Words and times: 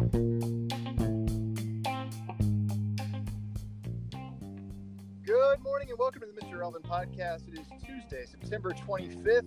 Good 0.00 0.08
morning 5.62 5.90
and 5.90 5.98
welcome 5.98 6.22
to 6.22 6.26
the 6.26 6.32
Mr. 6.40 6.52
Irrelevant 6.52 6.86
podcast. 6.86 7.46
It 7.48 7.58
is 7.58 7.66
Tuesday, 7.84 8.24
September 8.24 8.70
25th. 8.70 9.44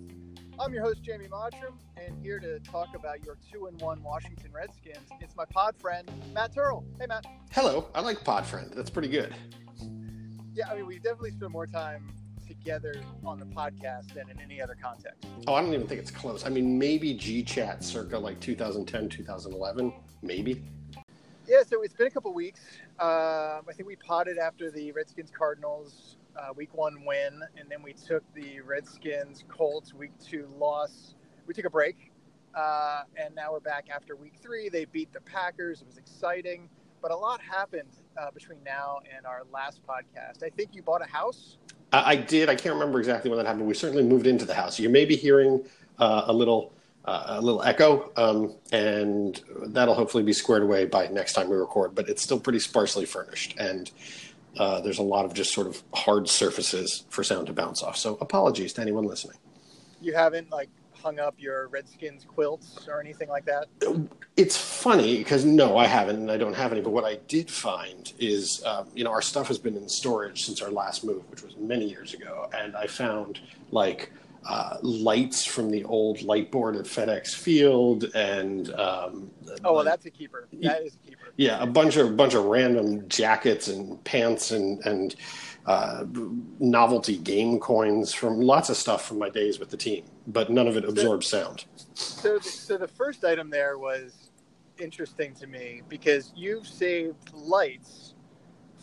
I'm 0.60 0.72
your 0.72 0.84
host, 0.84 1.02
Jamie 1.02 1.26
Mottram, 1.26 1.74
and 1.98 2.16
here 2.22 2.40
to 2.40 2.60
talk 2.60 2.90
about 2.94 3.26
your 3.26 3.40
2 3.52 3.66
and 3.66 3.82
1 3.82 4.04
Washington 4.04 4.52
Redskins. 4.54 5.10
It's 5.20 5.36
my 5.36 5.46
pod 5.46 5.76
friend, 5.76 6.08
Matt 6.36 6.54
Terl. 6.54 6.84
Hey, 7.00 7.08
Matt. 7.08 7.26
Hello. 7.52 7.88
I 7.96 8.02
like 8.02 8.20
Podfriend. 8.20 8.76
That's 8.76 8.92
pretty 8.92 9.08
good. 9.08 9.34
Yeah, 10.54 10.70
I 10.70 10.76
mean, 10.76 10.86
we 10.86 10.98
definitely 10.98 11.32
spend 11.32 11.52
more 11.52 11.66
time 11.66 12.12
together 12.48 12.94
on 13.26 13.40
the 13.40 13.46
podcast 13.48 14.14
than 14.14 14.30
in 14.30 14.40
any 14.40 14.62
other 14.62 14.78
context. 14.80 15.26
Oh, 15.48 15.56
I 15.56 15.62
don't 15.62 15.74
even 15.74 15.88
think 15.88 16.00
it's 16.00 16.12
close. 16.12 16.46
I 16.46 16.50
mean, 16.50 16.78
maybe 16.78 17.16
G 17.16 17.42
Chat 17.42 17.84
circa 17.84 18.20
like 18.20 18.40
2010, 18.40 19.10
2011. 19.10 19.92
Maybe. 20.24 20.64
Yeah, 21.46 21.64
so 21.68 21.84
it's 21.84 21.94
been 21.94 22.08
a 22.08 22.12
couple 22.12 22.34
weeks. 22.34 22.62
Um, 23.00 23.68
I 23.68 23.74
think 23.76 23.86
we 23.86 23.98
potted 23.98 24.38
after 24.38 24.72
the 24.72 24.94
Redskins 24.94 25.30
Cardinals 25.30 26.16
uh, 26.38 26.54
week 26.56 26.74
one 26.74 27.04
win, 27.06 27.42
and 27.58 27.70
then 27.70 27.84
we 27.84 27.92
took 27.94 28.24
the 28.34 28.62
Redskins 28.62 29.44
Colts 29.50 29.94
week 29.94 30.14
two 30.26 30.48
loss. 30.58 31.16
We 31.46 31.54
took 31.54 31.66
a 31.66 31.70
break, 31.70 32.14
uh, 32.56 33.02
and 33.18 33.36
now 33.36 33.52
we're 33.52 33.60
back 33.60 33.88
after 33.94 34.16
week 34.16 34.36
three. 34.42 34.70
They 34.70 34.86
beat 34.86 35.12
the 35.12 35.20
Packers. 35.20 35.82
It 35.82 35.88
was 35.88 35.98
exciting, 35.98 36.70
but 37.02 37.12
a 37.12 37.16
lot 37.16 37.42
happened 37.42 37.90
uh, 38.18 38.32
between 38.32 38.64
now 38.64 39.02
and 39.16 39.26
our 39.26 39.44
last 39.52 39.82
podcast. 39.86 40.44
I 40.44 40.50
think 40.50 40.70
you 40.74 40.82
bought 40.82 41.02
a 41.02 41.12
house. 41.12 41.58
I, 41.92 42.12
I 42.12 42.16
did. 42.16 42.48
I 42.48 42.56
can't 42.56 42.74
remember 42.74 43.00
exactly 43.00 43.30
when 43.30 43.38
that 43.38 43.46
happened. 43.46 43.68
We 43.68 43.74
certainly 43.74 44.04
moved 44.04 44.28
into 44.28 44.46
the 44.46 44.56
house. 44.56 44.80
You 44.80 44.90
may 44.90 45.04
be 45.04 45.18
hearing 45.18 45.66
uh, 46.00 46.24
a 46.28 46.34
little. 46.34 46.72
Uh, 47.06 47.24
a 47.28 47.42
little 47.42 47.62
echo, 47.64 48.14
um, 48.16 48.56
and 48.72 49.42
that'll 49.66 49.94
hopefully 49.94 50.24
be 50.24 50.32
squared 50.32 50.64
away 50.64 50.86
by 50.86 51.06
next 51.08 51.34
time 51.34 51.50
we 51.50 51.56
record. 51.58 51.94
But 51.94 52.08
it's 52.08 52.22
still 52.22 52.40
pretty 52.40 52.60
sparsely 52.60 53.06
furnished, 53.06 53.56
and 53.58 53.92
uh, 54.58 54.80
there's 54.80 55.00
a 55.00 55.04
lot 55.04 55.26
of 55.26 55.34
just 55.34 55.54
sort 55.54 55.68
of 55.68 55.84
hard 55.94 56.30
surfaces 56.30 57.04
for 57.10 57.22
sound 57.22 57.48
to 57.48 57.54
bounce 57.54 57.84
off. 57.84 57.98
So 57.98 58.18
apologies 58.22 58.72
to 58.74 58.82
anyone 58.82 59.04
listening. 59.04 59.38
You 60.00 60.14
haven't 60.14 60.50
like 60.50 60.70
hung 61.04 61.20
up 61.20 61.36
your 61.38 61.68
Redskins 61.68 62.26
quilts 62.26 62.88
or 62.88 63.02
anything 63.02 63.28
like 63.28 63.46
that. 63.46 63.68
It's 64.38 64.56
funny 64.56 65.18
because 65.18 65.44
no, 65.44 65.78
I 65.78 65.86
haven't, 65.86 66.16
and 66.16 66.32
I 66.32 66.38
don't 66.38 66.54
have 66.54 66.72
any. 66.72 66.82
But 66.82 66.92
what 66.92 67.04
I 67.04 67.16
did 67.28 67.52
find 67.52 68.12
is, 68.20 68.64
um, 68.66 68.88
you 68.96 69.04
know, 69.04 69.12
our 69.12 69.22
stuff 69.22 69.50
has 69.50 69.58
been 69.58 69.76
in 69.76 69.90
storage 69.90 70.46
since 70.46 70.62
our 70.62 70.72
last 70.72 71.04
move, 71.04 71.30
which 71.30 71.44
was 71.44 71.58
many 71.58 71.90
years 71.90 72.14
ago, 72.14 72.50
and 72.58 72.76
I 72.76 72.88
found 72.88 73.42
like 73.72 74.12
uh, 74.46 74.78
lights 74.82 75.46
from 75.46 75.70
the 75.70 75.84
old 75.86 76.22
light 76.22 76.52
board 76.52 76.76
at 76.76 76.86
FedEx 76.86 77.34
Field, 77.36 78.06
and 78.16 78.74
um, 78.76 79.32
Oh, 79.64 79.74
well, 79.74 79.84
that's 79.84 80.06
a 80.06 80.10
keeper. 80.10 80.48
That 80.62 80.82
is 80.82 80.96
a 80.96 81.08
keeper. 81.08 81.34
yeah, 81.38 81.62
a 81.62 81.66
bunch 81.68 81.96
of 81.98 82.18
bunch 82.18 82.34
of 82.34 82.46
random 82.46 83.08
jackets 83.08 83.68
and 83.68 84.04
pants 84.04 84.52
and 84.52 84.84
and 84.86 85.16
uh, 85.66 86.04
novelty 86.60 87.18
game 87.18 87.60
coins 87.60 88.14
from 88.14 88.42
lots 88.42 88.70
of 88.70 88.76
stuff 88.76 89.06
from 89.08 89.18
my 89.20 89.30
days 89.30 89.60
with 89.60 89.70
the 89.70 89.78
team, 89.78 90.04
but 90.28 90.50
none 90.50 90.68
of 90.68 90.76
it 90.76 90.84
absorbs 90.84 91.28
sound. 91.28 91.66
So, 91.94 92.38
the, 92.40 92.44
so 92.44 92.78
the 92.78 92.88
first 92.88 93.24
item 93.24 93.50
there 93.50 93.78
was 93.78 94.32
interesting 94.78 95.34
to 95.36 95.48
me 95.48 95.82
because 95.88 96.34
you've 96.36 96.68
saved 96.68 97.32
lights 97.34 98.16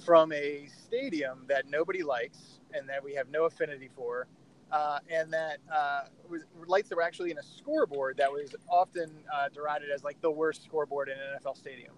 from 0.07 0.33
a 0.33 0.67
stadium 0.69 1.45
that 1.49 1.69
nobody 1.69 2.03
likes 2.03 2.61
and 2.73 2.89
that 2.89 3.03
we 3.05 3.15
have 3.15 3.29
no 3.29 3.45
affinity 3.45 3.91
for, 3.95 4.27
uh, 4.73 4.99
and 5.11 5.33
that 5.33 5.59
uh, 5.73 6.03
was 6.29 6.43
lights 6.67 6.89
that 6.89 6.97
were 6.97 7.03
actually 7.03 7.31
in 7.31 7.39
a 7.39 7.43
scoreboard 7.43 8.17
that 8.17 8.31
was 8.31 8.55
often 8.69 9.11
uh, 9.33 9.49
derided 9.49 9.91
as 9.91 10.05
like 10.05 10.21
the 10.21 10.31
worst 10.31 10.65
scoreboard 10.65 11.09
in 11.09 11.15
an 11.15 11.39
NFL 11.43 11.57
stadium. 11.57 11.93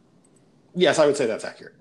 Yes, 0.75 0.98
I 0.98 1.06
would 1.06 1.17
say 1.17 1.27
that's 1.27 1.45
accurate. 1.45 1.75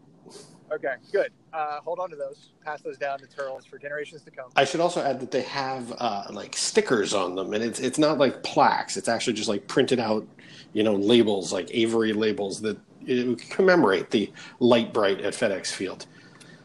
Okay, 0.71 0.93
good. 1.11 1.31
Uh, 1.51 1.79
hold 1.81 1.99
on 1.99 2.09
to 2.09 2.15
those. 2.15 2.51
Pass 2.63 2.81
those 2.81 2.97
down 2.97 3.19
to 3.19 3.27
Turtles 3.27 3.65
for 3.65 3.77
generations 3.77 4.21
to 4.21 4.31
come. 4.31 4.51
I 4.55 4.63
should 4.63 4.79
also 4.79 5.01
add 5.01 5.19
that 5.19 5.29
they 5.29 5.41
have 5.41 5.93
uh, 5.97 6.23
like 6.31 6.55
stickers 6.55 7.13
on 7.13 7.35
them, 7.35 7.53
and 7.53 7.61
it's 7.61 7.79
it's 7.79 7.97
not 7.97 8.17
like 8.17 8.41
plaques. 8.43 8.95
It's 8.95 9.09
actually 9.09 9.33
just 9.33 9.49
like 9.49 9.67
printed 9.67 9.99
out, 9.99 10.25
you 10.71 10.83
know, 10.83 10.95
labels 10.95 11.51
like 11.51 11.69
Avery 11.73 12.13
labels 12.13 12.61
that 12.61 12.77
commemorate 13.49 14.11
the 14.11 14.31
light 14.59 14.93
bright 14.93 15.19
at 15.21 15.33
FedEx 15.33 15.67
Field. 15.67 16.05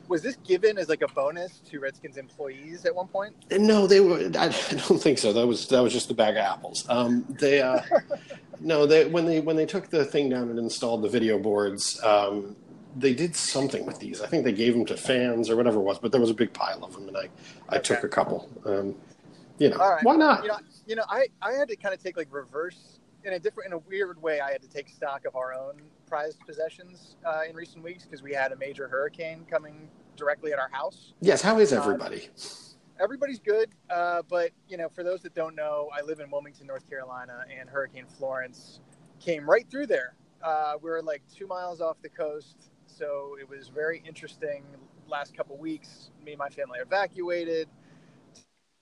Was 0.09 0.23
this 0.23 0.37
given 0.37 0.79
as 0.79 0.89
like 0.89 1.03
a 1.03 1.09
bonus 1.09 1.59
to 1.71 1.81
Redskins 1.81 2.17
employees 2.17 2.85
at 2.85 2.95
one 2.95 3.09
point? 3.09 3.35
No, 3.51 3.87
they 3.87 4.01
were. 4.01 4.19
I 4.39 4.49
don't 4.49 5.01
think 5.01 5.19
so. 5.19 5.33
That 5.33 5.47
was 5.47 5.69
that 5.69 5.83
was 5.83 5.93
just 5.93 6.09
the 6.09 6.15
bag 6.15 6.37
of 6.37 6.45
apples. 6.45 6.87
Um, 6.89 7.25
they 7.29 7.61
uh, 7.61 7.81
no, 8.61 8.87
they 8.87 9.07
when 9.07 9.27
they 9.27 9.41
when 9.41 9.57
they 9.57 9.67
took 9.67 9.89
the 9.89 10.05
thing 10.05 10.31
down 10.31 10.49
and 10.49 10.59
installed 10.59 11.03
the 11.03 11.09
video 11.09 11.39
boards, 11.39 12.03
um, 12.03 12.57
they 12.97 13.15
did 13.15 13.35
something 13.35 13.85
with 13.85 13.99
these. 13.99 14.21
I 14.23 14.27
think 14.27 14.45
they 14.45 14.53
gave 14.53 14.75
them 14.75 14.87
to 14.87 14.97
fans 14.97 15.51
or 15.51 15.57
whatever 15.57 15.79
it 15.79 15.83
was. 15.83 15.99
But 15.99 16.13
there 16.13 16.21
was 16.21 16.31
a 16.31 16.35
big 16.35 16.53
pile 16.53 16.85
of 16.85 16.93
them, 16.93 17.09
and 17.09 17.17
I 17.17 17.29
I 17.69 17.79
took 17.79 18.05
a 18.05 18.09
couple. 18.09 18.49
Um, 18.65 18.95
you 19.59 19.71
know, 19.71 19.77
right. 19.77 20.05
why 20.05 20.17
not? 20.17 20.43
You 20.43 20.49
know, 20.49 20.59
you 20.87 20.97
know, 20.97 21.05
I, 21.09 21.29
I 21.41 21.53
had 21.53 21.69
to 21.69 21.77
kind 21.77 21.95
of 21.95 22.03
take 22.03 22.17
like 22.17 22.29
reverse 22.31 22.96
in 23.27 23.33
a 23.33 23.39
different, 23.39 23.67
in 23.67 23.73
a 23.73 23.79
weird 23.79 24.23
way. 24.23 24.41
I 24.41 24.53
had 24.53 24.63
to 24.63 24.69
take 24.69 24.89
stock 24.89 25.27
of 25.27 25.35
our 25.35 25.53
own 25.53 25.83
prized 26.07 26.39
possessions 26.47 27.17
uh, 27.27 27.41
in 27.49 27.57
recent 27.57 27.83
weeks 27.83 28.05
because 28.05 28.23
we 28.23 28.33
had 28.33 28.53
a 28.53 28.57
major 28.57 28.89
hurricane 28.89 29.45
coming 29.51 29.91
directly 30.17 30.53
at 30.53 30.59
our 30.59 30.71
house. 30.71 31.13
yes, 31.21 31.43
how 31.43 31.59
is 31.59 31.73
everybody? 31.73 32.29
Everybody's 32.99 33.41
good, 33.41 33.69
uh, 33.91 34.23
but 34.31 34.53
you 34.69 34.79
know, 34.79 34.89
for 34.89 35.03
those 35.03 35.21
that 35.23 35.35
don't 35.35 35.55
know, 35.55 35.91
I 35.95 36.01
live 36.01 36.21
in 36.21 36.31
Wilmington, 36.31 36.67
North 36.67 36.89
Carolina, 36.89 37.45
and 37.61 37.69
Hurricane 37.69 38.07
Florence 38.07 38.81
came 39.21 39.49
right 39.49 39.69
through 39.71 39.89
there. 39.89 40.15
Uh, 40.43 40.75
we 40.81 40.89
were 40.89 41.03
like 41.03 41.23
two 41.35 41.47
miles 41.47 41.83
off 41.83 42.01
the 42.01 42.09
coast, 42.09 42.71
so 42.87 43.37
it 43.39 43.47
was 43.47 43.69
very 43.69 44.03
interesting. 44.07 44.65
Last 45.09 45.37
couple 45.37 45.59
weeks, 45.59 46.11
me 46.25 46.33
and 46.33 46.39
my 46.39 46.49
family 46.49 46.79
evacuated. 46.79 47.69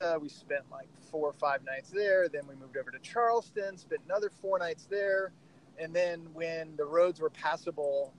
Uh, 0.05 0.19
we 0.19 0.29
spent 0.29 0.65
like 0.71 0.89
four 1.11 1.29
or 1.29 1.33
five 1.33 1.65
nights 1.65 1.91
there. 1.91 2.29
Then 2.29 2.43
we 2.47 2.55
moved 2.57 2.77
over 2.77 2.91
to 2.91 2.99
Charleston, 2.99 3.79
spent 3.79 4.03
another 4.05 4.31
four 4.43 4.59
nights 4.59 4.87
there. 4.91 5.33
And 5.79 5.95
then 5.95 6.27
when 6.35 6.77
the 6.77 6.85
roads 6.85 7.21
were 7.21 7.31
passable 7.31 8.13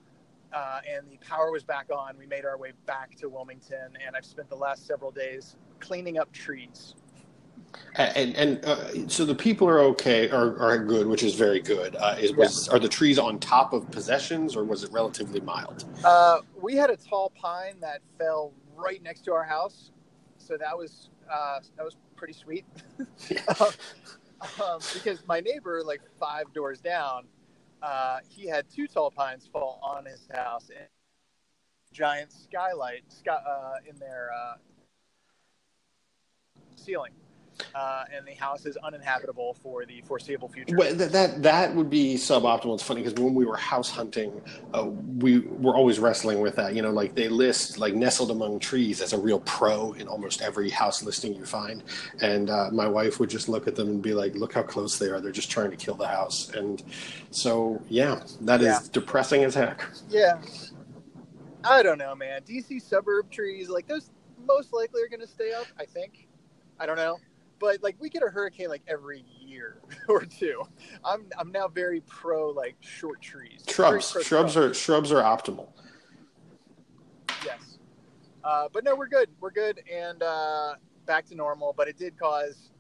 uh, 0.51 0.79
and 0.89 1.09
the 1.11 1.17
power 1.17 1.51
was 1.51 1.63
back 1.63 1.89
on, 1.95 2.17
we 2.17 2.25
made 2.25 2.43
our 2.43 2.57
way 2.57 2.73
back 2.85 3.15
to 3.17 3.29
Wilmington. 3.29 3.97
And 4.05 4.15
I've 4.15 4.25
spent 4.25 4.49
the 4.49 4.55
last 4.55 4.87
several 4.87 5.11
days 5.11 5.57
cleaning 5.79 6.17
up 6.17 6.31
trees. 6.31 6.95
And 7.95 8.35
and 8.35 8.65
uh, 8.65 9.07
so 9.07 9.25
the 9.25 9.35
people 9.35 9.67
are 9.67 9.79
okay, 9.79 10.29
are, 10.29 10.57
are 10.59 10.77
good, 10.77 11.07
which 11.07 11.23
is 11.23 11.35
very 11.35 11.61
good. 11.61 11.95
Uh, 11.95 12.15
is 12.19 12.33
was 12.33 12.67
are 12.69 12.79
the 12.79 12.87
trees 12.87 13.17
on 13.19 13.39
top 13.39 13.73
of 13.73 13.89
possessions, 13.91 14.55
or 14.55 14.63
was 14.63 14.83
it 14.83 14.91
relatively 14.91 15.39
mild? 15.41 15.85
Uh, 16.03 16.39
we 16.61 16.75
had 16.75 16.89
a 16.89 16.97
tall 16.97 17.31
pine 17.35 17.75
that 17.81 18.01
fell 18.17 18.53
right 18.75 19.01
next 19.01 19.21
to 19.25 19.33
our 19.33 19.43
house, 19.43 19.91
so 20.37 20.57
that 20.57 20.77
was 20.77 21.09
uh, 21.31 21.59
that 21.77 21.83
was 21.83 21.95
pretty 22.15 22.33
sweet. 22.33 22.65
um, 23.59 24.79
because 24.93 25.25
my 25.27 25.39
neighbor, 25.39 25.81
like 25.83 26.01
five 26.19 26.51
doors 26.53 26.79
down, 26.79 27.25
uh, 27.81 28.19
he 28.27 28.47
had 28.47 28.65
two 28.69 28.87
tall 28.87 29.11
pines 29.11 29.47
fall 29.51 29.79
on 29.83 30.05
his 30.05 30.27
house 30.33 30.69
and 30.69 30.87
giant 31.91 32.31
skylight 32.31 33.03
sky, 33.11 33.37
uh, 33.47 33.75
in 33.89 33.97
their 33.99 34.29
uh, 34.35 34.55
ceiling. 36.75 37.13
Uh, 37.73 38.03
and 38.13 38.25
the 38.27 38.33
house 38.33 38.65
is 38.65 38.77
uninhabitable 38.77 39.53
for 39.61 39.85
the 39.85 40.01
foreseeable 40.01 40.47
future. 40.49 40.75
Well, 40.75 40.93
that, 40.95 41.11
that 41.11 41.43
that 41.43 41.75
would 41.75 41.89
be 41.89 42.15
suboptimal. 42.15 42.73
It's 42.73 42.83
funny 42.83 43.01
because 43.01 43.19
when 43.21 43.33
we 43.33 43.45
were 43.45 43.57
house 43.57 43.89
hunting, 43.89 44.41
uh, 44.73 44.85
we 44.85 45.39
were 45.39 45.75
always 45.75 45.99
wrestling 45.99 46.41
with 46.41 46.55
that. 46.57 46.75
You 46.75 46.81
know, 46.81 46.91
like 46.91 47.15
they 47.15 47.29
list 47.29 47.77
like 47.77 47.93
nestled 47.93 48.31
among 48.31 48.59
trees 48.59 49.01
as 49.01 49.13
a 49.13 49.17
real 49.17 49.39
pro 49.41 49.93
in 49.93 50.07
almost 50.07 50.41
every 50.41 50.69
house 50.69 51.03
listing 51.03 51.33
you 51.33 51.45
find. 51.45 51.83
And 52.21 52.49
uh, 52.49 52.69
my 52.71 52.87
wife 52.87 53.19
would 53.19 53.29
just 53.29 53.47
look 53.47 53.67
at 53.67 53.75
them 53.75 53.87
and 53.89 54.01
be 54.01 54.13
like, 54.13 54.35
"Look 54.35 54.53
how 54.53 54.63
close 54.63 54.97
they 54.99 55.07
are. 55.07 55.21
They're 55.21 55.31
just 55.31 55.51
trying 55.51 55.71
to 55.71 55.77
kill 55.77 55.95
the 55.95 56.07
house." 56.07 56.49
And 56.53 56.83
so, 57.31 57.81
yeah, 57.89 58.21
that 58.41 58.61
is 58.61 58.67
Yeah. 58.67 58.79
depressing 58.91 59.43
as 59.43 59.55
heck. 59.55 59.85
Yeah. 60.09 60.41
I 61.63 61.81
don't 61.81 61.97
know, 61.97 62.13
man. 62.15 62.41
DC 62.43 62.81
suburb 62.81 63.31
trees, 63.31 63.69
like 63.69 63.87
those 63.87 64.11
most 64.45 64.71
likely 64.73 65.01
are 65.01 65.09
going 65.09 65.21
to 65.21 65.27
stay 65.27 65.53
up, 65.53 65.65
I 65.79 65.85
think. 65.85 66.27
I 66.79 66.85
don't 66.85 66.97
know. 66.97 67.17
But 67.59 67.81
like 67.81 67.95
we 67.99 68.09
get 68.09 68.23
a 68.23 68.27
hurricane 68.27 68.69
like 68.69 68.83
every 68.87 69.25
year 69.39 69.81
or 70.09 70.25
two. 70.25 70.63
I'm 71.03 71.27
I'm 71.37 71.51
now 71.51 71.67
very 71.67 72.01
pro 72.01 72.49
like 72.49 72.75
short 72.79 73.21
trees. 73.21 73.63
Shrubs, 73.67 74.15
shrubs 74.23 74.57
are 74.57 74.73
shrubs 74.73 75.11
are 75.11 75.21
optimal. 75.21 75.69
yes. 77.43 77.79
Uh, 78.43 78.67
but 78.71 78.83
no, 78.83 78.95
we're 78.95 79.07
good. 79.07 79.29
We're 79.39 79.51
good 79.51 79.81
and 79.91 80.21
uh, 80.21 80.75
back 81.05 81.25
to 81.27 81.35
normal. 81.35 81.73
But 81.75 81.87
it 81.87 81.97
did 81.97 82.17
cause 82.19 82.71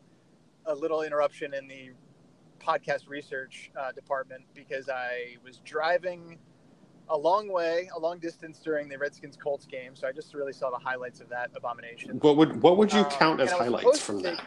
a 0.65 0.75
little 0.75 1.01
interruption 1.01 1.53
in 1.53 1.67
the 1.67 1.91
podcast 2.59 3.07
research 3.07 3.71
uh, 3.79 3.91
department 3.91 4.43
because 4.53 4.89
I 4.89 5.37
was 5.43 5.57
driving 5.59 6.39
a 7.09 7.17
long 7.17 7.51
way, 7.51 7.89
a 7.95 7.99
long 7.99 8.19
distance 8.19 8.59
during 8.59 8.89
the 8.89 8.97
Redskins 8.97 9.37
Colts 9.37 9.65
game. 9.65 9.95
So 9.95 10.07
I 10.07 10.11
just 10.11 10.33
really 10.33 10.53
saw 10.53 10.69
the 10.69 10.79
highlights 10.83 11.21
of 11.21 11.29
that 11.29 11.51
abomination. 11.55 12.17
What 12.19 12.37
would 12.37 12.61
what 12.61 12.77
would 12.77 12.91
you 12.91 13.01
Uh, 13.01 13.09
count 13.09 13.41
as 13.41 13.51
and 13.51 13.61
I 13.61 13.69
was 13.69 13.81
highlights 13.81 14.01
from 14.01 14.19
that? 14.21 14.43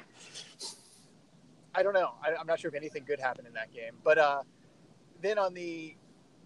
I 1.74 1.82
don't 1.82 1.94
know. 1.94 2.14
I, 2.22 2.34
I'm 2.34 2.46
not 2.46 2.58
sure 2.58 2.68
if 2.68 2.74
anything 2.74 3.04
good 3.06 3.20
happened 3.20 3.46
in 3.46 3.54
that 3.54 3.72
game. 3.72 3.92
But 4.02 4.18
uh, 4.18 4.42
then 5.22 5.38
on 5.38 5.54
the 5.54 5.96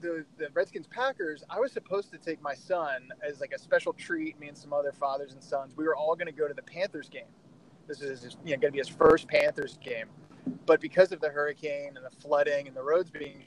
the 0.01 0.25
the 0.37 0.49
Redskins 0.53 0.87
Packers, 0.89 1.43
I 1.49 1.59
was 1.59 1.73
supposed 1.73 2.11
to 2.13 2.19
take 2.19 2.43
my 2.43 2.55
son 2.55 3.09
as 3.27 3.41
like 3.41 3.53
a 3.53 3.59
special 3.59 3.93
treat. 3.93 4.39
Me 4.39 4.49
and 4.49 4.57
some 4.59 4.73
other 4.73 4.93
fathers 4.93 5.33
and 5.33 5.43
sons, 5.43 5.77
we 5.77 5.85
were 5.85 5.97
all 5.97 6.15
going 6.15 6.27
to 6.27 6.33
go 6.33 6.47
to 6.49 6.55
the 6.55 6.63
Panthers 6.63 7.09
game. 7.09 7.31
This 7.89 8.01
is 8.03 8.23
his, 8.23 8.37
you 8.45 8.51
know 8.51 8.61
going 8.61 8.73
to 8.73 8.73
be 8.73 8.79
his 8.79 8.89
first 8.89 9.29
Panthers 9.29 9.79
game, 9.83 10.07
but 10.67 10.81
because 10.81 11.13
of 11.13 11.21
the 11.21 11.29
hurricane 11.29 11.93
and 11.97 12.05
the 12.05 12.17
flooding 12.21 12.69
and 12.69 12.77
the 12.77 12.83
roads 12.83 13.11
being, 13.11 13.45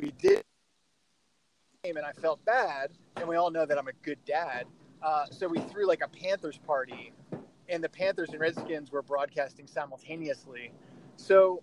we 0.00 0.12
did, 0.18 0.44
and 1.84 1.98
I 1.98 2.12
felt 2.12 2.44
bad. 2.44 2.90
And 3.16 3.28
we 3.28 3.36
all 3.36 3.50
know 3.50 3.64
that 3.66 3.78
I'm 3.78 3.88
a 3.88 3.92
good 4.02 4.18
dad, 4.26 4.66
uh, 5.02 5.26
so 5.30 5.48
we 5.48 5.58
threw 5.58 5.86
like 5.86 6.02
a 6.02 6.08
Panthers 6.08 6.58
party, 6.58 7.12
and 7.68 7.82
the 7.82 7.88
Panthers 7.88 8.30
and 8.30 8.40
Redskins 8.40 8.92
were 8.92 9.02
broadcasting 9.02 9.66
simultaneously. 9.66 10.72
So 11.16 11.62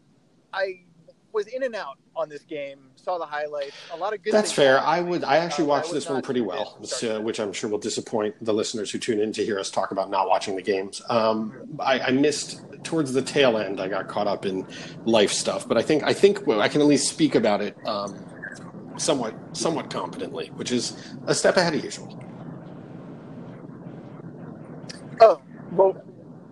I 0.54 0.86
was 1.34 1.48
in 1.48 1.64
and 1.64 1.76
out 1.76 1.98
on 2.16 2.30
this 2.30 2.44
game. 2.44 2.80
Saw 2.96 3.18
the 3.18 3.26
highlights. 3.26 3.76
A 3.92 3.98
lot 3.98 4.14
of 4.14 4.22
good. 4.24 4.34
That's 4.34 4.52
fair. 4.52 4.80
I 4.80 5.02
would. 5.02 5.24
I 5.24 5.38
actually 5.38 5.66
Uh, 5.66 5.70
watched 5.70 5.90
I 5.90 5.94
this 5.94 6.10
one 6.10 6.22
pretty 6.22 6.42
well, 6.42 6.78
so, 6.84 7.20
which 7.20 7.40
I'm 7.40 7.52
sure 7.52 7.70
will 7.70 7.80
disappoint 7.80 8.36
the 8.44 8.54
listeners 8.54 8.92
who 8.92 9.00
tune 9.00 9.20
in 9.20 9.34
to 9.34 9.44
hear 9.44 9.60
us 9.60 9.70
talk 9.72 9.92
about 9.92 10.10
not 10.10 10.28
watching 10.28 10.56
the 10.56 10.62
games. 10.62 11.02
Um, 11.10 11.68
I, 11.80 12.00
I 12.00 12.12
missed 12.12 12.62
towards 12.84 13.14
the 13.14 13.22
tail 13.22 13.58
end. 13.58 13.82
I 13.82 13.88
got 13.88 14.08
caught 14.08 14.28
up 14.28 14.46
in 14.46 14.66
life 15.06 15.32
stuff, 15.32 15.68
but 15.68 15.78
I 15.78 15.82
think 15.82 16.04
I 16.04 16.14
think 16.14 16.48
I 16.48 16.70
can 16.70 16.82
at 16.82 16.88
least 16.88 17.10
speak 17.10 17.36
about 17.36 17.62
it 17.62 17.76
um, 17.88 18.24
somewhat 18.98 19.34
somewhat 19.54 19.90
competently, 19.90 20.48
which 20.56 20.72
is 20.72 21.16
a 21.28 21.34
step 21.34 21.58
ahead 21.58 21.74
of 21.74 21.84
usual. 21.84 22.20
Oh 25.22 25.42
well, 25.72 25.96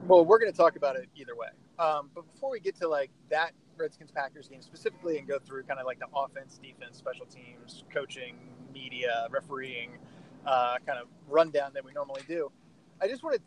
well, 0.08 0.26
we're 0.26 0.40
going 0.40 0.52
to 0.52 0.58
talk 0.58 0.76
about 0.76 0.96
it 0.96 1.08
either 1.16 1.36
way. 1.36 1.48
Um, 1.80 2.10
but 2.14 2.32
before 2.32 2.52
we 2.52 2.60
get 2.60 2.76
to 2.78 2.88
like 2.88 3.10
that 3.30 3.54
Redskins 3.82 4.12
Packers 4.12 4.48
game 4.48 4.62
specifically, 4.62 5.18
and 5.18 5.28
go 5.28 5.40
through 5.40 5.64
kind 5.64 5.80
of 5.80 5.86
like 5.86 6.00
the 6.00 6.08
offense, 6.16 6.60
defense, 6.62 6.98
special 6.98 7.26
teams, 7.26 7.84
coaching, 7.94 8.36
media, 8.74 9.28
refereeing, 9.32 9.92
uh, 10.46 10.76
kind 10.86 11.00
of 11.00 11.08
rundown 11.28 11.72
that 11.74 11.84
we 11.84 11.92
normally 11.94 12.22
do, 12.28 12.52
I 13.02 13.08
just 13.08 13.24
want 13.24 13.38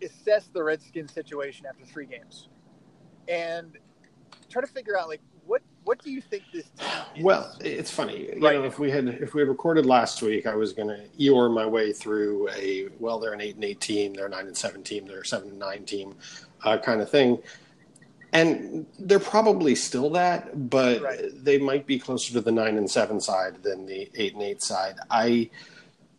to 0.00 0.06
assess 0.06 0.48
the 0.52 0.62
Redskins 0.62 1.12
situation 1.12 1.66
after 1.66 1.84
three 1.84 2.06
games, 2.06 2.48
and 3.28 3.76
try 4.50 4.60
to 4.60 4.66
figure 4.68 4.98
out 4.98 5.08
like 5.08 5.20
what 5.46 5.62
what 5.84 6.02
do 6.02 6.10
you 6.10 6.20
think 6.20 6.44
this? 6.52 6.66
Well, 7.20 7.54
it's 7.60 7.90
funny. 7.90 8.26
You 8.36 8.40
Right. 8.40 8.58
know, 8.58 8.64
if 8.64 8.78
we 8.78 8.90
had 8.90 9.08
if 9.08 9.34
we 9.34 9.40
had 9.40 9.48
recorded 9.48 9.86
last 9.86 10.22
week, 10.22 10.46
I 10.46 10.54
was 10.54 10.72
going 10.72 10.88
to 10.88 11.00
Eeyore 11.18 11.52
my 11.52 11.66
way 11.66 11.92
through 11.92 12.48
a 12.50 12.88
well, 13.00 13.18
they're 13.18 13.32
an 13.32 13.40
eight 13.40 13.56
and 13.56 13.64
eight 13.64 13.80
team, 13.80 14.14
they're 14.14 14.26
a 14.26 14.30
nine 14.30 14.46
and 14.46 14.56
seven 14.56 14.82
team, 14.82 15.06
they're 15.06 15.20
a 15.22 15.26
seven 15.26 15.50
and 15.50 15.58
nine 15.58 15.84
team, 15.84 16.14
uh, 16.64 16.78
kind 16.78 17.00
of 17.00 17.10
thing. 17.10 17.38
And 18.32 18.86
they're 18.98 19.18
probably 19.18 19.74
still 19.74 20.08
that, 20.10 20.70
but 20.70 21.02
Right. 21.02 21.44
they 21.44 21.58
might 21.58 21.86
be 21.86 21.98
closer 21.98 22.32
to 22.32 22.40
the 22.40 22.52
nine 22.52 22.78
and 22.78 22.90
seven 22.90 23.20
side 23.20 23.62
than 23.62 23.84
the 23.86 24.10
eight 24.14 24.32
and 24.34 24.42
eight 24.42 24.62
side. 24.62 24.96
I, 25.10 25.50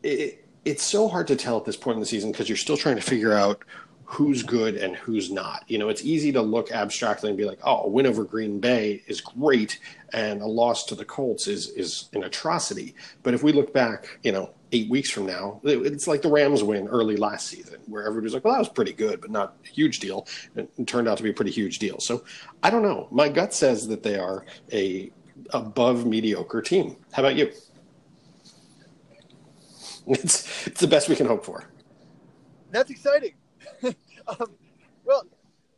it, 0.04 0.46
it's 0.64 0.84
so 0.84 1.08
hard 1.08 1.28
to 1.28 1.36
tell 1.36 1.58
at 1.58 1.66
this 1.66 1.76
point 1.76 1.96
in 1.96 2.00
the 2.02 2.06
season 2.06 2.32
because 2.32 2.48
you're 2.48 2.56
still 2.58 2.78
trying 2.78 2.96
to 2.98 3.02
figure 3.02 3.34
out 3.34 3.64
who's 4.06 4.44
good 4.44 4.76
and 4.76 4.96
who's 4.96 5.32
not. 5.32 5.64
You 5.68 5.80
know, 5.80 5.90
it's 5.90 6.04
easy 6.04 6.32
to 6.34 6.42
look 6.42 6.72
abstractly 6.72 7.30
and 7.30 7.38
be 7.38 7.46
like, 7.46 7.58
"Oh, 7.64 7.84
a 7.84 7.88
win 7.88 8.06
over 8.06 8.24
Green 8.24 8.60
Bay 8.60 9.02
is 9.08 9.20
great, 9.20 9.80
and 10.14 10.42
a 10.42 10.46
loss 10.46 10.86
to 10.86 10.96
the 10.96 11.06
Colts 11.06 11.48
is 11.48 11.70
is 11.70 12.10
an 12.14 12.24
atrocity." 12.24 12.94
But 13.24 13.34
if 13.34 13.42
we 13.42 13.52
look 13.52 13.74
back, 13.74 14.20
you 14.22 14.32
know, 14.32 14.52
eight 14.74 14.90
weeks 14.90 15.10
from 15.10 15.26
now, 15.28 15.62
it's 15.64 16.08
like 16.08 16.22
the 16.22 16.30
Rams 16.30 16.64
win 16.64 16.88
early 16.88 17.16
last 17.16 17.48
season, 17.48 17.80
where 17.86 18.06
everybody's 18.06 18.34
like, 18.34 18.44
"Well, 18.44 18.54
that 18.54 18.60
was 18.60 18.70
pretty 18.70 18.92
good, 18.92 19.22
but 19.22 19.32
not 19.32 19.56
a 19.64 19.68
huge 19.68 20.00
deal." 20.00 20.28
It 20.56 20.70
turned 20.88 21.08
out 21.08 21.18
to 21.18 21.24
be 21.24 21.30
a 21.30 21.34
pretty 21.34 21.52
huge 21.52 21.80
deal. 21.80 22.00
So 22.00 22.24
I 22.62 22.70
don't 22.70 22.82
know. 22.82 23.08
My 23.12 23.30
gut 23.30 23.54
says 23.54 23.88
that 23.88 24.04
they 24.04 24.18
are 24.18 24.46
a 24.72 25.12
above 25.52 26.06
mediocre 26.06 26.62
team. 26.62 26.98
How 27.12 27.24
about 27.24 27.36
you? 27.36 27.52
It's 30.06 30.68
it's 30.68 30.82
the 30.82 30.88
best 30.88 31.08
we 31.08 31.16
can 31.16 31.28
hope 31.28 31.46
for. 31.46 31.64
That's 32.72 32.90
exciting. 32.92 33.36
um, 33.84 34.48
well, 35.06 35.24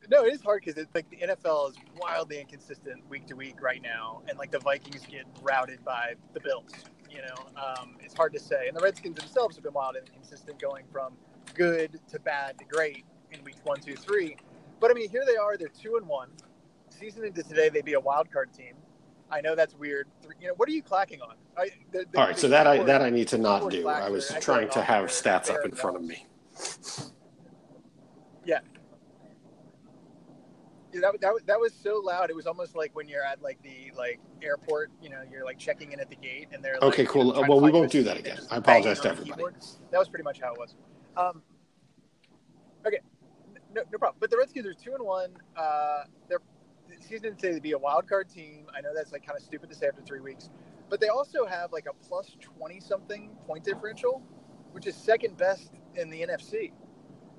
no, 0.09 0.25
it 0.25 0.33
is 0.33 0.41
hard 0.41 0.63
because 0.63 0.81
it's 0.81 0.95
like 0.95 1.07
the 1.11 1.17
NFL 1.17 1.69
is 1.69 1.75
wildly 1.95 2.39
inconsistent 2.39 3.07
week 3.07 3.27
to 3.27 3.35
week 3.35 3.61
right 3.61 3.81
now, 3.81 4.21
and 4.27 4.37
like 4.39 4.49
the 4.49 4.57
Vikings 4.59 5.05
get 5.05 5.25
routed 5.43 5.83
by 5.85 6.15
the 6.33 6.39
Bills. 6.39 6.71
You 7.15 7.21
know, 7.21 7.61
um, 7.61 7.95
it's 8.01 8.13
hard 8.13 8.33
to 8.33 8.39
say, 8.39 8.67
and 8.67 8.75
the 8.75 8.81
Redskins 8.81 9.15
themselves 9.15 9.55
have 9.55 9.63
been 9.63 9.73
wild 9.73 9.95
and 9.95 10.05
inconsistent, 10.07 10.59
going 10.59 10.83
from 10.91 11.13
good 11.53 11.97
to 12.09 12.19
bad 12.19 12.57
to 12.59 12.65
great 12.65 13.05
in 13.31 13.41
weeks 13.45 13.59
one, 13.63 13.79
two, 13.79 13.95
three. 13.95 14.35
But 14.81 14.91
I 14.91 14.93
mean, 14.93 15.09
here 15.09 15.23
they 15.25 15.37
are. 15.37 15.55
They're 15.57 15.69
two 15.69 15.95
and 15.95 16.05
one. 16.07 16.27
Season 16.89 17.23
into 17.23 17.41
today, 17.43 17.69
they'd 17.69 17.85
be 17.85 17.93
a 17.93 17.99
wild 17.99 18.29
card 18.31 18.53
team. 18.53 18.73
I 19.31 19.39
know 19.41 19.55
that's 19.55 19.73
weird. 19.75 20.07
Three- 20.21 20.35
You 20.41 20.49
know, 20.49 20.53
what 20.57 20.67
are 20.67 20.73
you 20.73 20.83
clacking 20.83 21.21
on? 21.21 21.35
I, 21.57 21.69
the, 21.93 22.05
the, 22.11 22.19
All 22.19 22.27
right, 22.27 22.37
so 22.37 22.49
that 22.49 22.67
I 22.67 22.83
that 22.83 23.01
I 23.01 23.09
need 23.09 23.29
to 23.29 23.37
not 23.37 23.69
do. 23.71 23.87
I 23.87 24.09
was 24.09 24.33
trying 24.41 24.69
to 24.71 24.81
have 24.81 25.05
stats 25.05 25.49
up 25.49 25.63
in 25.63 25.71
front 25.71 25.95
of 25.95 26.03
me. 26.03 26.25
Yeah, 28.45 28.59
that, 31.01 31.19
that, 31.21 31.33
that 31.45 31.59
was 31.59 31.73
so 31.73 32.01
loud. 32.03 32.29
It 32.29 32.35
was 32.35 32.47
almost 32.47 32.75
like 32.75 32.95
when 32.95 33.07
you're 33.07 33.23
at 33.23 33.41
like 33.41 33.61
the 33.63 33.91
like 33.97 34.19
airport, 34.41 34.91
you 35.01 35.09
know, 35.09 35.21
you're 35.29 35.45
like 35.45 35.57
checking 35.57 35.91
in 35.91 35.99
at 35.99 36.09
the 36.09 36.15
gate 36.15 36.47
and 36.51 36.63
they're 36.63 36.73
like, 36.73 36.83
Okay, 36.83 37.01
you 37.03 37.07
cool. 37.07 37.25
know, 37.25 37.31
trying 37.33 37.45
to 37.45 37.49
well, 37.51 37.61
we 37.61 37.71
won't 37.71 37.91
do 37.91 38.03
that 38.03 38.17
again. 38.17 38.39
I 38.51 38.57
apologize 38.57 38.99
to 39.01 39.09
everybody. 39.09 39.43
That 39.91 39.99
was 39.99 40.09
pretty 40.09 40.23
much 40.23 40.39
how 40.41 40.53
it 40.53 40.59
was. 40.59 40.75
Um, 41.17 41.41
okay, 42.85 42.99
no, 43.73 43.83
no 43.91 43.97
problem. 43.97 44.17
But 44.19 44.29
the 44.31 44.37
Redskins 44.37 44.65
are 44.65 44.73
two 44.73 44.93
and 44.93 45.05
one. 45.05 45.31
Uh, 45.55 46.03
they're 46.29 46.39
the 46.87 46.95
season 47.01 47.23
didn't 47.23 47.41
say 47.41 47.51
they'd 47.51 47.61
be 47.61 47.71
a 47.71 47.77
wild 47.77 48.07
card 48.07 48.29
team. 48.29 48.67
I 48.75 48.81
know 48.81 48.93
that's 48.93 49.11
like 49.11 49.25
kind 49.25 49.37
of 49.37 49.43
stupid 49.43 49.69
to 49.69 49.75
say 49.75 49.87
after 49.87 50.01
three 50.01 50.19
weeks, 50.19 50.49
but 50.89 50.99
they 50.99 51.07
also 51.07 51.45
have 51.45 51.71
like 51.71 51.85
a 51.89 52.07
plus 52.07 52.35
twenty 52.39 52.79
something 52.79 53.31
point 53.47 53.63
differential, 53.63 54.21
which 54.71 54.87
is 54.87 54.95
second 54.95 55.37
best 55.37 55.71
in 55.95 56.09
the 56.09 56.21
NFC. 56.21 56.71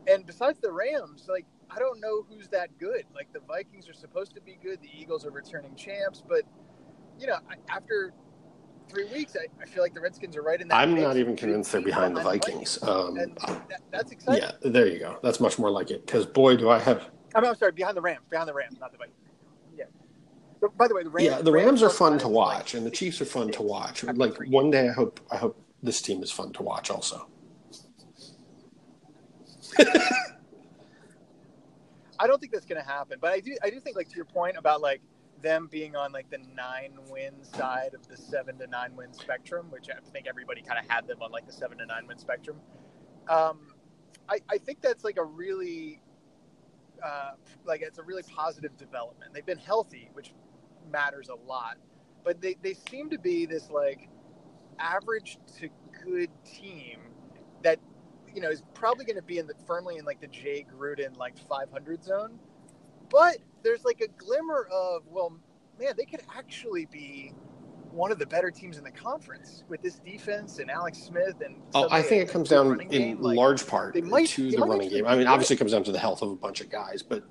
And 0.08 0.26
besides 0.26 0.58
the 0.60 0.72
Rams, 0.72 1.26
like 1.28 1.46
I 1.76 1.78
don't 1.78 2.00
know 2.00 2.24
who's 2.28 2.48
that 2.48 2.78
good. 2.78 3.04
Like 3.14 3.30
the 3.34 3.40
Vikings 3.40 3.88
are 3.88 3.92
supposed 3.92 4.34
to 4.34 4.40
be 4.40 4.58
good. 4.62 4.80
The 4.80 4.88
Eagles 4.98 5.26
are 5.26 5.30
returning 5.30 5.74
champs, 5.76 6.22
but 6.26 6.42
you 7.18 7.26
know, 7.26 7.38
after 7.68 8.14
three 8.88 9.04
weeks, 9.12 9.36
I, 9.36 9.46
I 9.62 9.66
feel 9.66 9.82
like 9.82 9.92
the 9.92 10.00
Redskins 10.00 10.36
are 10.36 10.42
right 10.42 10.60
in 10.60 10.68
that. 10.68 10.76
I'm 10.76 10.98
not 10.98 11.18
even 11.18 11.36
convinced 11.36 11.72
they're 11.72 11.82
behind 11.82 12.16
the 12.16 12.22
Vikings. 12.22 12.82
Um, 12.82 13.14
that, 13.14 13.82
that's 13.90 14.10
exciting. 14.10 14.42
yeah, 14.42 14.70
there 14.70 14.86
you 14.86 14.98
go. 14.98 15.18
That's 15.22 15.38
much 15.38 15.58
more 15.58 15.70
like 15.70 15.90
it. 15.90 16.06
Because 16.06 16.24
boy, 16.24 16.56
do 16.56 16.70
I 16.70 16.78
have. 16.78 17.10
I 17.34 17.40
mean, 17.40 17.50
I'm 17.50 17.56
sorry, 17.56 17.72
behind 17.72 17.96
the 17.96 18.00
Rams, 18.00 18.24
behind 18.30 18.48
the 18.48 18.54
Rams, 18.54 18.78
not 18.80 18.92
the 18.92 18.98
Vikings. 18.98 19.18
Yeah. 19.76 19.84
But 20.62 20.76
by 20.78 20.88
the 20.88 20.94
way, 20.94 21.02
the 21.02 21.10
Rams. 21.10 21.28
Yeah, 21.28 21.42
the 21.42 21.52
Rams 21.52 21.82
are 21.82 21.90
fun 21.90 22.18
to 22.20 22.28
watch, 22.28 22.74
and 22.74 22.86
the 22.86 22.90
Chiefs 22.90 23.20
are 23.20 23.26
fun 23.26 23.50
to 23.52 23.62
watch. 23.62 24.02
Like 24.02 24.38
one 24.48 24.70
day, 24.70 24.88
I 24.88 24.92
hope 24.92 25.20
I 25.30 25.36
hope 25.36 25.60
this 25.82 26.00
team 26.00 26.22
is 26.22 26.32
fun 26.32 26.52
to 26.54 26.62
watch. 26.62 26.90
Also, 26.90 27.28
I 32.18 32.26
don't 32.26 32.40
think 32.40 32.52
that's 32.52 32.66
going 32.66 32.80
to 32.80 32.86
happen, 32.86 33.18
but 33.20 33.32
I 33.32 33.40
do. 33.40 33.56
I 33.62 33.70
do 33.70 33.80
think, 33.80 33.96
like 33.96 34.08
to 34.08 34.16
your 34.16 34.24
point 34.24 34.56
about 34.56 34.80
like 34.80 35.00
them 35.42 35.68
being 35.70 35.96
on 35.96 36.12
like 36.12 36.30
the 36.30 36.38
nine 36.54 36.98
win 37.10 37.42
side 37.42 37.94
of 37.94 38.06
the 38.08 38.16
seven 38.16 38.58
to 38.58 38.66
nine 38.66 38.96
win 38.96 39.12
spectrum, 39.12 39.66
which 39.70 39.88
I 39.90 39.98
think 40.10 40.26
everybody 40.26 40.62
kind 40.62 40.78
of 40.78 40.90
had 40.90 41.06
them 41.06 41.22
on 41.22 41.30
like 41.30 41.46
the 41.46 41.52
seven 41.52 41.78
to 41.78 41.86
nine 41.86 42.06
win 42.06 42.18
spectrum. 42.18 42.56
Um, 43.28 43.74
I, 44.28 44.38
I 44.48 44.58
think 44.58 44.80
that's 44.80 45.04
like 45.04 45.18
a 45.18 45.24
really, 45.24 46.00
uh, 47.04 47.32
like 47.64 47.82
it's 47.82 47.98
a 47.98 48.02
really 48.02 48.22
positive 48.22 48.76
development. 48.76 49.34
They've 49.34 49.46
been 49.46 49.58
healthy, 49.58 50.10
which 50.14 50.32
matters 50.90 51.28
a 51.28 51.34
lot, 51.34 51.76
but 52.24 52.40
they 52.40 52.56
they 52.62 52.74
seem 52.90 53.10
to 53.10 53.18
be 53.18 53.46
this 53.46 53.70
like 53.70 54.08
average 54.78 55.38
to 55.58 55.68
good 56.04 56.30
team 56.44 56.98
that 57.62 57.78
you 58.36 58.42
know 58.42 58.50
is 58.50 58.62
probably 58.74 59.04
going 59.04 59.16
to 59.16 59.22
be 59.22 59.38
in 59.38 59.46
the 59.46 59.54
firmly 59.66 59.96
in 59.96 60.04
like 60.04 60.20
the 60.20 60.26
Jay 60.28 60.64
Gruden 60.70 61.16
like 61.16 61.36
500 61.48 62.04
zone. 62.04 62.38
But 63.10 63.38
there's 63.62 63.84
like 63.84 64.02
a 64.02 64.08
glimmer 64.22 64.68
of 64.70 65.02
well, 65.08 65.32
man, 65.80 65.94
they 65.96 66.04
could 66.04 66.20
actually 66.36 66.86
be 66.86 67.32
one 67.90 68.12
of 68.12 68.18
the 68.18 68.26
better 68.26 68.50
teams 68.50 68.76
in 68.76 68.84
the 68.84 68.90
conference 68.90 69.64
with 69.68 69.80
this 69.80 69.94
defense 70.00 70.58
and 70.58 70.70
Alex 70.70 70.98
Smith 70.98 71.40
and. 71.42 71.56
oh, 71.74 71.88
I 71.90 72.02
think 72.02 72.22
it 72.22 72.30
comes 72.30 72.50
down 72.50 72.78
in 72.78 72.88
game, 72.88 73.22
large 73.22 73.66
part 73.66 73.96
might- 74.04 74.28
to 74.28 74.50
the 74.50 74.58
running 74.58 74.90
game. 74.90 75.06
I 75.06 75.16
mean, 75.16 75.26
obviously, 75.26 75.56
it 75.56 75.58
comes 75.58 75.72
down 75.72 75.84
to 75.84 75.92
the 75.92 75.98
health 75.98 76.20
of 76.20 76.30
a 76.30 76.36
bunch 76.36 76.60
of 76.60 76.68
guys, 76.68 77.02
but. 77.02 77.24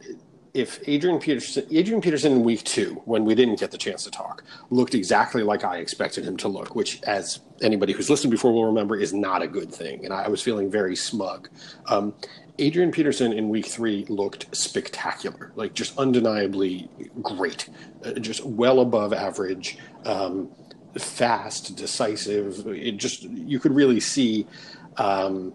If 0.56 0.80
Adrian 0.88 1.20
Peterson, 1.20 1.68
Adrian 1.70 2.00
Peterson 2.00 2.32
in 2.32 2.44
week 2.44 2.64
two, 2.64 3.02
when 3.04 3.26
we 3.26 3.36
didn't 3.36 3.60
get 3.60 3.72
the 3.72 3.78
chance 3.78 4.06
to 4.06 4.12
talk, 4.12 4.42
looked 4.70 4.96
exactly 4.96 5.44
like 5.44 5.66
I 5.66 5.80
expected 5.80 6.24
him 6.24 6.38
to 6.38 6.48
look, 6.48 6.76
which, 6.76 7.02
as 7.04 7.42
anybody 7.62 7.92
who's 7.92 8.10
listened 8.10 8.32
before 8.32 8.54
will 8.54 8.66
remember, 8.66 8.96
is 8.96 9.12
not 9.14 9.42
a 9.42 9.48
good 9.48 9.70
thing. 9.70 10.06
And 10.06 10.14
I 10.14 10.30
was 10.30 10.42
feeling 10.42 10.72
very 10.72 10.96
smug. 10.96 11.50
Um, 11.88 12.14
Adrian 12.58 12.92
Peterson 12.92 13.34
in 13.34 13.50
week 13.50 13.66
three 13.66 14.06
looked 14.08 14.56
spectacular, 14.56 15.52
like 15.56 15.74
just 15.74 15.98
undeniably 15.98 16.90
great, 17.22 17.68
uh, 18.06 18.14
just 18.14 18.46
well 18.46 18.80
above 18.80 19.12
average, 19.12 19.78
um, 20.06 20.50
fast, 20.98 21.76
decisive. 21.76 22.66
It 22.68 22.96
just, 22.96 23.24
you 23.24 23.60
could 23.60 23.76
really 23.76 24.00
see. 24.00 24.48
Um, 24.96 25.54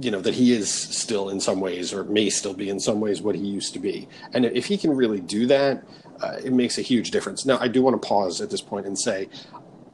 you 0.00 0.10
know 0.10 0.20
that 0.20 0.34
he 0.34 0.52
is 0.52 0.72
still 0.72 1.28
in 1.28 1.38
some 1.38 1.60
ways 1.60 1.92
or 1.92 2.04
may 2.04 2.28
still 2.28 2.54
be 2.54 2.68
in 2.68 2.80
some 2.80 3.00
ways 3.00 3.22
what 3.22 3.34
he 3.34 3.46
used 3.46 3.72
to 3.72 3.78
be 3.78 4.08
and 4.32 4.44
if 4.44 4.66
he 4.66 4.76
can 4.76 4.90
really 4.90 5.20
do 5.20 5.46
that 5.46 5.84
uh, 6.20 6.36
it 6.44 6.52
makes 6.52 6.78
a 6.78 6.82
huge 6.82 7.10
difference. 7.10 7.44
Now, 7.44 7.58
I 7.58 7.68
do 7.68 7.82
want 7.82 8.00
to 8.00 8.06
pause 8.06 8.40
at 8.40 8.50
this 8.50 8.60
point 8.60 8.86
and 8.86 8.98
say, 8.98 9.28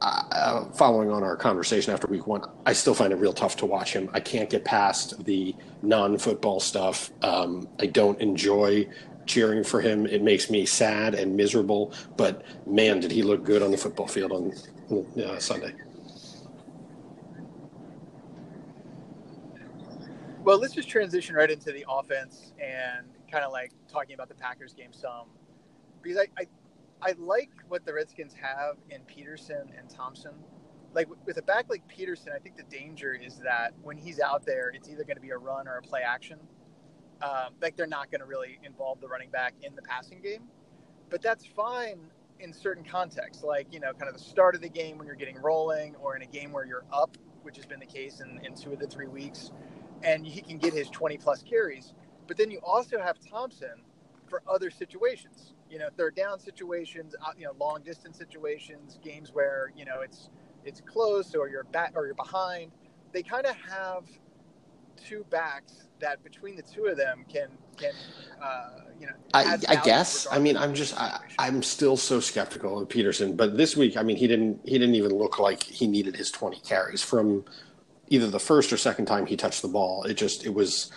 uh, 0.01 0.65
following 0.71 1.11
on 1.11 1.23
our 1.23 1.35
conversation 1.35 1.93
after 1.93 2.07
week 2.07 2.25
one, 2.25 2.43
I 2.65 2.73
still 2.73 2.93
find 2.93 3.13
it 3.13 3.17
real 3.17 3.33
tough 3.33 3.57
to 3.57 3.65
watch 3.65 3.93
him. 3.93 4.09
I 4.13 4.19
can't 4.19 4.49
get 4.49 4.65
past 4.65 5.23
the 5.25 5.55
non 5.81 6.17
football 6.17 6.59
stuff. 6.59 7.11
Um, 7.21 7.67
I 7.79 7.85
don't 7.85 8.19
enjoy 8.19 8.87
cheering 9.27 9.63
for 9.63 9.79
him. 9.79 10.07
It 10.07 10.23
makes 10.23 10.49
me 10.49 10.65
sad 10.65 11.13
and 11.13 11.35
miserable. 11.35 11.93
But 12.17 12.43
man, 12.65 12.99
did 12.99 13.11
he 13.11 13.21
look 13.21 13.43
good 13.43 13.61
on 13.61 13.69
the 13.69 13.77
football 13.77 14.07
field 14.07 14.31
on 14.31 14.53
uh, 15.23 15.37
Sunday. 15.39 15.73
Well, 20.43 20.57
let's 20.59 20.73
just 20.73 20.89
transition 20.89 21.35
right 21.35 21.51
into 21.51 21.71
the 21.71 21.85
offense 21.87 22.51
and 22.59 23.05
kind 23.31 23.45
of 23.45 23.51
like 23.51 23.71
talking 23.87 24.15
about 24.15 24.27
the 24.27 24.33
Packers 24.35 24.73
game 24.73 24.91
some 24.91 25.27
because 26.01 26.17
I, 26.17 26.27
I 26.41 26.47
I 27.03 27.13
like 27.19 27.51
what 27.67 27.85
the 27.85 27.93
Redskins 27.93 28.33
have 28.33 28.77
in 28.89 29.01
Peterson 29.01 29.71
and 29.77 29.87
Thompson. 29.87 30.31
Like 30.93 31.07
with 31.27 31.37
a 31.37 31.43
back 31.43 31.65
like 31.69 31.87
Peterson, 31.87 32.33
I 32.35 32.39
think 32.39 32.57
the 32.57 32.63
danger 32.63 33.13
is 33.13 33.37
that 33.39 33.73
when 33.83 33.97
he's 33.97 34.19
out 34.19 34.43
there, 34.45 34.69
it's 34.73 34.89
either 34.89 35.03
going 35.03 35.15
to 35.15 35.21
be 35.21 35.29
a 35.29 35.37
run 35.37 35.67
or 35.67 35.77
a 35.77 35.81
play 35.83 36.01
action. 36.01 36.39
Um, 37.21 37.53
like 37.61 37.77
they're 37.77 37.85
not 37.85 38.09
going 38.09 38.21
to 38.21 38.25
really 38.25 38.59
involve 38.63 38.99
the 38.99 39.07
running 39.07 39.29
back 39.29 39.53
in 39.61 39.75
the 39.75 39.83
passing 39.83 40.21
game, 40.21 40.43
but 41.11 41.21
that's 41.21 41.45
fine 41.45 41.99
in 42.39 42.51
certain 42.51 42.83
contexts, 42.83 43.43
like 43.43 43.67
you 43.71 43.79
know, 43.79 43.93
kind 43.93 44.09
of 44.09 44.13
the 44.17 44.23
start 44.23 44.55
of 44.55 44.61
the 44.61 44.69
game 44.69 44.97
when 44.97 45.05
you're 45.05 45.15
getting 45.15 45.37
rolling, 45.37 45.95
or 45.97 46.15
in 46.15 46.23
a 46.23 46.27
game 46.27 46.51
where 46.51 46.65
you're 46.65 46.85
up, 46.91 47.15
which 47.43 47.57
has 47.57 47.65
been 47.67 47.79
the 47.79 47.85
case 47.85 48.21
in, 48.21 48.43
in 48.43 48.55
two 48.55 48.73
of 48.73 48.79
the 48.79 48.87
three 48.87 49.07
weeks, 49.07 49.51
and 50.03 50.25
he 50.25 50.41
can 50.41 50.57
get 50.57 50.73
his 50.73 50.89
20 50.89 51.17
plus 51.17 51.43
carries. 51.43 51.93
But 52.27 52.37
then 52.37 52.51
you 52.51 52.59
also 52.63 52.99
have 52.99 53.17
Thompson 53.19 53.81
for 54.27 54.41
other 54.47 54.69
situations 54.71 55.53
you 55.71 55.79
know 55.79 55.87
third 55.97 56.15
down 56.15 56.39
situations, 56.39 57.15
uh, 57.25 57.31
you 57.37 57.45
know 57.45 57.53
long 57.59 57.81
distance 57.83 58.17
situations, 58.17 58.99
games 59.01 59.33
where 59.33 59.71
you 59.75 59.85
know 59.85 60.01
it's 60.01 60.29
it's 60.65 60.81
close 60.81 61.33
or 61.33 61.47
you're 61.47 61.63
back 61.63 61.93
or 61.95 62.05
you're 62.05 62.13
behind. 62.13 62.71
They 63.13 63.23
kind 63.23 63.45
of 63.45 63.55
have 63.55 64.03
two 64.97 65.25
backs 65.29 65.87
that 65.99 66.23
between 66.23 66.55
the 66.55 66.61
two 66.61 66.85
of 66.85 66.97
them 66.97 67.25
can 67.31 67.47
can 67.77 67.93
uh, 68.43 68.81
you 68.99 69.07
know. 69.07 69.13
I, 69.33 69.57
I 69.67 69.75
guess. 69.77 70.27
I 70.29 70.39
mean, 70.39 70.57
I'm 70.57 70.75
just 70.75 70.99
I, 70.99 71.19
I'm 71.39 71.63
still 71.63 71.95
so 71.95 72.19
skeptical 72.19 72.79
of 72.79 72.89
Peterson, 72.89 73.35
but 73.35 73.55
this 73.55 73.77
week, 73.77 73.95
I 73.95 74.03
mean, 74.03 74.17
he 74.17 74.27
didn't 74.27 74.59
he 74.65 74.77
didn't 74.77 74.95
even 74.95 75.13
look 75.13 75.39
like 75.39 75.63
he 75.63 75.87
needed 75.87 76.17
his 76.17 76.29
20 76.31 76.59
carries 76.59 77.01
from 77.01 77.45
either 78.11 78.29
the 78.29 78.39
first 78.39 78.71
or 78.71 78.77
second 78.77 79.05
time 79.05 79.25
he 79.25 79.35
touched 79.35 79.61
the 79.61 79.67
ball. 79.67 80.03
It 80.03 80.15
just 80.15 80.45
it 80.45 80.53
was 80.53 80.91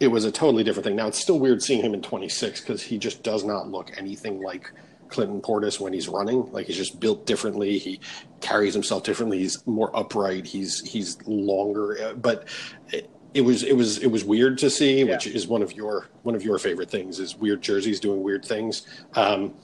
it 0.00 0.08
was 0.08 0.24
a 0.24 0.32
totally 0.32 0.64
different 0.64 0.84
thing. 0.84 0.96
Now 0.96 1.06
it's 1.06 1.18
still 1.18 1.38
weird 1.38 1.62
seeing 1.62 1.82
him 1.82 1.94
in 1.94 2.02
26 2.02 2.60
because 2.60 2.82
he 2.82 2.98
just 2.98 3.22
does 3.22 3.44
not 3.44 3.70
look 3.70 3.96
anything 3.96 4.42
like 4.42 4.70
Clinton 5.08 5.40
Portis 5.40 5.80
when 5.80 5.92
he's 5.92 6.08
running. 6.08 6.50
Like 6.52 6.66
he's 6.66 6.76
just 6.76 6.98
built 6.98 7.24
differently. 7.24 7.78
He 7.78 8.00
carries 8.40 8.74
himself 8.74 9.04
differently. 9.04 9.38
He's 9.38 9.64
more 9.66 9.96
upright. 9.96 10.44
He's 10.44 10.80
he's 10.80 11.16
longer. 11.26 12.14
But 12.16 12.48
it, 12.88 13.08
it 13.32 13.42
was 13.42 13.62
it 13.62 13.74
was 13.74 13.98
it 13.98 14.08
was 14.08 14.24
weird 14.24 14.58
to 14.58 14.68
see, 14.68 14.98
yeah. 14.98 15.12
which 15.12 15.28
is 15.28 15.46
one 15.46 15.62
of 15.62 15.72
your 15.72 16.08
one 16.24 16.34
of 16.34 16.42
your 16.42 16.58
favorite 16.58 16.90
things 16.90 17.20
is 17.20 17.36
weird 17.36 17.62
jerseys 17.62 18.00
doing 18.00 18.24
weird 18.24 18.44
things. 18.44 18.86
Um, 19.14 19.54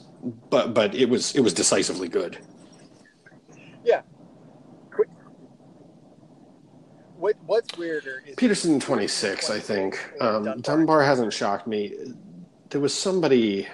but 0.51 0.73
but 0.73 0.95
it 0.95 1.09
was 1.09 1.35
it 1.35 1.41
was 1.41 1.53
decisively 1.53 2.09
good. 2.09 2.39
Yeah, 3.85 4.03
what 7.23 7.37
what's 7.47 7.79
weirder 7.79 8.25
is 8.27 8.35
Peterson 8.35 8.81
twenty 8.81 9.07
six. 9.07 9.49
I 9.49 9.61
think 9.61 9.95
um, 10.21 10.45
Dunbar. 10.45 10.57
Dunbar 10.57 11.03
hasn't 11.05 11.33
shocked 11.33 11.69
me. 11.69 11.95
There 12.69 12.81
was 12.81 12.93
somebody. 12.93 13.69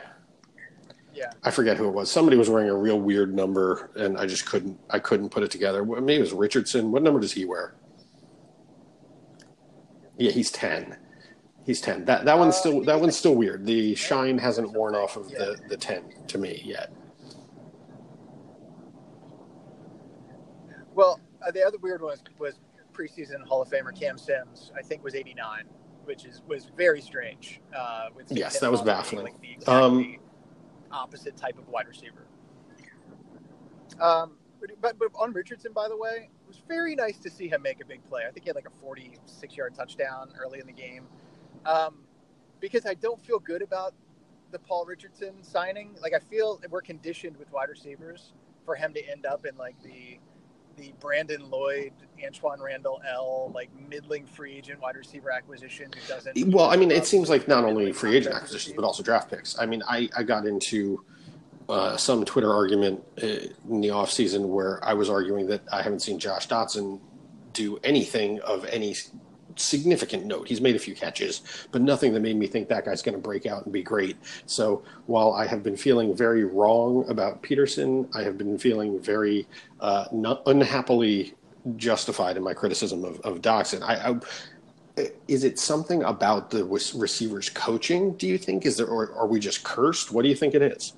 Yeah. 1.15 1.33
I 1.43 1.51
forget 1.51 1.79
who 1.79 1.89
it 1.89 1.95
was. 1.95 2.11
Somebody 2.11 2.37
was 2.37 2.51
wearing 2.51 2.69
a 2.69 2.77
real 2.77 3.01
weird 3.01 3.35
number, 3.35 3.91
and 3.97 4.19
I 4.19 4.27
just 4.27 4.45
couldn't. 4.45 4.79
I 4.91 4.99
couldn't 4.99 5.31
put 5.31 5.43
it 5.43 5.51
together. 5.51 5.83
Maybe 5.83 6.17
it 6.17 6.21
was 6.21 6.35
Richardson. 6.35 6.93
What 6.93 7.03
number 7.03 7.21
does 7.21 7.33
he 7.33 7.47
wear? 7.47 7.75
Yeah, 10.19 10.31
he's 10.31 10.51
ten. 10.51 10.99
He's 11.65 11.81
ten. 11.81 12.05
That 12.05 12.27
that 12.27 12.39
one's 12.39 12.55
uh, 12.55 12.59
still 12.59 12.85
that 12.85 13.01
one's 13.01 13.17
still 13.17 13.35
weird. 13.35 13.65
The 13.65 13.95
shine 13.95 14.37
hasn't 14.37 14.73
worn 14.73 14.95
off 14.95 15.17
of 15.17 15.31
the 15.31 15.59
the 15.69 15.77
ten 15.79 16.05
to 16.27 16.37
me 16.37 16.61
yet. 16.67 16.93
Well, 20.95 21.19
uh, 21.41 21.51
the 21.51 21.65
other 21.65 21.79
weird 21.79 22.03
one 22.03 22.11
was, 22.11 22.23
was 22.39 22.55
preseason 22.99 23.47
Hall 23.47 23.63
of 23.63 23.69
Famer 23.69 23.99
Cam 23.99 24.19
Sims, 24.19 24.73
I 24.77 24.83
think 24.83 25.05
was 25.05 25.15
89, 25.15 25.65
which 26.05 26.25
is 26.25 26.43
was 26.47 26.71
very 26.77 27.01
strange. 27.01 27.61
Uh, 27.77 28.09
with 28.15 28.27
yes, 28.31 28.59
that 28.61 28.71
was 28.71 28.83
baffling. 28.83 29.25
Like 29.25 29.41
the 29.41 29.73
um, 29.73 30.17
opposite 30.91 31.37
type 31.37 31.59
of 31.59 31.69
wide 31.69 31.87
receiver. 31.87 32.27
Um, 34.01 34.33
but, 34.81 34.99
but 34.99 35.09
on 35.15 35.33
Richardson, 35.33 35.73
by 35.73 35.89
the 35.89 35.97
way, 35.97 36.31
it 36.31 36.49
was 36.49 36.63
very 36.67 36.95
nice 36.95 37.19
to 37.19 37.31
see 37.31 37.49
him 37.49 37.63
make 37.63 37.81
a 37.81 37.87
big 37.87 38.05
play. 38.05 38.23
I 38.27 38.31
think 38.31 38.45
he 38.45 38.49
had 38.49 38.57
like 38.57 38.69
a 38.69 38.81
46 38.83 39.57
yard 39.57 39.75
touchdown 39.75 40.31
early 40.39 40.61
in 40.61 40.67
the 40.67 40.73
game. 40.73 41.07
Um, 41.65 41.99
because 42.61 42.87
I 42.87 42.95
don't 42.95 43.21
feel 43.25 43.39
good 43.39 43.63
about 43.63 43.95
the 44.51 44.59
Paul 44.59 44.85
Richardson 44.85 45.43
signing. 45.43 45.95
Like 46.03 46.15
I 46.15 46.19
feel 46.19 46.61
we're 46.71 46.81
conditioned 46.81 47.37
with 47.37 47.53
wide 47.53 47.69
receivers 47.69 48.33
for 48.65 48.75
him 48.75 48.93
to 48.95 49.11
end 49.11 49.27
up 49.27 49.47
in 49.47 49.57
like 49.57 49.81
the 49.83 50.19
the 50.79 50.93
Brandon 51.01 51.51
Lloyd, 51.51 51.93
Antwaan 52.25 52.61
Randle 52.61 53.03
El, 53.07 53.51
like 53.55 53.69
middling 53.89 54.25
free 54.25 54.57
agent 54.57 54.81
wide 54.81 54.97
receiver 54.97 55.31
acquisition 55.31 55.91
who 55.93 56.09
doesn't. 56.09 56.49
Well, 56.49 56.71
I 56.71 56.77
mean, 56.77 56.91
it 56.91 57.07
seems 57.07 57.29
like 57.29 57.49
not 57.49 57.65
only 57.65 57.93
free 57.93 58.17
agent 58.17 58.35
acquisitions, 58.35 58.75
but 58.75 58.85
also 58.85 59.03
draft 59.03 59.31
picks. 59.31 59.59
I 59.59 59.67
mean, 59.67 59.83
I, 59.87 60.09
I 60.17 60.23
got 60.23 60.47
into 60.47 61.05
uh, 61.69 61.97
some 61.97 62.25
Twitter 62.25 62.53
argument 62.53 63.03
uh, 63.23 63.27
in 63.27 63.81
the 63.81 63.89
offseason 63.89 64.47
where 64.47 64.83
I 64.85 64.95
was 64.95 65.11
arguing 65.11 65.47
that 65.49 65.61
I 65.71 65.83
haven't 65.83 66.01
seen 66.01 66.19
Josh 66.19 66.49
Doctson 66.49 67.01
do 67.53 67.79
anything 67.85 68.41
of 68.41 68.65
any 68.67 68.95
significant 69.59 70.27
note. 70.27 70.49
He's 70.49 70.61
made 70.61 70.77
a 70.77 70.79
few 70.79 70.95
catches, 70.95 71.43
but 71.73 71.83
nothing 71.83 72.13
that 72.15 72.21
made 72.21 72.37
me 72.37 72.47
think 72.47 72.69
that 72.69 72.85
guy's 72.85 73.03
going 73.03 73.15
to 73.15 73.21
break 73.21 73.47
out 73.47 73.65
and 73.65 73.73
be 73.73 73.83
great. 73.83 74.17
So 74.47 74.83
while 75.07 75.33
I 75.33 75.47
have 75.47 75.63
been 75.63 75.77
feeling 75.77 76.15
very 76.15 76.45
wrong 76.45 77.05
about 77.09 77.43
Peterson, 77.43 78.09
I 78.15 78.23
have 78.23 78.39
been 78.39 78.59
feeling 78.59 79.01
very 79.01 79.47
uh, 79.81 80.07
unhappily 80.47 81.35
justified 81.77 82.37
in 82.37 82.43
my 82.43 82.55
criticism 82.55 83.05
of, 83.05 83.21
of 83.21 83.41
Doctson. 83.41 83.83
I, 83.83 84.11
I, 84.11 85.11
is 85.29 85.45
it 85.45 85.59
something 85.59 86.03
about 86.03 86.51
the 86.51 86.65
receivers 86.65 87.51
coaching? 87.51 88.15
Do 88.15 88.27
you 88.27 88.39
think 88.39 88.67
is 88.67 88.77
there, 88.77 88.87
or 88.87 89.13
are 89.15 89.27
we 89.27 89.39
just 89.39 89.63
cursed? 89.63 90.13
What 90.13 90.23
do 90.23 90.29
you 90.29 90.35
think 90.35 90.55
it 90.55 90.63
is? 90.63 90.95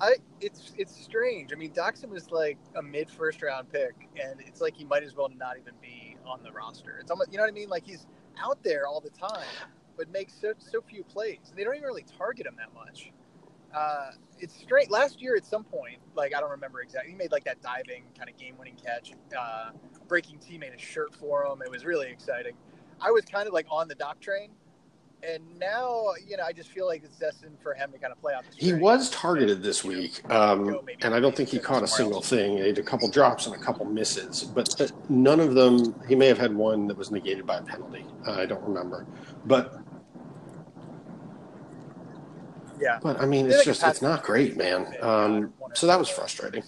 I 0.00 0.14
it's 0.40 0.72
it's 0.76 0.94
strange. 0.96 1.52
I 1.52 1.56
mean, 1.56 1.72
Doctson 1.72 2.08
was 2.08 2.30
like 2.30 2.58
a 2.76 2.82
mid 2.82 3.10
first 3.10 3.42
round 3.42 3.70
pick, 3.70 3.94
and 4.22 4.40
it's 4.40 4.60
like 4.60 4.74
he 4.76 4.84
might 4.84 5.02
as 5.02 5.16
well 5.16 5.28
not 5.36 5.56
even 5.58 5.74
be 5.80 6.16
on 6.26 6.42
the 6.42 6.52
roster. 6.52 6.98
It's 7.00 7.10
almost 7.10 7.32
you 7.32 7.38
know 7.38 7.44
what 7.44 7.50
I 7.50 7.54
mean. 7.54 7.68
Like 7.68 7.84
he's 7.84 8.06
out 8.42 8.62
there 8.62 8.86
all 8.86 9.00
the 9.00 9.10
time, 9.10 9.46
but 9.96 10.10
makes 10.10 10.34
so 10.40 10.52
so 10.58 10.80
few 10.80 11.04
plays. 11.04 11.52
They 11.56 11.64
don't 11.64 11.74
even 11.74 11.86
really 11.86 12.04
target 12.16 12.46
him 12.46 12.56
that 12.58 12.72
much. 12.74 13.12
Uh, 13.74 14.12
it's 14.38 14.54
straight. 14.54 14.90
Last 14.90 15.20
year, 15.20 15.36
at 15.36 15.44
some 15.44 15.64
point, 15.64 15.98
like 16.14 16.34
I 16.34 16.40
don't 16.40 16.50
remember 16.50 16.80
exactly, 16.80 17.12
he 17.12 17.16
made 17.16 17.32
like 17.32 17.44
that 17.44 17.60
diving 17.60 18.04
kind 18.16 18.30
of 18.30 18.36
game-winning 18.36 18.76
catch, 18.82 19.12
uh, 19.38 19.70
breaking 20.08 20.38
teammate 20.38 20.74
a 20.74 20.78
shirt 20.78 21.14
for 21.14 21.44
him. 21.44 21.60
It 21.62 21.70
was 21.70 21.84
really 21.84 22.08
exciting. 22.08 22.54
I 23.00 23.10
was 23.10 23.24
kind 23.24 23.46
of 23.46 23.52
like 23.52 23.66
on 23.70 23.88
the 23.88 23.94
dock 23.94 24.20
train 24.20 24.50
and 25.22 25.42
now 25.58 26.12
you 26.26 26.36
know 26.36 26.44
I 26.44 26.52
just 26.52 26.70
feel 26.70 26.86
like 26.86 27.02
it's 27.04 27.16
destined 27.16 27.58
for 27.62 27.74
him 27.74 27.92
to 27.92 27.98
kind 27.98 28.12
of 28.12 28.20
play 28.20 28.34
out. 28.34 28.44
He 28.56 28.72
was 28.72 29.10
targeted 29.10 29.62
this 29.62 29.84
week, 29.84 30.22
um, 30.30 30.80
and 31.02 31.14
I 31.14 31.20
don't 31.20 31.36
think 31.36 31.48
he 31.48 31.58
caught 31.58 31.82
a 31.82 31.88
single 31.88 32.20
thing. 32.20 32.58
He 32.58 32.66
had 32.66 32.78
a 32.78 32.82
couple 32.82 33.08
drops 33.08 33.46
and 33.46 33.54
a 33.54 33.58
couple 33.58 33.84
misses, 33.84 34.44
but 34.44 34.92
none 35.08 35.40
of 35.40 35.54
them. 35.54 35.94
He 36.08 36.14
may 36.14 36.26
have 36.26 36.38
had 36.38 36.54
one 36.54 36.86
that 36.88 36.96
was 36.96 37.10
negated 37.10 37.46
by 37.46 37.58
a 37.58 37.62
penalty. 37.62 38.04
Uh, 38.26 38.32
I 38.32 38.46
don't 38.46 38.62
remember, 38.62 39.06
but 39.46 39.80
yeah. 42.80 42.98
But 43.02 43.20
I 43.20 43.26
mean, 43.26 43.46
it's 43.46 43.64
just 43.64 43.82
it's 43.82 44.02
not 44.02 44.22
great, 44.22 44.56
man. 44.56 44.94
Um, 45.00 45.52
so 45.74 45.86
that 45.86 45.98
was 45.98 46.08
frustrating. 46.08 46.62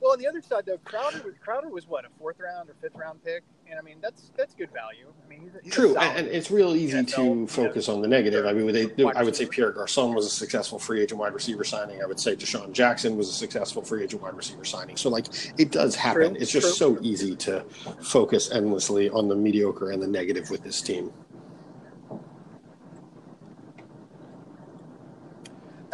Well, 0.00 0.12
on 0.12 0.18
the 0.18 0.26
other 0.26 0.42
side, 0.42 0.64
though, 0.66 0.76
Crowder 0.84 1.22
was 1.24 1.34
Crowder 1.42 1.68
was 1.70 1.88
what 1.88 2.04
a 2.04 2.08
fourth 2.18 2.38
round 2.38 2.68
or 2.68 2.74
fifth 2.82 2.94
round 2.94 3.24
pick, 3.24 3.42
and 3.68 3.78
I 3.78 3.82
mean 3.82 3.96
that's 4.00 4.30
that's 4.36 4.54
good 4.54 4.70
value. 4.72 5.12
I 5.24 5.28
mean, 5.28 5.42
he's, 5.42 5.52
he's 5.62 5.72
true, 5.72 5.96
and 5.96 6.26
it's 6.26 6.50
real 6.50 6.74
easy 6.74 6.96
NFL, 6.96 7.46
to 7.46 7.46
focus 7.46 7.88
on 7.88 8.00
the 8.00 8.08
negative. 8.08 8.46
I 8.46 8.52
mean, 8.52 8.72
they, 8.72 9.04
I 9.14 9.22
would 9.22 9.34
say 9.34 9.46
Pierre 9.46 9.72
Garcon 9.72 10.14
was 10.14 10.26
a 10.26 10.30
successful 10.30 10.78
free 10.78 11.02
agent 11.02 11.20
wide 11.20 11.34
receiver 11.34 11.64
signing. 11.64 12.02
I 12.02 12.06
would 12.06 12.20
say 12.20 12.36
DeSean 12.36 12.72
Jackson 12.72 13.16
was 13.16 13.28
a 13.28 13.32
successful 13.32 13.82
free 13.82 14.04
agent 14.04 14.22
wide 14.22 14.34
receiver 14.34 14.64
signing. 14.64 14.96
So, 14.96 15.08
like, 15.10 15.26
it 15.58 15.70
does 15.70 15.94
happen. 15.94 16.34
True, 16.34 16.36
it's 16.40 16.52
just 16.52 16.78
true. 16.78 16.96
so 16.96 17.02
easy 17.02 17.36
to 17.36 17.64
focus 18.02 18.50
endlessly 18.50 19.10
on 19.10 19.28
the 19.28 19.36
mediocre 19.36 19.90
and 19.90 20.02
the 20.02 20.08
negative 20.08 20.50
with 20.50 20.62
this 20.62 20.80
team. 20.80 21.12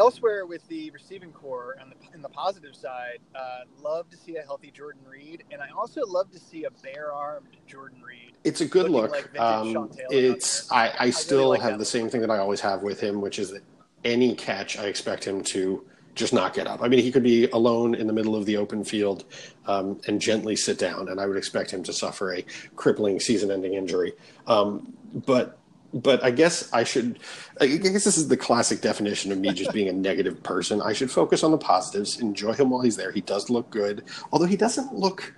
elsewhere 0.01 0.47
with 0.47 0.67
the 0.69 0.91
receiving 0.93 1.31
core 1.31 1.77
and 1.79 1.93
the 1.93 2.00
in 2.15 2.23
the 2.23 2.29
positive 2.29 2.75
side, 2.75 3.19
uh, 3.35 3.61
love 3.81 4.09
to 4.11 4.17
see 4.17 4.37
a 4.37 4.43
healthy 4.43 4.71
Jordan 4.71 5.03
Reed, 5.09 5.45
and 5.51 5.61
I 5.61 5.69
also 5.71 6.03
love 6.07 6.31
to 6.33 6.39
see 6.39 6.65
a 6.65 6.71
bare-armed 6.71 7.57
Jordan 7.67 8.03
Reed. 8.03 8.33
It's 8.45 8.61
a 8.61 8.67
good 8.67 8.91
look. 8.91 9.11
Like 9.13 9.39
um, 9.39 9.91
it's 10.11 10.71
I, 10.73 10.93
I 10.99 11.11
still 11.11 11.39
I 11.39 11.43
really 11.43 11.59
like 11.59 11.71
have 11.71 11.79
the 11.79 11.85
same 11.85 12.09
thing 12.09 12.21
that 12.23 12.31
I 12.31 12.39
always 12.39 12.61
have 12.61 12.83
with 12.83 13.01
him, 13.01 13.21
which 13.21 13.39
is 13.39 13.51
that 13.51 13.63
any 14.05 14.35
catch 14.35 14.79
I 14.79 14.87
expect 14.87 15.25
him 15.25 15.43
to 15.45 15.85
just 16.15 16.33
not 16.33 16.55
get 16.55 16.67
up. 16.67 16.83
I 16.83 16.89
mean, 16.89 17.01
he 17.01 17.13
could 17.13 17.23
be 17.23 17.49
alone 17.51 17.95
in 17.95 18.07
the 18.07 18.13
middle 18.13 18.35
of 18.35 18.45
the 18.45 18.57
open 18.57 18.85
field 18.85 19.25
um, 19.67 20.01
and 20.09 20.21
gently 20.21 20.57
sit 20.57 20.79
down, 20.79 21.09
and 21.09 21.21
I 21.21 21.27
would 21.27 21.37
expect 21.37 21.71
him 21.71 21.83
to 21.85 21.93
suffer 21.93 22.35
a 22.35 22.45
crippling 22.75 23.21
season-ending 23.21 23.75
injury. 23.75 24.15
Um, 24.47 24.93
but 25.15 25.60
but 25.93 26.23
I 26.23 26.31
guess 26.31 26.73
I 26.73 26.85
should. 26.85 27.19
I 27.61 27.67
guess 27.67 28.05
this 28.05 28.17
is 28.17 28.29
the 28.29 28.37
classic 28.37 28.81
definition 28.81 29.33
of 29.33 29.39
me 29.39 29.53
just 29.53 29.73
being 29.73 29.89
a 29.89 29.93
negative 30.09 30.43
person. 30.43 30.81
I 30.83 30.93
should 30.93 31.11
focus 31.11 31.43
on 31.43 31.51
the 31.51 31.59
positives, 31.59 32.21
enjoy 32.21 32.53
him 32.53 32.71
while 32.71 32.83
he's 32.83 32.97
there. 32.97 33.13
He 33.13 33.21
does 33.21 33.51
look 33.51 33.71
good, 33.71 34.05
although 34.33 34.47
he 34.47 34.57
doesn't 34.57 34.95
look 34.95 35.35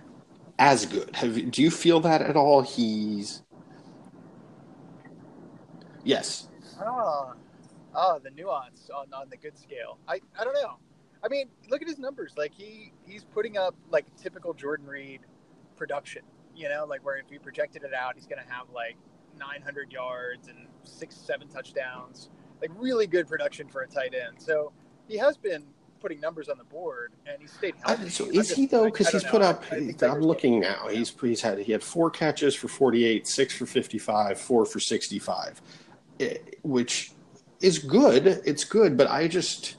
as 0.59 0.87
good. 0.87 1.15
Have 1.17 1.51
do 1.51 1.63
you 1.63 1.71
feel 1.71 2.01
that 2.01 2.23
at 2.23 2.37
all? 2.37 2.63
He's 2.63 3.43
yes. 6.05 6.49
Oh, 6.81 7.33
oh, 7.95 8.21
the 8.23 8.31
nuance 8.31 8.91
on, 8.95 9.13
on 9.13 9.29
the 9.31 9.37
good 9.37 9.57
scale. 9.57 9.99
I, 10.09 10.21
I 10.39 10.45
don't 10.45 10.55
know. 10.55 10.77
I 11.25 11.29
mean, 11.29 11.49
look 11.69 11.83
at 11.83 11.89
his 11.89 11.99
numbers. 11.99 12.35
Like 12.37 12.53
he 12.53 12.93
he's 13.07 13.25
putting 13.25 13.57
up 13.57 13.75
like 13.91 14.05
typical 14.17 14.53
Jordan 14.53 14.87
Reed 14.87 15.21
production. 15.77 16.23
You 16.55 16.69
know, 16.69 16.85
like 16.85 17.05
where 17.05 17.17
if 17.17 17.27
you 17.31 17.41
projected 17.41 17.83
it 17.83 17.95
out, 17.95 18.15
he's 18.17 18.27
going 18.27 18.43
to 18.43 18.53
have 18.53 18.67
like 18.75 18.97
900 19.39 19.93
yards 19.93 20.49
and 20.49 20.67
six, 20.85 21.17
seven 21.17 21.49
touchdowns. 21.49 22.31
Like 22.61 22.71
really 22.77 23.07
good 23.07 23.27
production 23.27 23.69
for 23.69 23.83
a 23.83 23.89
tight 23.89 24.15
end. 24.15 24.41
So 24.41 24.73
he 25.09 25.17
has 25.19 25.37
been 25.37 25.65
putting 26.03 26.21
numbers 26.21 26.49
on 26.49 26.59
the 26.59 26.65
board, 26.65 27.13
and 27.27 27.41
he 27.41 27.47
stayed 27.47 27.75
healthy. 27.83 28.11
so 28.11 28.27
is 28.27 28.49
just, 28.49 28.53
he 28.55 28.67
though? 28.67 28.85
Because 28.85 29.09
he's 29.09 29.25
put 29.25 29.41
up. 29.41 29.65
I, 29.71 29.95
am 30.03 30.21
looking 30.21 30.61
now. 30.61 30.89
He's 30.89 31.15
he's 31.21 31.41
had 31.41 31.59
he 31.61 31.73
had 31.73 31.83
four 31.83 32.11
catches 32.11 32.55
for 32.55 32.69
48, 32.69 33.27
six 33.27 33.55
for 33.55 33.65
55, 33.65 34.39
four 34.41 34.67
for 34.67 34.81
65, 34.81 35.63
eh, 36.21 36.35
which 36.63 37.13
is 37.61 37.79
good. 37.79 38.27
It's 38.45 38.65
good, 38.65 38.97
but 38.97 39.09
I 39.09 39.29
just. 39.29 39.77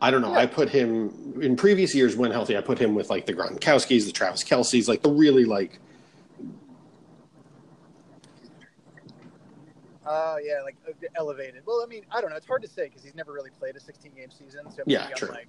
I 0.00 0.12
don't 0.12 0.22
know. 0.22 0.30
Yeah. 0.30 0.38
I 0.38 0.46
put 0.46 0.68
him 0.68 1.40
in 1.42 1.56
previous 1.56 1.92
years 1.92 2.14
when 2.14 2.30
healthy. 2.30 2.56
I 2.56 2.60
put 2.60 2.78
him 2.78 2.94
with 2.94 3.10
like 3.10 3.26
the 3.26 3.34
Gronkowski's, 3.34 4.06
the 4.06 4.12
Travis 4.12 4.44
Kelce's, 4.44 4.88
like 4.88 5.02
the 5.02 5.10
really 5.10 5.44
like 5.44 5.80
Oh 10.10 10.38
yeah, 10.42 10.62
like 10.64 10.76
uh, 10.88 10.92
elevated. 11.16 11.62
Well, 11.66 11.82
I 11.84 11.86
mean, 11.86 12.04
I 12.10 12.22
don't 12.22 12.30
know. 12.30 12.36
It's 12.36 12.46
hard 12.46 12.62
to 12.62 12.68
say 12.68 12.84
because 12.84 13.04
he's 13.04 13.14
never 13.14 13.32
really 13.32 13.50
played 13.50 13.76
a 13.76 13.80
16 13.80 14.12
game 14.16 14.30
season. 14.30 14.70
So 14.70 14.82
maybe 14.86 14.92
yeah, 14.94 15.10
I'm 15.20 15.28
like 15.28 15.48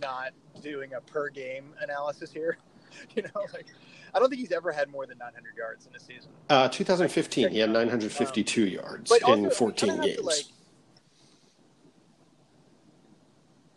not 0.00 0.32
doing 0.62 0.94
a 0.94 1.00
per 1.00 1.28
game 1.28 1.72
analysis 1.80 2.32
here. 2.32 2.58
you 3.14 3.22
know, 3.22 3.46
like 3.54 3.66
I 4.12 4.18
don't 4.18 4.28
think 4.28 4.40
he's 4.40 4.50
ever 4.50 4.72
had 4.72 4.90
more 4.90 5.06
than 5.06 5.18
900 5.18 5.56
yards 5.56 5.86
in 5.86 5.94
a 5.94 6.00
season. 6.00 6.32
Uh, 6.48 6.68
2015, 6.68 7.50
he 7.50 7.58
had 7.60 7.70
952 7.70 8.62
um, 8.62 8.68
yards 8.68 9.12
in 9.12 9.22
also, 9.22 9.50
14 9.50 10.00
games. 10.00 10.20
like, 10.20 10.44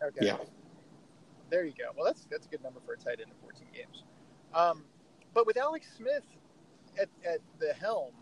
okay. 0.04 0.26
Yeah. 0.26 0.38
There 1.52 1.64
you 1.64 1.74
go. 1.78 1.92
Well, 1.96 2.06
that's 2.06 2.26
that's 2.32 2.48
a 2.48 2.50
good 2.50 2.64
number 2.64 2.80
for 2.84 2.94
a 2.94 2.98
tight 2.98 3.20
end 3.20 3.30
in 3.30 3.36
14 3.40 3.68
games. 3.72 4.04
Um, 4.56 4.84
but 5.36 5.46
with 5.46 5.58
Alex 5.58 5.88
Smith 5.96 6.24
at, 7.00 7.10
at 7.24 7.40
the 7.60 7.74
helm, 7.74 8.14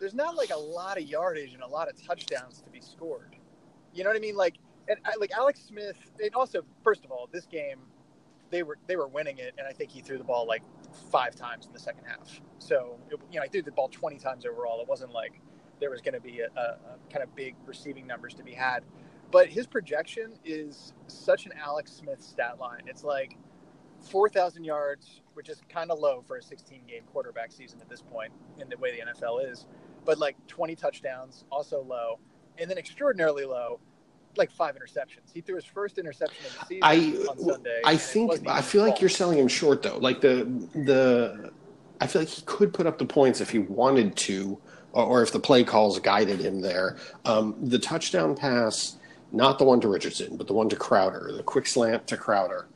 there's 0.00 0.14
not 0.14 0.36
like 0.36 0.50
a 0.50 0.58
lot 0.58 0.98
of 0.98 1.04
yardage 1.04 1.54
and 1.54 1.62
a 1.62 1.66
lot 1.66 1.88
of 1.88 2.00
touchdowns 2.02 2.60
to 2.62 2.70
be 2.70 2.80
scored. 2.80 3.36
You 3.94 4.04
know 4.04 4.10
what 4.10 4.16
I 4.16 4.20
mean? 4.20 4.36
Like, 4.36 4.56
and 4.88 4.98
like 5.18 5.32
Alex 5.32 5.60
Smith. 5.60 5.96
And 6.20 6.34
also, 6.34 6.62
first 6.82 7.04
of 7.04 7.10
all, 7.10 7.28
this 7.32 7.46
game, 7.46 7.78
they 8.50 8.62
were 8.62 8.78
they 8.86 8.96
were 8.96 9.08
winning 9.08 9.38
it, 9.38 9.54
and 9.58 9.66
I 9.66 9.72
think 9.72 9.90
he 9.90 10.00
threw 10.00 10.18
the 10.18 10.24
ball 10.24 10.46
like 10.46 10.62
five 11.10 11.34
times 11.34 11.66
in 11.66 11.72
the 11.72 11.78
second 11.78 12.04
half. 12.06 12.40
So 12.58 12.98
it, 13.10 13.18
you 13.30 13.38
know, 13.38 13.44
I 13.44 13.48
threw 13.48 13.62
the 13.62 13.72
ball 13.72 13.88
20 13.88 14.18
times 14.18 14.44
overall. 14.44 14.80
It 14.80 14.88
wasn't 14.88 15.12
like 15.12 15.40
there 15.80 15.90
was 15.90 16.00
going 16.00 16.14
to 16.14 16.20
be 16.20 16.40
a, 16.40 16.48
a, 16.56 16.62
a 16.62 17.12
kind 17.12 17.22
of 17.22 17.34
big 17.34 17.54
receiving 17.66 18.06
numbers 18.06 18.34
to 18.34 18.44
be 18.44 18.52
had. 18.52 18.84
But 19.30 19.48
his 19.48 19.66
projection 19.66 20.34
is 20.44 20.92
such 21.06 21.46
an 21.46 21.52
Alex 21.60 21.92
Smith 21.92 22.22
stat 22.22 22.60
line. 22.60 22.82
It's 22.86 23.02
like 23.02 23.36
4,000 24.10 24.64
yards, 24.64 25.22
which 25.34 25.48
is 25.48 25.62
kind 25.68 25.90
of 25.90 25.98
low 25.98 26.22
for 26.26 26.36
a 26.36 26.42
16 26.42 26.82
game 26.86 27.02
quarterback 27.10 27.50
season 27.50 27.80
at 27.80 27.88
this 27.88 28.02
point 28.02 28.32
in 28.60 28.68
the 28.68 28.76
way 28.76 28.92
the 28.92 29.10
NFL 29.10 29.50
is 29.50 29.66
but 30.04 30.18
like 30.18 30.36
20 30.46 30.74
touchdowns, 30.76 31.44
also 31.50 31.82
low, 31.82 32.18
and 32.58 32.70
then 32.70 32.78
extraordinarily 32.78 33.44
low, 33.44 33.80
like 34.36 34.50
five 34.50 34.74
interceptions. 34.76 35.32
He 35.32 35.40
threw 35.40 35.56
his 35.56 35.64
first 35.64 35.98
interception 35.98 36.44
of 36.46 36.58
the 36.60 36.66
season 36.66 36.82
I, 36.82 37.30
on 37.30 37.38
Sunday. 37.38 37.80
I 37.84 37.96
think 37.96 38.48
I 38.48 38.62
feel 38.62 38.82
like 38.82 39.00
you're 39.00 39.10
selling 39.10 39.38
him 39.38 39.48
short 39.48 39.82
though. 39.82 39.98
Like 39.98 40.20
the 40.20 40.44
the 40.74 41.52
I 42.00 42.06
feel 42.06 42.22
like 42.22 42.28
he 42.28 42.42
could 42.42 42.72
put 42.72 42.86
up 42.86 42.98
the 42.98 43.04
points 43.04 43.40
if 43.40 43.50
he 43.50 43.60
wanted 43.60 44.16
to, 44.16 44.58
or, 44.92 45.04
or 45.04 45.22
if 45.22 45.32
the 45.32 45.40
play 45.40 45.64
calls 45.64 45.98
guided 46.00 46.40
him 46.40 46.60
there. 46.60 46.96
Um, 47.24 47.54
the 47.62 47.78
touchdown 47.78 48.34
pass, 48.34 48.96
not 49.30 49.58
the 49.58 49.64
one 49.64 49.80
to 49.82 49.88
Richardson, 49.88 50.36
but 50.36 50.46
the 50.46 50.52
one 50.52 50.68
to 50.70 50.76
Crowder, 50.76 51.30
the 51.36 51.42
quick 51.42 51.66
slant 51.66 52.06
to 52.08 52.16
Crowder 52.16 52.66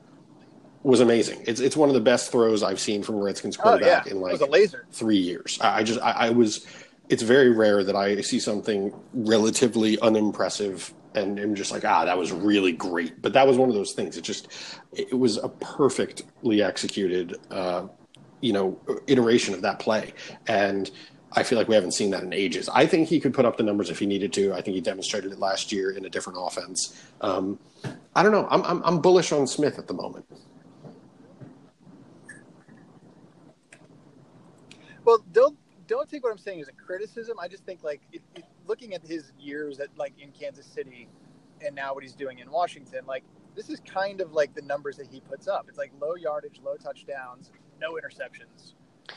was 0.87 1.01
amazing. 1.01 1.43
It's 1.47 1.59
it's 1.61 1.77
one 1.77 1.89
of 1.89 1.95
the 1.95 2.01
best 2.01 2.31
throws 2.31 2.63
I've 2.63 2.79
seen 2.79 3.03
from 3.03 3.17
a 3.17 3.23
Redskins 3.23 3.57
quarterback 3.57 4.05
oh, 4.05 4.09
yeah. 4.09 4.13
in 4.13 4.21
like 4.21 4.41
a 4.41 4.47
laser. 4.47 4.87
three 4.93 5.17
years. 5.17 5.59
I, 5.61 5.79
I 5.79 5.83
just 5.83 6.01
I, 6.01 6.13
I, 6.13 6.31
was 6.31 6.65
it's 7.09 7.23
very 7.23 7.51
rare 7.51 7.85
that 7.85 7.97
I 7.97 8.21
see 8.21 8.41
something 8.41 8.93
relatively 9.13 9.99
unimpressive 10.01 10.93
and 11.15 11.39
am 11.41 11.55
just 11.55 11.73
like, 11.73 11.85
ah, 11.85 12.05
that 12.05 12.19
was 12.19 12.31
really 12.33 12.73
great. 12.73 13.23
But 13.23 13.33
that 13.33 13.47
was 13.47 13.57
one 13.57 13.69
of 13.69 13.75
those 13.75 13.93
things. 13.93 14.17
It 14.17 14.23
just, 14.23 14.49
it 14.93 15.19
was 15.19 15.39
a 15.39 15.49
perfectly 15.49 16.63
executed, 16.63 17.39
uh, 17.51 17.87
you 18.41 18.53
know, 18.53 18.79
iteration 19.07 19.55
of 19.55 19.63
that 19.63 19.79
play. 19.79 20.13
And 20.47 20.91
I 21.33 21.43
feel 21.43 21.59
like 21.59 21.69
we 21.69 21.75
haven't 21.75 21.93
seen 21.93 22.11
that 22.11 22.23
in 22.23 22.33
ages. 22.33 22.69
I 22.69 22.87
think 22.87 23.09
he 23.09 23.19
could 23.19 23.33
put 23.33 23.45
up 23.45 23.57
the 23.57 23.63
numbers 23.63 23.89
if 23.89 23.99
he 23.99 24.07
needed 24.07 24.33
to. 24.35 24.53
I 24.53 24.61
think 24.61 24.75
he 24.75 24.81
demonstrated 24.81 25.33
it 25.33 25.39
last 25.39 25.73
year 25.73 25.91
in 25.91 26.05
a 26.05 26.11
different 26.11 26.39
offense. 26.41 27.03
Um, 27.21 27.59
I 28.15 28.23
don't 28.23 28.33
know. 28.33 28.47
I'm, 28.51 28.63
I'm, 28.63 28.83
I'm 28.85 29.01
bullish 29.01 29.33
on 29.33 29.47
Smith 29.47 29.79
at 29.79 29.87
the 29.87 29.95
moment. 29.95 30.27
Well, 35.05 35.25
don't 35.33 35.57
don't 35.87 36.09
take 36.09 36.23
what 36.25 36.33
I'm 36.33 36.39
saying 36.39 36.61
as 36.61 36.69
a 36.69 36.73
criticism. 36.73 37.39
I 37.41 37.49
just 37.49 37.65
think 37.65 37.83
like 37.83 38.03
it, 38.13 38.23
it, 38.35 38.45
looking 38.67 38.95
at 38.95 39.07
his 39.07 39.33
years 39.39 39.81
at 39.81 39.89
like 39.97 40.15
in 40.19 40.31
Kansas 40.33 40.67
City, 40.67 41.09
and 41.65 41.75
now 41.75 41.95
what 41.95 42.03
he's 42.03 42.15
doing 42.15 42.39
in 42.39 42.51
Washington, 42.51 43.01
like 43.07 43.25
this 43.55 43.71
is 43.71 43.81
kind 43.81 44.21
of 44.21 44.33
like 44.33 44.55
the 44.55 44.63
numbers 44.63 44.97
that 44.97 45.07
he 45.07 45.21
puts 45.21 45.49
up. 45.49 45.67
It's 45.69 45.79
like 45.79 45.93
low 46.01 46.15
yardage, 46.15 46.61
low 46.63 46.77
touchdowns, 46.77 47.51
no 47.81 47.93
interceptions. 47.93 48.75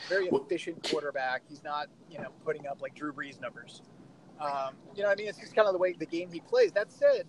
Very 0.08 0.28
efficient 0.28 0.88
quarterback. 0.88 1.42
He's 1.48 1.64
not 1.64 1.88
you 2.10 2.18
know 2.18 2.30
putting 2.44 2.66
up 2.66 2.80
like 2.80 2.94
Drew 2.94 3.12
Brees 3.12 3.40
numbers. 3.40 3.82
Um, 4.40 4.74
you 4.94 5.02
know 5.02 5.08
what 5.08 5.18
I 5.18 5.20
mean? 5.20 5.28
It's 5.28 5.38
just 5.38 5.54
kind 5.54 5.68
of 5.68 5.74
the 5.74 5.78
way 5.78 5.92
the 5.92 6.06
game 6.06 6.30
he 6.32 6.40
plays. 6.40 6.72
That 6.72 6.90
said, 6.90 7.26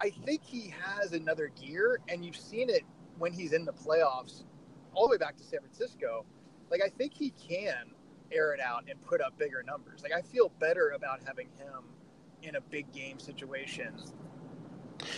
I 0.00 0.10
think 0.10 0.44
he 0.44 0.72
has 0.82 1.12
another 1.12 1.50
gear, 1.60 2.00
and 2.08 2.24
you've 2.24 2.36
seen 2.36 2.70
it 2.70 2.82
when 3.18 3.32
he's 3.32 3.52
in 3.52 3.64
the 3.64 3.72
playoffs, 3.72 4.44
all 4.94 5.08
the 5.08 5.12
way 5.12 5.16
back 5.16 5.36
to 5.38 5.42
San 5.42 5.60
Francisco. 5.60 6.24
Like 6.70 6.82
I 6.84 6.90
think 6.90 7.14
he 7.14 7.30
can 7.30 7.90
air 8.32 8.52
it 8.52 8.60
out 8.60 8.84
and 8.88 9.00
put 9.04 9.20
up 9.20 9.38
bigger 9.38 9.62
numbers. 9.62 10.02
Like 10.02 10.12
I 10.12 10.22
feel 10.22 10.50
better 10.58 10.90
about 10.90 11.20
having 11.26 11.48
him 11.58 11.84
in 12.42 12.56
a 12.56 12.60
big 12.60 12.90
game 12.92 13.18
situation. 13.18 13.94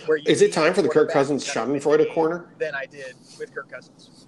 Where 0.05 0.19
is 0.25 0.41
it 0.41 0.53
time 0.53 0.73
for 0.73 0.81
the 0.81 0.89
Kirk 0.89 1.11
Cousins 1.11 1.45
Schadenfreude 1.45 2.13
corner? 2.13 2.53
Than 2.59 2.75
I 2.75 2.85
did 2.85 3.15
with 3.39 3.53
Kirk 3.53 3.71
Cousins. 3.71 4.25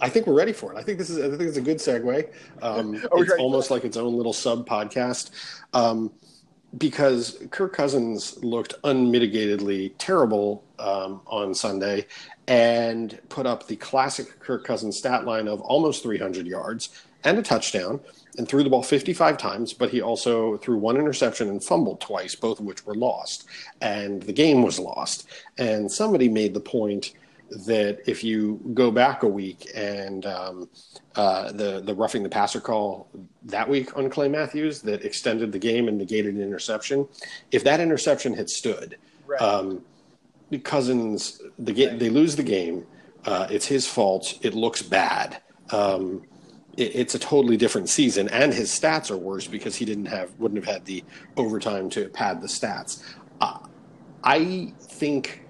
I 0.00 0.08
think 0.08 0.26
we're 0.26 0.34
ready 0.34 0.52
for 0.52 0.72
it. 0.72 0.78
I 0.78 0.82
think 0.82 0.98
this 0.98 1.10
is. 1.10 1.18
I 1.18 1.28
think 1.36 1.42
it's 1.42 1.56
a 1.56 1.62
good 1.62 1.78
segue. 1.78 2.32
Um, 2.62 2.94
it's 3.12 3.32
almost 3.38 3.70
like 3.70 3.84
its 3.84 3.96
own 3.96 4.16
little 4.16 4.32
sub 4.32 4.68
podcast, 4.68 5.30
um, 5.72 6.12
because 6.78 7.44
Kirk 7.50 7.72
Cousins 7.72 8.42
looked 8.42 8.80
unmitigatedly 8.82 9.94
terrible 9.98 10.64
um, 10.78 11.20
on 11.26 11.54
Sunday, 11.54 12.06
and 12.46 13.18
put 13.28 13.46
up 13.46 13.66
the 13.66 13.76
classic 13.76 14.38
Kirk 14.40 14.64
Cousins 14.64 14.96
stat 14.96 15.24
line 15.24 15.48
of 15.48 15.60
almost 15.60 16.02
300 16.02 16.46
yards 16.46 16.90
and 17.24 17.38
a 17.38 17.42
touchdown 17.42 18.00
and 18.38 18.48
threw 18.48 18.62
the 18.62 18.70
ball 18.70 18.82
55 18.82 19.36
times, 19.36 19.72
but 19.72 19.90
he 19.90 20.00
also 20.00 20.56
threw 20.58 20.78
one 20.78 20.96
interception 20.96 21.48
and 21.48 21.62
fumbled 21.62 22.00
twice, 22.00 22.34
both 22.34 22.60
of 22.60 22.64
which 22.64 22.86
were 22.86 22.94
lost. 22.94 23.46
And 23.80 24.22
the 24.22 24.32
game 24.32 24.62
was 24.62 24.78
lost. 24.78 25.28
And 25.58 25.90
somebody 25.90 26.28
made 26.28 26.54
the 26.54 26.60
point 26.60 27.12
that 27.66 27.98
if 28.06 28.22
you 28.22 28.60
go 28.74 28.90
back 28.90 29.22
a 29.22 29.28
week 29.28 29.68
and 29.74 30.24
um, 30.26 30.68
uh, 31.16 31.50
the 31.52 31.80
the 31.80 31.94
roughing 31.94 32.22
the 32.22 32.28
passer 32.28 32.60
call 32.60 33.08
that 33.42 33.68
week 33.68 33.96
on 33.96 34.08
Clay 34.08 34.28
Matthews 34.28 34.80
that 34.82 35.04
extended 35.04 35.50
the 35.50 35.58
game 35.58 35.88
and 35.88 35.98
negated 35.98 36.36
an 36.36 36.42
interception, 36.42 37.08
if 37.50 37.64
that 37.64 37.80
interception 37.80 38.34
had 38.34 38.48
stood, 38.48 38.96
right. 39.26 39.40
um, 39.40 39.82
Cousins 40.62 41.40
the 41.58 41.72
right. 41.72 41.98
they 41.98 42.08
lose 42.08 42.36
the 42.36 42.42
game. 42.42 42.86
Uh, 43.24 43.46
it's 43.50 43.66
his 43.66 43.86
fault. 43.86 44.38
It 44.42 44.54
looks 44.54 44.82
bad. 44.82 45.42
Um, 45.70 46.22
it, 46.76 46.94
it's 46.94 47.14
a 47.14 47.18
totally 47.18 47.56
different 47.56 47.88
season, 47.88 48.28
and 48.28 48.52
his 48.52 48.70
stats 48.70 49.10
are 49.10 49.16
worse 49.16 49.46
because 49.46 49.76
he 49.76 49.84
didn't 49.84 50.06
have 50.06 50.30
wouldn't 50.38 50.64
have 50.64 50.72
had 50.72 50.84
the 50.84 51.04
overtime 51.36 51.90
to 51.90 52.08
pad 52.08 52.40
the 52.40 52.48
stats. 52.48 53.02
Uh, 53.40 53.58
I 54.22 54.72
think 54.80 55.42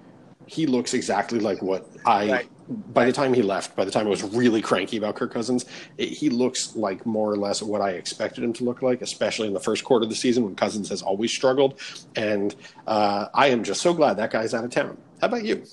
he 0.45 0.65
looks 0.65 0.93
exactly 0.93 1.39
like 1.39 1.61
what 1.61 1.87
I. 2.05 2.31
Right. 2.31 2.47
By 2.93 3.03
the 3.03 3.11
time 3.11 3.33
he 3.33 3.41
left, 3.41 3.75
by 3.75 3.83
the 3.83 3.91
time 3.91 4.07
I 4.07 4.09
was 4.09 4.23
really 4.23 4.61
cranky 4.61 4.95
about 4.95 5.15
Kirk 5.15 5.33
Cousins, 5.33 5.65
it, 5.97 6.07
he 6.07 6.29
looks 6.29 6.73
like 6.73 7.05
more 7.05 7.29
or 7.29 7.35
less 7.35 7.61
what 7.61 7.81
I 7.81 7.91
expected 7.91 8.45
him 8.45 8.53
to 8.53 8.63
look 8.63 8.81
like, 8.81 9.01
especially 9.01 9.47
in 9.47 9.53
the 9.53 9.59
first 9.59 9.83
quarter 9.83 10.03
of 10.03 10.09
the 10.09 10.15
season 10.15 10.45
when 10.45 10.55
Cousins 10.55 10.87
has 10.87 11.01
always 11.01 11.33
struggled. 11.33 11.81
And 12.15 12.55
uh, 12.87 13.27
I 13.33 13.47
am 13.47 13.65
just 13.65 13.81
so 13.81 13.93
glad 13.93 14.15
that 14.17 14.31
guy's 14.31 14.53
out 14.53 14.63
of 14.63 14.71
town. 14.71 14.97
How 15.19 15.27
about 15.27 15.43
you? 15.43 15.65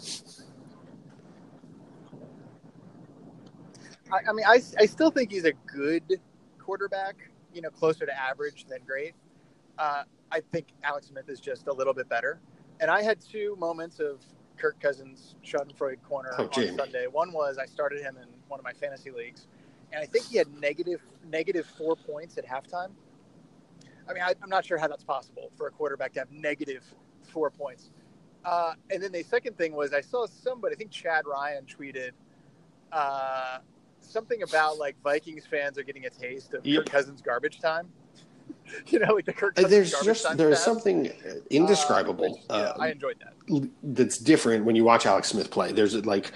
I, 4.12 4.30
I 4.30 4.32
mean, 4.32 4.46
I, 4.46 4.60
I 4.78 4.86
still 4.86 5.10
think 5.10 5.30
he's 5.30 5.44
a 5.44 5.52
good 5.66 6.20
quarterback. 6.58 7.16
You 7.54 7.62
know, 7.62 7.70
closer 7.70 8.04
to 8.06 8.12
average 8.18 8.66
than 8.68 8.78
great. 8.86 9.14
Uh, 9.78 10.02
I 10.30 10.40
think 10.52 10.66
Alex 10.82 11.06
Smith 11.08 11.28
is 11.28 11.40
just 11.40 11.66
a 11.66 11.72
little 11.72 11.94
bit 11.94 12.08
better. 12.08 12.40
And 12.80 12.90
I 12.90 13.02
had 13.02 13.20
two 13.20 13.56
moments 13.58 14.00
of 14.00 14.20
Kirk 14.58 14.78
Cousins 14.80 15.34
Schadenfreude 15.44 16.02
corner 16.06 16.30
Oh, 16.38 16.44
on 16.44 16.50
Jamie. 16.50 16.76
Sunday. 16.76 17.06
One 17.06 17.32
was 17.32 17.58
I 17.58 17.64
started 17.64 18.02
him 18.02 18.16
in 18.16 18.28
one 18.48 18.60
of 18.60 18.64
my 18.64 18.72
fantasy 18.72 19.10
leagues, 19.10 19.46
and 19.92 20.02
I 20.02 20.06
think 20.06 20.26
he 20.26 20.36
had 20.36 20.48
negative 20.60 21.00
negative 21.30 21.66
four 21.78 21.96
points 21.96 22.36
at 22.38 22.46
halftime. 22.46 22.90
I 24.08 24.12
mean, 24.14 24.22
I, 24.22 24.34
I'm 24.42 24.48
not 24.50 24.64
sure 24.64 24.78
how 24.78 24.88
that's 24.88 25.04
possible 25.04 25.50
for 25.56 25.66
a 25.66 25.70
quarterback 25.70 26.12
to 26.14 26.20
have 26.20 26.30
negative 26.30 26.84
four 27.22 27.50
points. 27.50 27.90
Uh, 28.44 28.74
and 28.90 29.02
then 29.02 29.12
the 29.12 29.22
second 29.22 29.58
thing 29.58 29.74
was 29.74 29.92
I 29.92 30.00
saw 30.00 30.26
somebody, 30.26 30.74
I 30.74 30.78
think 30.78 30.90
Chad 30.90 31.26
Ryan 31.26 31.64
tweeted 31.66 32.10
uh, 32.92 33.58
something 34.08 34.42
about 34.42 34.78
like 34.78 34.96
Vikings 35.02 35.46
fans 35.46 35.78
are 35.78 35.82
getting 35.82 36.06
a 36.06 36.10
taste 36.10 36.54
of 36.54 36.66
Yep. 36.66 36.84
Kirk 36.86 36.92
Cousins 36.92 37.22
garbage 37.22 37.60
time. 37.60 37.88
you 38.86 38.98
know, 38.98 39.14
like 39.14 39.24
the 39.24 39.32
Kirk 39.32 39.52
Uh, 39.58 39.62
Cousins 39.62 39.70
There's 39.70 39.92
garbage 39.92 40.06
just 40.06 40.26
time 40.26 40.36
there's 40.36 40.58
something 40.60 41.08
Uh, 41.08 41.34
indescribable. 41.50 42.32
which, 42.32 42.42
yeah, 42.50 42.56
uh, 42.56 42.76
I 42.78 42.90
enjoyed 42.90 43.16
that. 43.20 43.68
that's 43.82 44.18
different 44.18 44.64
when 44.64 44.76
you 44.76 44.84
watch 44.84 45.06
Alex 45.06 45.28
Smith 45.28 45.50
play. 45.50 45.72
There's 45.72 45.94
like, 46.06 46.32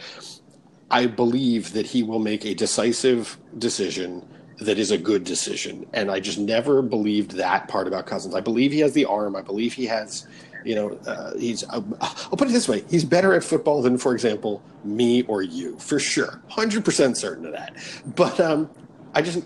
I 0.91 1.07
believe 1.07 1.73
that 1.73 1.87
he 1.87 2.03
will 2.03 2.19
make 2.19 2.45
a 2.45 2.55
decisive 2.55 3.39
decision 3.59 4.27
that 4.61 4.79
is 4.79 4.91
a 4.91 4.99
good 4.99 5.25
decision, 5.25 5.87
and 5.93 6.11
I 6.11 6.21
just 6.21 6.39
never 6.39 6.83
believed 6.83 7.33
that 7.33 7.67
part 7.69 7.89
about 7.89 8.07
Cousins. 8.07 8.35
I 8.35 8.41
believe 8.41 8.71
he 8.73 8.81
has 8.81 8.93
the 8.93 9.07
arm. 9.07 9.35
I 9.35 9.43
believe 9.43 9.73
he 9.73 9.87
has, 9.87 10.27
you 10.65 10.75
know, 10.75 10.99
uh, 11.07 11.37
he's. 11.37 11.65
Uh, 11.69 11.83
I'll 12.01 12.37
put 12.37 12.49
it 12.49 12.53
this 12.53 12.69
way: 12.69 12.85
he's 12.89 13.05
better 13.05 13.35
at 13.35 13.45
football 13.45 13.83
than, 13.83 13.99
for 13.99 14.13
example, 14.13 14.63
me 14.85 15.23
or 15.23 15.43
you, 15.43 15.79
for 15.79 15.99
sure, 15.99 16.41
hundred 16.49 16.85
percent 16.85 17.17
certain 17.17 17.47
of 17.47 17.53
that. 17.53 17.77
But 18.17 18.41
um, 18.41 18.71
I 19.15 19.23
just, 19.23 19.45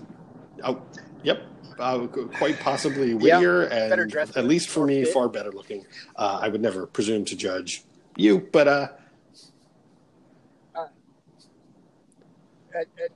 oh, 0.64 0.80
yep. 1.22 1.42
Uh, 1.78 2.06
quite 2.06 2.58
possibly 2.60 3.12
wittier 3.12 3.68
better 3.68 4.02
and 4.04 4.16
at 4.34 4.46
least 4.46 4.70
for 4.70 4.86
me 4.86 5.04
fit. 5.04 5.12
far 5.12 5.28
better 5.28 5.52
looking 5.52 5.84
uh, 6.16 6.38
I 6.40 6.48
would 6.48 6.62
never 6.62 6.86
presume 6.86 7.26
to 7.26 7.36
judge 7.36 7.84
you, 8.16 8.48
but 8.50 8.66
uh, 8.66 8.88
at, 12.76 12.88
at 13.02 13.10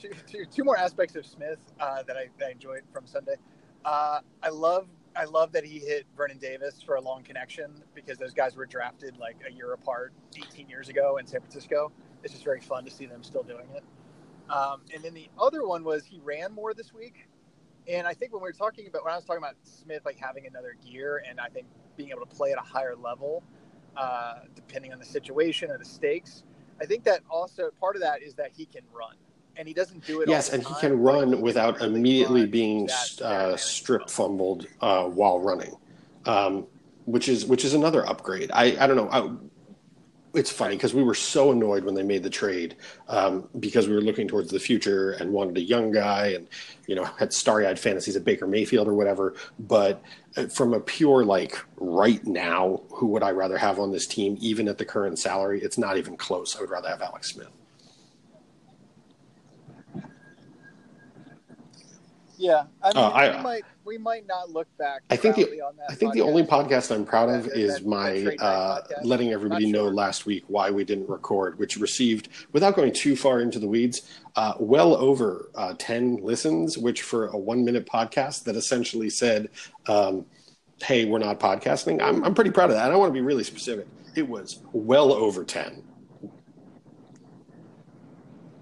two, 0.00 0.10
two, 0.26 0.44
two 0.46 0.64
more 0.64 0.76
aspects 0.76 1.14
of 1.16 1.26
Smith 1.26 1.58
uh, 1.78 2.02
that, 2.04 2.16
I, 2.16 2.28
that 2.38 2.46
I 2.48 2.50
enjoyed 2.50 2.82
from 2.92 3.06
Sunday. 3.06 3.36
Uh, 3.84 4.20
I 4.42 4.48
love 4.48 4.88
I 5.16 5.24
love 5.24 5.52
that 5.52 5.64
he 5.64 5.78
hit 5.78 6.06
Vernon 6.16 6.38
Davis 6.38 6.82
for 6.82 6.96
a 6.96 7.00
long 7.00 7.22
connection 7.22 7.70
because 7.94 8.18
those 8.18 8.34
guys 8.34 8.56
were 8.56 8.66
drafted 8.66 9.16
like 9.18 9.36
a 9.48 9.52
year 9.52 9.72
apart 9.72 10.12
18 10.36 10.68
years 10.68 10.88
ago 10.88 11.18
in 11.18 11.26
San 11.26 11.40
Francisco. 11.40 11.92
It's 12.22 12.32
just 12.32 12.44
very 12.44 12.60
fun 12.60 12.84
to 12.84 12.90
see 12.90 13.06
them 13.06 13.22
still 13.22 13.42
doing 13.42 13.68
it. 13.74 13.84
Um, 14.50 14.82
and 14.92 15.02
then 15.02 15.14
the 15.14 15.28
other 15.38 15.66
one 15.66 15.84
was 15.84 16.04
he 16.04 16.20
ran 16.22 16.52
more 16.52 16.74
this 16.74 16.92
week. 16.92 17.28
And 17.88 18.06
I 18.06 18.14
think 18.14 18.32
when 18.32 18.42
we 18.42 18.48
were 18.48 18.52
talking 18.52 18.86
about 18.86 19.04
when 19.04 19.12
I 19.12 19.16
was 19.16 19.24
talking 19.24 19.42
about 19.42 19.56
Smith 19.62 20.02
like 20.04 20.16
having 20.18 20.46
another 20.46 20.76
gear 20.84 21.22
and 21.28 21.38
I 21.38 21.48
think 21.48 21.66
being 21.96 22.10
able 22.10 22.26
to 22.26 22.34
play 22.34 22.52
at 22.52 22.58
a 22.58 22.62
higher 22.62 22.96
level, 22.96 23.42
uh, 23.96 24.40
depending 24.54 24.92
on 24.92 24.98
the 24.98 25.04
situation 25.04 25.70
or 25.70 25.78
the 25.78 25.84
stakes, 25.84 26.44
I 26.80 26.86
think 26.86 27.04
that 27.04 27.20
also 27.30 27.70
part 27.80 27.96
of 27.96 28.02
that 28.02 28.22
is 28.22 28.34
that 28.34 28.50
he 28.56 28.66
can 28.66 28.82
run, 28.92 29.16
and 29.56 29.68
he 29.68 29.74
doesn't 29.74 30.04
do 30.06 30.20
it. 30.20 30.28
yes, 30.28 30.52
and 30.52 30.62
he 30.66 30.74
can 30.80 30.98
run 30.98 31.32
he 31.32 31.34
without 31.36 31.76
really 31.76 31.94
immediately 31.94 32.40
run 32.42 32.50
being 32.50 32.88
uh, 33.22 33.56
strip 33.56 34.10
fumbled 34.10 34.66
uh, 34.80 35.04
while 35.04 35.40
running, 35.40 35.74
um, 36.26 36.66
which 37.04 37.28
is 37.28 37.46
which 37.46 37.64
is 37.64 37.74
another 37.74 38.06
upgrade. 38.08 38.50
I 38.52 38.76
I 38.78 38.86
don't 38.86 38.96
know. 38.96 39.08
I, 39.10 39.30
it's 40.34 40.50
funny 40.50 40.74
because 40.74 40.94
we 40.94 41.02
were 41.02 41.14
so 41.14 41.52
annoyed 41.52 41.84
when 41.84 41.94
they 41.94 42.02
made 42.02 42.22
the 42.22 42.30
trade 42.30 42.76
um, 43.08 43.48
because 43.60 43.86
we 43.86 43.94
were 43.94 44.00
looking 44.00 44.26
towards 44.26 44.50
the 44.50 44.58
future 44.58 45.12
and 45.12 45.32
wanted 45.32 45.56
a 45.56 45.60
young 45.60 45.92
guy 45.92 46.28
and 46.28 46.48
you 46.86 46.94
know 46.94 47.04
had 47.04 47.32
starry-eyed 47.32 47.78
fantasies 47.78 48.16
of 48.16 48.24
Baker 48.24 48.46
Mayfield 48.46 48.88
or 48.88 48.94
whatever. 48.94 49.34
But 49.58 50.02
uh, 50.36 50.46
from 50.46 50.74
a 50.74 50.80
pure 50.80 51.24
like 51.24 51.56
right 51.76 52.24
now, 52.26 52.82
who 52.90 53.06
would 53.08 53.22
I 53.22 53.30
rather 53.30 53.56
have 53.56 53.78
on 53.78 53.92
this 53.92 54.06
team, 54.06 54.36
even 54.40 54.68
at 54.68 54.78
the 54.78 54.84
current 54.84 55.18
salary? 55.18 55.62
It's 55.62 55.78
not 55.78 55.96
even 55.96 56.16
close. 56.16 56.56
I 56.56 56.60
would 56.60 56.70
rather 56.70 56.88
have 56.88 57.00
Alex 57.00 57.30
Smith. 57.32 57.48
Yeah, 62.36 62.64
I 62.82 62.88
mean, 62.88 62.96
Uh, 62.96 63.08
I- 63.10 63.36
we 63.36 63.42
might 63.42 63.62
we 63.84 63.98
might 63.98 64.26
not 64.26 64.50
look 64.50 64.66
back. 64.78 65.02
I 65.10 65.16
think 65.16 65.36
the- 65.36 65.60
I 65.88 65.94
think 65.94 66.14
the 66.14 66.22
only 66.22 66.42
podcast. 66.42 66.88
podcast 66.88 66.94
I'm 66.94 67.04
proud 67.04 67.28
of 67.28 67.44
That- 67.44 67.56
is 67.58 67.74
that- 67.74 67.86
my 67.86 68.24
uh, 68.40 68.80
letting 69.02 69.30
everybody 69.32 69.66
Not 69.70 69.78
know 69.78 69.88
last 69.88 70.24
week 70.26 70.44
why 70.48 70.70
we 70.70 70.84
didn't 70.84 71.08
record, 71.08 71.58
which 71.58 71.76
received, 71.76 72.28
without 72.52 72.76
going 72.76 72.92
too 72.92 73.14
far 73.14 73.40
into 73.40 73.58
the 73.58 73.68
weeds, 73.68 74.02
uh, 74.36 74.54
well 74.58 74.96
over 74.96 75.50
uh, 75.54 75.74
10 75.78 76.16
listens, 76.22 76.78
which 76.78 77.02
for 77.02 77.26
a 77.28 77.36
one 77.36 77.62
minute 77.64 77.86
podcast 77.86 78.44
that 78.44 78.56
essentially 78.56 79.10
said, 79.10 79.50
um, 79.86 80.24
hey, 80.82 81.04
we're 81.04 81.18
not 81.18 81.38
podcasting. 81.38 82.02
I'm, 82.02 82.24
I'm 82.24 82.34
pretty 82.34 82.50
proud 82.50 82.70
of 82.70 82.76
that. 82.76 82.90
I 82.90 82.96
want 82.96 83.10
to 83.10 83.14
be 83.14 83.20
really 83.20 83.44
specific. 83.44 83.86
It 84.16 84.26
was 84.28 84.60
well 84.72 85.12
over 85.12 85.44
10. 85.44 85.82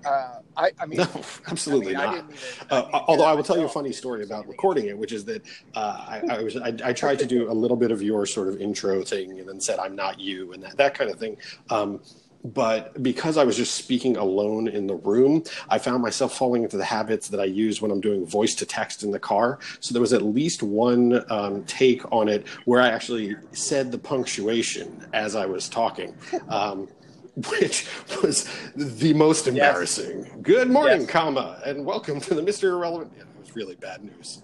Uh, 0.05 0.41
I, 0.57 0.71
I 0.79 0.87
mean, 0.87 0.99
No, 0.99 1.07
absolutely 1.49 1.97
I 1.97 1.99
mean, 1.99 2.07
not. 2.07 2.15
didn't 2.29 2.31
even- 2.31 2.67
Uh, 2.71 2.89
I 2.93 3.05
although 3.09 3.25
I 3.25 3.33
will 3.33 3.43
tell 3.45 3.59
you 3.59 3.65
a 3.65 3.69
funny 3.69 3.93
story 3.93 4.23
about 4.23 4.47
recording 4.49 4.87
it, 4.87 4.97
which 4.99 5.13
is 5.13 5.25
that 5.27 5.43
uh, 5.75 6.05
I, 6.09 6.23
I 6.31 6.43
was 6.43 6.57
I, 6.57 6.75
I 6.85 6.93
tried 6.93 7.19
to 7.21 7.27
do 7.27 7.51
a 7.51 7.55
little 7.55 7.77
bit 7.77 7.91
of 7.91 8.03
your 8.03 8.27
sort 8.27 8.49
of 8.49 8.61
intro 8.61 9.03
thing, 9.03 9.39
and 9.41 9.49
then 9.49 9.61
said 9.61 9.79
I'm 9.79 9.97
not 9.97 10.21
you, 10.21 10.53
and 10.53 10.63
that 10.63 10.77
that 10.77 10.95
kind 10.95 11.11
of 11.11 11.19
thing. 11.19 11.37
Um, 11.71 12.01
but 12.45 13.01
because 13.05 13.37
I 13.37 13.45
was 13.45 13.57
just 13.57 13.77
speaking 13.77 14.17
alone 14.17 14.67
in 14.67 14.89
the 14.89 14.97
room, 14.97 15.45
I 15.69 15.79
found 15.79 16.03
myself 16.03 16.37
falling 16.37 16.65
into 16.65 16.77
the 16.77 16.85
habits 16.85 17.29
that 17.29 17.39
I 17.39 17.45
use 17.45 17.81
when 17.81 17.93
I'm 17.93 18.01
doing 18.01 18.27
voice 18.27 18.57
to 18.57 18.67
text 18.67 19.05
in 19.05 19.13
the 19.13 19.21
car. 19.21 19.61
So 19.79 19.93
there 19.95 20.01
was 20.01 20.13
at 20.13 20.23
least 20.23 20.61
one 20.61 21.25
um, 21.31 21.63
take 21.67 22.03
on 22.11 22.29
it 22.29 22.49
where 22.65 22.81
I 22.83 22.89
actually 22.89 23.37
said 23.53 23.93
the 23.93 23.99
punctuation 23.99 25.07
as 25.13 25.37
I 25.37 25.47
was 25.47 25.69
talking. 25.69 26.17
Um, 26.49 26.89
which 27.37 27.87
was 28.23 28.49
the 28.77 29.15
most 29.15 29.47
embarrassing. 29.49 30.41
Good 30.43 30.71
morning, 30.71 31.03
Yes. 31.03 31.11
comma, 31.11 31.61
and 31.65 31.85
welcome 31.85 32.21
to 32.21 32.35
the 32.35 32.43
Mr. 32.43 32.65
Irrelevant. 32.65 33.13
Yeah, 33.17 33.23
it 33.23 33.41
was 33.41 33.57
really 33.57 33.77
bad 33.77 34.05
news. 34.05 34.43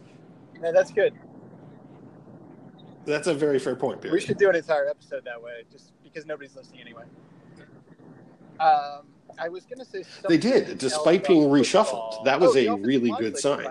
No, 0.60 0.72
that's 0.72 0.90
good. 0.90 1.14
That's 3.04 3.26
a 3.26 3.34
very 3.34 3.58
fair 3.58 3.76
point, 3.76 4.00
Barry. 4.00 4.12
We 4.14 4.20
should 4.20 4.38
do 4.38 4.48
an 4.50 4.56
entire 4.56 4.88
episode 4.88 5.24
that 5.24 5.40
way, 5.42 5.64
just 5.70 5.92
because 6.02 6.26
nobody's 6.26 6.56
listening 6.56 6.80
anyway. 6.80 7.04
Um, 8.60 9.06
I 9.38 9.48
was 9.48 9.64
going 9.64 9.78
to 9.78 9.84
say 9.84 10.04
They 10.28 10.36
did, 10.38 10.78
despite 10.78 11.26
being 11.26 11.42
football. 11.42 11.58
reshuffled. 12.18 12.24
That 12.24 12.40
was 12.40 12.56
Oh, 12.56 12.74
a 12.74 12.76
really 12.76 13.10
good 13.18 13.36
sign. 13.38 13.66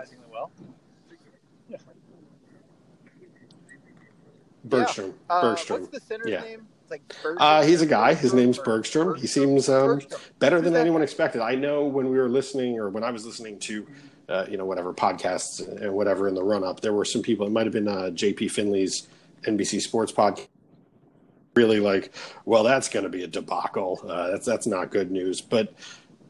Bergstrom. 4.64 5.14
Uh, 5.30 5.40
Bergstrom. 5.40 5.80
What's 5.82 5.92
the 5.92 6.00
center's 6.00 6.30
Yeah. 6.30 6.40
name? 6.42 6.66
Like 6.90 7.06
Bergstrom. 7.08 7.36
Uh, 7.38 7.62
he's 7.62 7.82
a 7.82 7.86
guy. 7.86 8.14
His 8.14 8.32
name's 8.34 8.58
Or- 8.58 8.64
Bergstrom. 8.64 9.14
He 9.16 9.26
seems 9.26 9.68
um, 9.68 9.86
Bergstrom. 9.98 10.20
better 10.38 10.60
than 10.60 10.74
anyone 10.76 11.02
expected. 11.02 11.42
I 11.42 11.54
know 11.54 11.84
when 11.84 12.08
we 12.10 12.16
were 12.18 12.28
listening, 12.28 12.78
or 12.78 12.88
when 12.88 13.04
I 13.04 13.10
was 13.10 13.26
listening 13.26 13.58
to, 13.60 13.86
uh, 14.28 14.46
you 14.50 14.56
know, 14.56 14.64
whatever 14.64 14.94
podcasts 14.94 15.66
and 15.66 15.92
whatever 15.92 16.28
in 16.28 16.34
the 16.34 16.42
run 16.42 16.64
up, 16.64 16.80
there 16.80 16.92
were 16.94 17.04
some 17.04 17.22
people. 17.22 17.46
It 17.46 17.50
might 17.50 17.66
have 17.66 17.72
been 17.72 17.88
uh, 17.88 18.10
J.P. 18.10 18.48
Finlay's 18.48 19.08
NBC 19.42 19.80
Sports 19.80 20.12
podcast. 20.12 20.48
Really 21.54 21.80
like, 21.80 22.14
well, 22.44 22.62
that's 22.62 22.88
going 22.88 23.02
to 23.02 23.08
be 23.08 23.24
a 23.24 23.26
debacle. 23.26 24.00
Uh, 24.06 24.30
that's 24.30 24.46
that's 24.46 24.66
not 24.66 24.90
good 24.90 25.10
news. 25.10 25.40
But 25.40 25.74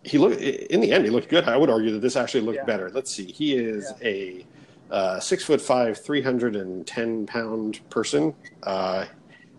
he 0.02 0.16
looked 0.16 0.40
in 0.40 0.80
the 0.80 0.90
end. 0.90 1.04
He 1.04 1.10
looked 1.10 1.28
good. 1.28 1.44
I 1.44 1.56
would 1.56 1.68
argue 1.68 1.90
that 1.92 2.00
this 2.00 2.16
actually 2.16 2.40
looked 2.42 2.56
Yeah. 2.58 2.64
better. 2.64 2.88
Let's 2.90 3.10
see. 3.14 3.26
He 3.30 3.54
is 3.54 3.92
a 4.02 4.46
uh, 4.90 5.20
six 5.20 5.44
foot 5.44 5.60
five, 5.60 6.02
three 6.02 6.22
hundred 6.22 6.56
and 6.56 6.86
ten 6.86 7.26
pound 7.26 7.80
person. 7.90 8.32
Uh, 8.62 9.04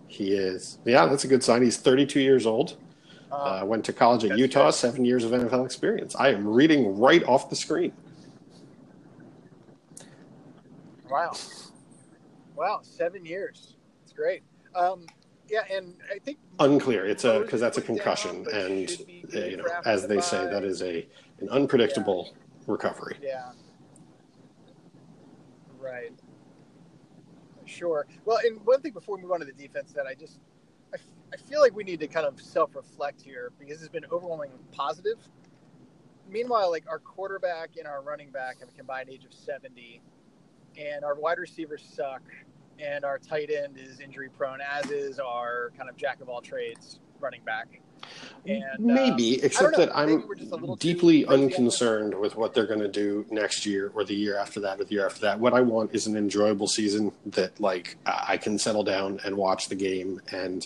he 0.09 0.33
is, 0.33 0.79
yeah, 0.85 1.05
that's 1.05 1.23
a 1.23 1.27
good 1.27 1.43
sign. 1.43 1.61
He's 1.61 1.77
32 1.77 2.19
years 2.19 2.45
old. 2.45 2.77
Uh, 3.31 3.61
went 3.63 3.85
to 3.85 3.93
college 3.93 4.25
at 4.25 4.37
Utah, 4.37 4.65
good. 4.65 4.73
seven 4.73 5.05
years 5.05 5.23
of 5.23 5.31
NFL 5.31 5.63
experience. 5.63 6.15
I 6.15 6.29
am 6.29 6.47
reading 6.47 6.97
right 6.97 7.23
off 7.25 7.49
the 7.49 7.55
screen. 7.55 7.93
Wow. 11.09 11.33
Wow, 12.55 12.79
seven 12.81 13.23
years. 13.23 13.75
It's 14.03 14.13
great. 14.13 14.41
Um, 14.73 15.05
yeah, 15.47 15.61
and 15.71 15.95
I 16.13 16.19
think 16.19 16.39
Unclear. 16.59 17.05
It's 17.05 17.23
a 17.23 17.39
because 17.39 17.61
that's 17.61 17.77
a 17.77 17.81
went 17.81 17.87
down, 17.87 17.97
concussion, 17.97 18.45
and 18.51 18.89
uh, 19.35 19.39
you 19.45 19.57
know, 19.57 19.65
as 19.85 20.03
the 20.03 20.07
they 20.07 20.21
say, 20.21 20.45
that 20.45 20.63
is 20.63 20.81
a 20.81 21.07
an 21.39 21.49
unpredictable 21.49 22.35
recovery. 22.67 23.17
Yeah. 23.21 23.51
Right. 25.79 26.11
Sure. 27.79 28.05
Well, 28.25 28.39
and 28.43 28.59
one 28.65 28.81
thing 28.81 28.91
before 28.91 29.15
we 29.15 29.21
move 29.21 29.31
on 29.31 29.39
to 29.39 29.45
the 29.45 29.53
defense 29.53 29.93
that 29.93 30.05
I 30.05 30.13
just 30.13 30.41
I, 30.93 30.97
I 31.33 31.37
feel 31.37 31.61
like 31.61 31.73
we 31.73 31.85
need 31.85 32.01
to 32.01 32.07
kind 32.07 32.25
of 32.25 32.41
self 32.41 32.75
reflect 32.75 33.21
here 33.21 33.53
because 33.57 33.81
it's 33.81 33.91
been 33.91 34.05
overwhelmingly 34.11 34.57
positive. 34.73 35.17
Meanwhile, 36.29 36.71
like 36.71 36.83
our 36.89 36.99
quarterback 36.99 37.77
and 37.77 37.87
our 37.87 38.01
running 38.01 38.31
back 38.31 38.59
have 38.59 38.67
a 38.67 38.73
combined 38.73 39.09
age 39.09 39.23
of 39.23 39.33
70, 39.33 40.01
and 40.77 41.05
our 41.05 41.15
wide 41.15 41.39
receivers 41.39 41.89
suck, 41.95 42.21
and 42.79 43.05
our 43.05 43.17
tight 43.17 43.49
end 43.49 43.77
is 43.77 44.01
injury 44.01 44.29
prone, 44.29 44.59
as 44.59 44.91
is 44.91 45.17
our 45.17 45.71
kind 45.77 45.89
of 45.89 45.95
jack 45.95 46.19
of 46.19 46.27
all 46.27 46.41
trades 46.41 46.99
running 47.21 47.41
back. 47.45 47.79
And, 48.45 48.63
Maybe, 48.79 49.35
um, 49.35 49.45
except 49.45 49.77
that 49.77 49.95
I'm 49.95 50.07
maybe 50.07 50.23
we're 50.27 50.35
just 50.35 50.51
a 50.51 50.55
little 50.55 50.77
too 50.77 50.93
deeply 50.93 51.25
unconcerned 51.25 52.17
with 52.17 52.35
what 52.35 52.53
they're 52.53 52.65
going 52.65 52.79
to 52.79 52.87
do 52.87 53.25
next 53.29 53.65
year 53.65 53.91
or 53.93 54.03
the 54.03 54.15
year 54.15 54.37
after 54.37 54.59
that 54.61 54.79
or 54.79 54.85
the 54.85 54.93
year 54.93 55.05
after 55.05 55.21
that. 55.21 55.39
What 55.39 55.53
I 55.53 55.61
want 55.61 55.93
is 55.93 56.07
an 56.07 56.15
enjoyable 56.15 56.67
season 56.67 57.11
that, 57.27 57.59
like, 57.59 57.97
I 58.05 58.37
can 58.37 58.57
settle 58.57 58.83
down 58.83 59.19
and 59.25 59.35
watch 59.35 59.67
the 59.67 59.75
game 59.75 60.21
and, 60.31 60.65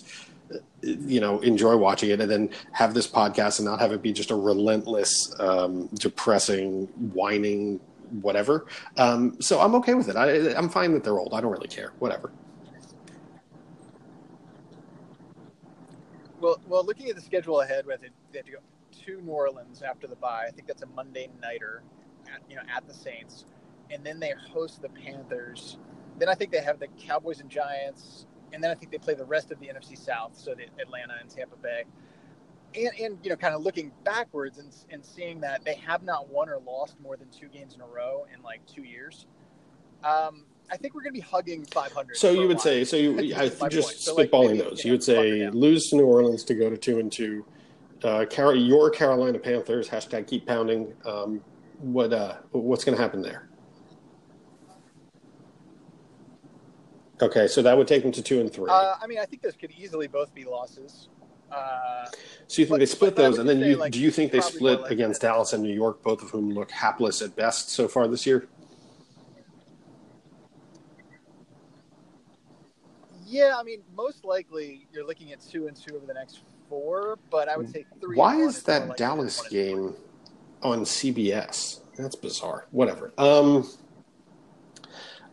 uh, 0.54 0.58
you 0.82 1.20
know, 1.20 1.40
enjoy 1.40 1.76
watching 1.76 2.12
it 2.12 2.22
and 2.22 2.30
then 2.30 2.50
have 2.72 2.94
this 2.94 3.08
podcast 3.08 3.60
and 3.60 3.68
not 3.68 3.80
have 3.80 3.92
it 3.92 4.02
be 4.02 4.14
just 4.14 4.32
a 4.32 4.36
relentless, 4.36 5.36
um, 5.40 5.88
depressing, 5.96 6.86
whining, 7.14 7.80
whatever. 8.22 8.68
Um, 8.98 9.42
so 9.42 9.60
I'm 9.60 9.74
okay 9.76 9.96
with 9.96 10.10
it. 10.10 10.16
I, 10.16 10.54
I'm 10.56 10.70
fine 10.70 10.94
that 10.94 11.04
they're 11.04 11.18
old. 11.18 11.34
I 11.34 11.42
don't 11.42 11.52
really 11.52 11.68
care. 11.68 11.92
Whatever. 12.00 12.32
Well, 16.44 16.60
well, 16.68 16.86
looking 16.86 17.08
at 17.08 17.16
the 17.16 17.22
schedule 17.22 17.62
ahead, 17.62 17.86
with 17.86 18.04
it, 18.04 18.12
they 18.34 18.40
have 18.40 18.46
to 18.48 18.52
go 18.52 18.58
to 19.06 19.22
New 19.22 19.32
Orleans 19.32 19.82
after 19.82 20.08
the 20.08 20.18
bye. 20.18 20.44
I 20.46 20.52
think 20.52 20.68
that's 20.68 20.82
a 20.82 20.88
Monday 20.88 21.30
nighter, 21.42 21.84
at, 22.28 22.42
you 22.50 22.58
know, 22.58 22.64
at 22.70 22.86
the 22.86 22.94
Saints, 22.94 23.46
and 23.90 24.06
then 24.06 24.20
they 24.20 24.34
host 24.52 24.82
the 24.82 24.90
Panthers. 24.90 25.78
Then 26.20 26.28
I 26.28 26.34
think 26.34 26.52
they 26.52 26.60
have 26.60 26.80
the 26.80 26.88
Cowboys 27.00 27.40
and 27.40 27.50
Giants, 27.50 28.26
and 28.52 28.62
then 28.62 28.72
I 28.72 28.74
think 28.74 28.92
they 28.92 28.98
play 28.98 29.14
the 29.14 29.24
rest 29.24 29.54
of 29.54 29.62
the 29.62 29.68
NFC 29.68 29.98
South, 29.98 30.38
so 30.38 30.54
the 30.54 30.66
Atlanta 30.82 31.14
and 31.22 31.30
Tampa 31.30 31.56
Bay. 31.56 31.84
And, 32.76 32.92
and 33.00 33.20
you 33.24 33.30
know, 33.30 33.38
kind 33.38 33.56
of 33.56 33.62
looking 33.62 33.94
backwards 34.04 34.58
and, 34.58 34.76
and 34.90 35.06
seeing 35.06 35.40
that 35.42 35.64
they 35.64 35.76
have 35.76 36.04
not 36.04 36.28
won 36.28 36.50
or 36.50 36.60
lost 36.60 37.00
more 37.00 37.16
than 37.16 37.30
two 37.30 37.48
games 37.48 37.74
in 37.74 37.80
a 37.80 37.88
row 37.88 38.26
in 38.36 38.42
like 38.44 38.60
two 38.66 38.84
years. 38.84 39.28
Um, 40.04 40.44
I 40.72 40.78
think 40.78 40.96
we're 40.96 41.02
going 41.02 41.14
to 41.14 41.22
be 41.22 41.26
hugging 41.26 41.66
500. 41.66 42.18
So 42.18 42.32
you 42.32 42.48
would 42.48 42.60
say 42.60 42.84
so. 42.84 42.96
You 42.98 43.36
I 43.62 43.70
just. 43.70 44.04
So, 44.04 44.16
like, 44.16 44.32
spitballing 44.32 44.58
maybe, 44.58 44.70
those. 44.70 44.84
you 44.84 44.90
You 44.90 44.94
would 44.94 45.04
say 45.04 45.50
lose 45.50 45.90
to 45.90 45.98
New 45.98 46.06
Orleans 46.06 46.44
to 46.46 46.56
go 46.56 46.70
to 46.70 46.78
two 46.78 47.00
and 47.00 47.12
two. 47.12 47.46
Uh, 48.04 48.26
Car- 48.26 48.56
your 48.56 48.90
Carolina 48.90 49.40
Panthers 49.40 49.88
hashtag 49.88 50.28
keep 50.28 50.46
pounding. 50.46 50.94
Um, 51.06 51.42
what 51.80 52.14
uh, 52.14 52.38
what's 52.52 52.84
going 52.84 52.98
to 52.98 53.02
happen 53.02 53.22
there? 53.22 53.50
Okay, 57.22 57.48
so 57.48 57.62
that 57.62 57.78
would 57.78 57.88
take 57.88 58.04
them 58.04 58.12
to 58.12 58.22
two 58.22 58.42
and 58.42 58.52
three. 58.52 58.70
Uh, 58.70 58.96
I 59.02 59.08
mean, 59.08 59.20
I 59.20 59.26
think 59.26 59.42
those 59.42 59.56
could 59.56 59.72
easily 59.72 60.08
both 60.08 60.34
be 60.34 60.44
losses. 60.44 61.08
Uh, 61.52 62.06
so 62.48 62.62
you 62.62 62.66
think 62.66 62.70
but- 62.70 62.80
they 62.80 62.86
split 62.86 63.16
those, 63.16 63.38
and 63.38 63.48
then 63.48 63.60
say, 63.60 63.70
you 63.70 63.76
like, 63.76 63.94
do 63.94 64.00
you 64.00 64.12
think 64.12 64.32
they 64.32 64.42
split 64.42 64.82
like 64.82 64.92
against 64.92 65.22
that. 65.22 65.28
Dallas 65.28 65.54
and 65.54 65.64
New 65.64 65.74
York, 65.74 66.02
both 66.02 66.24
of 66.24 66.32
whom 66.32 66.50
look 66.50 66.72
hapless 66.72 67.22
at 67.22 67.36
best 67.36 67.70
so 67.70 67.88
far 67.88 68.08
this 68.08 68.26
year? 68.26 68.48
Yeah, 73.34 73.56
I 73.58 73.64
mean, 73.64 73.82
most 73.96 74.24
likely 74.24 74.88
you're 74.94 75.06
looking 75.06 75.32
at 75.32 75.42
two 75.42 75.68
and 75.68 75.76
two 75.76 75.96
over 75.96 76.06
the 76.06 76.14
next 76.14 76.42
four, 76.70 77.18
but 77.32 77.50
I 77.50 77.58
would 77.58 77.70
say 77.70 77.86
three. 78.00 78.16
Why 78.16 78.38
is 78.38 78.64
that 78.64 78.96
Dallas 78.96 79.42
than 79.42 79.66
one 79.68 79.76
and 79.76 79.92
four. 79.92 79.94
game 79.94 79.96
on 80.62 80.86
CBS? 80.86 81.80
That's 81.98 82.16
bizarre. 82.16 82.68
Whatever. 82.72 83.12
Um, 83.18 83.68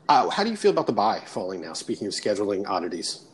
uh, 0.09 0.31
how 0.31 0.45
do 0.45 0.51
you 0.51 0.57
feel 0.57 0.71
about 0.71 0.87
the 0.87 0.93
buy 0.93 1.21
falling 1.27 1.61
now? 1.61 1.75
Speaking 1.75 2.07
of 2.07 2.13
scheduling 2.15 2.67
oddities, 2.67 3.27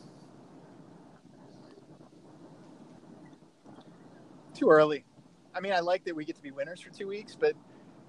Too 4.53 4.69
early. 4.69 5.05
I 5.53 5.59
mean, 5.59 5.71
I 5.71 5.81
like 5.81 6.03
that 6.05 6.15
we 6.15 6.25
get 6.25 6.35
to 6.35 6.41
be 6.41 6.49
winners 6.49 6.81
for 6.81 6.89
two 6.89 7.07
weeks, 7.07 7.37
but 7.39 7.53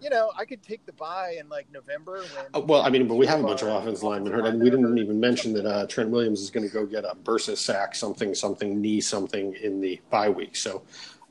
you 0.01 0.11
know, 0.11 0.31
I 0.37 0.45
could 0.45 0.63
take 0.63 0.85
the 0.87 0.93
bye 0.93 1.37
in 1.39 1.49
like 1.49 1.67
November 1.73 2.23
when. 2.23 2.45
uh, 2.55 2.61
well, 2.61 2.83
I 2.83 2.91
mean, 2.91 3.09
but 3.09 3.17
we 3.17 3.27
have 3.27 3.41
a 3.41 3.43
bunch 3.43 3.63
of 3.63 3.69
our 3.69 3.81
offensive 3.81 4.05
linemen 4.05 4.33
hurt, 4.33 4.47
and 4.47 4.61
we 4.61 4.71
didn't 4.71 4.99
even 4.99 5.19
mention 5.19 5.53
that 5.55 5.67
uh, 5.67 5.87
Trent 5.87 6.11
Williams 6.11 6.41
is 6.41 6.51
going 6.51 6.67
to 6.67 6.73
go 6.73 6.87
get 6.87 7.05
a 7.05 7.15
bursa 7.25 7.57
sac, 7.57 7.95
something, 7.95 8.35
something, 8.35 8.81
knee, 8.81 9.01
something 9.01 9.55
in 9.55 9.81
the 9.81 10.01
bye 10.11 10.29
week. 10.29 10.57
So, 10.57 10.83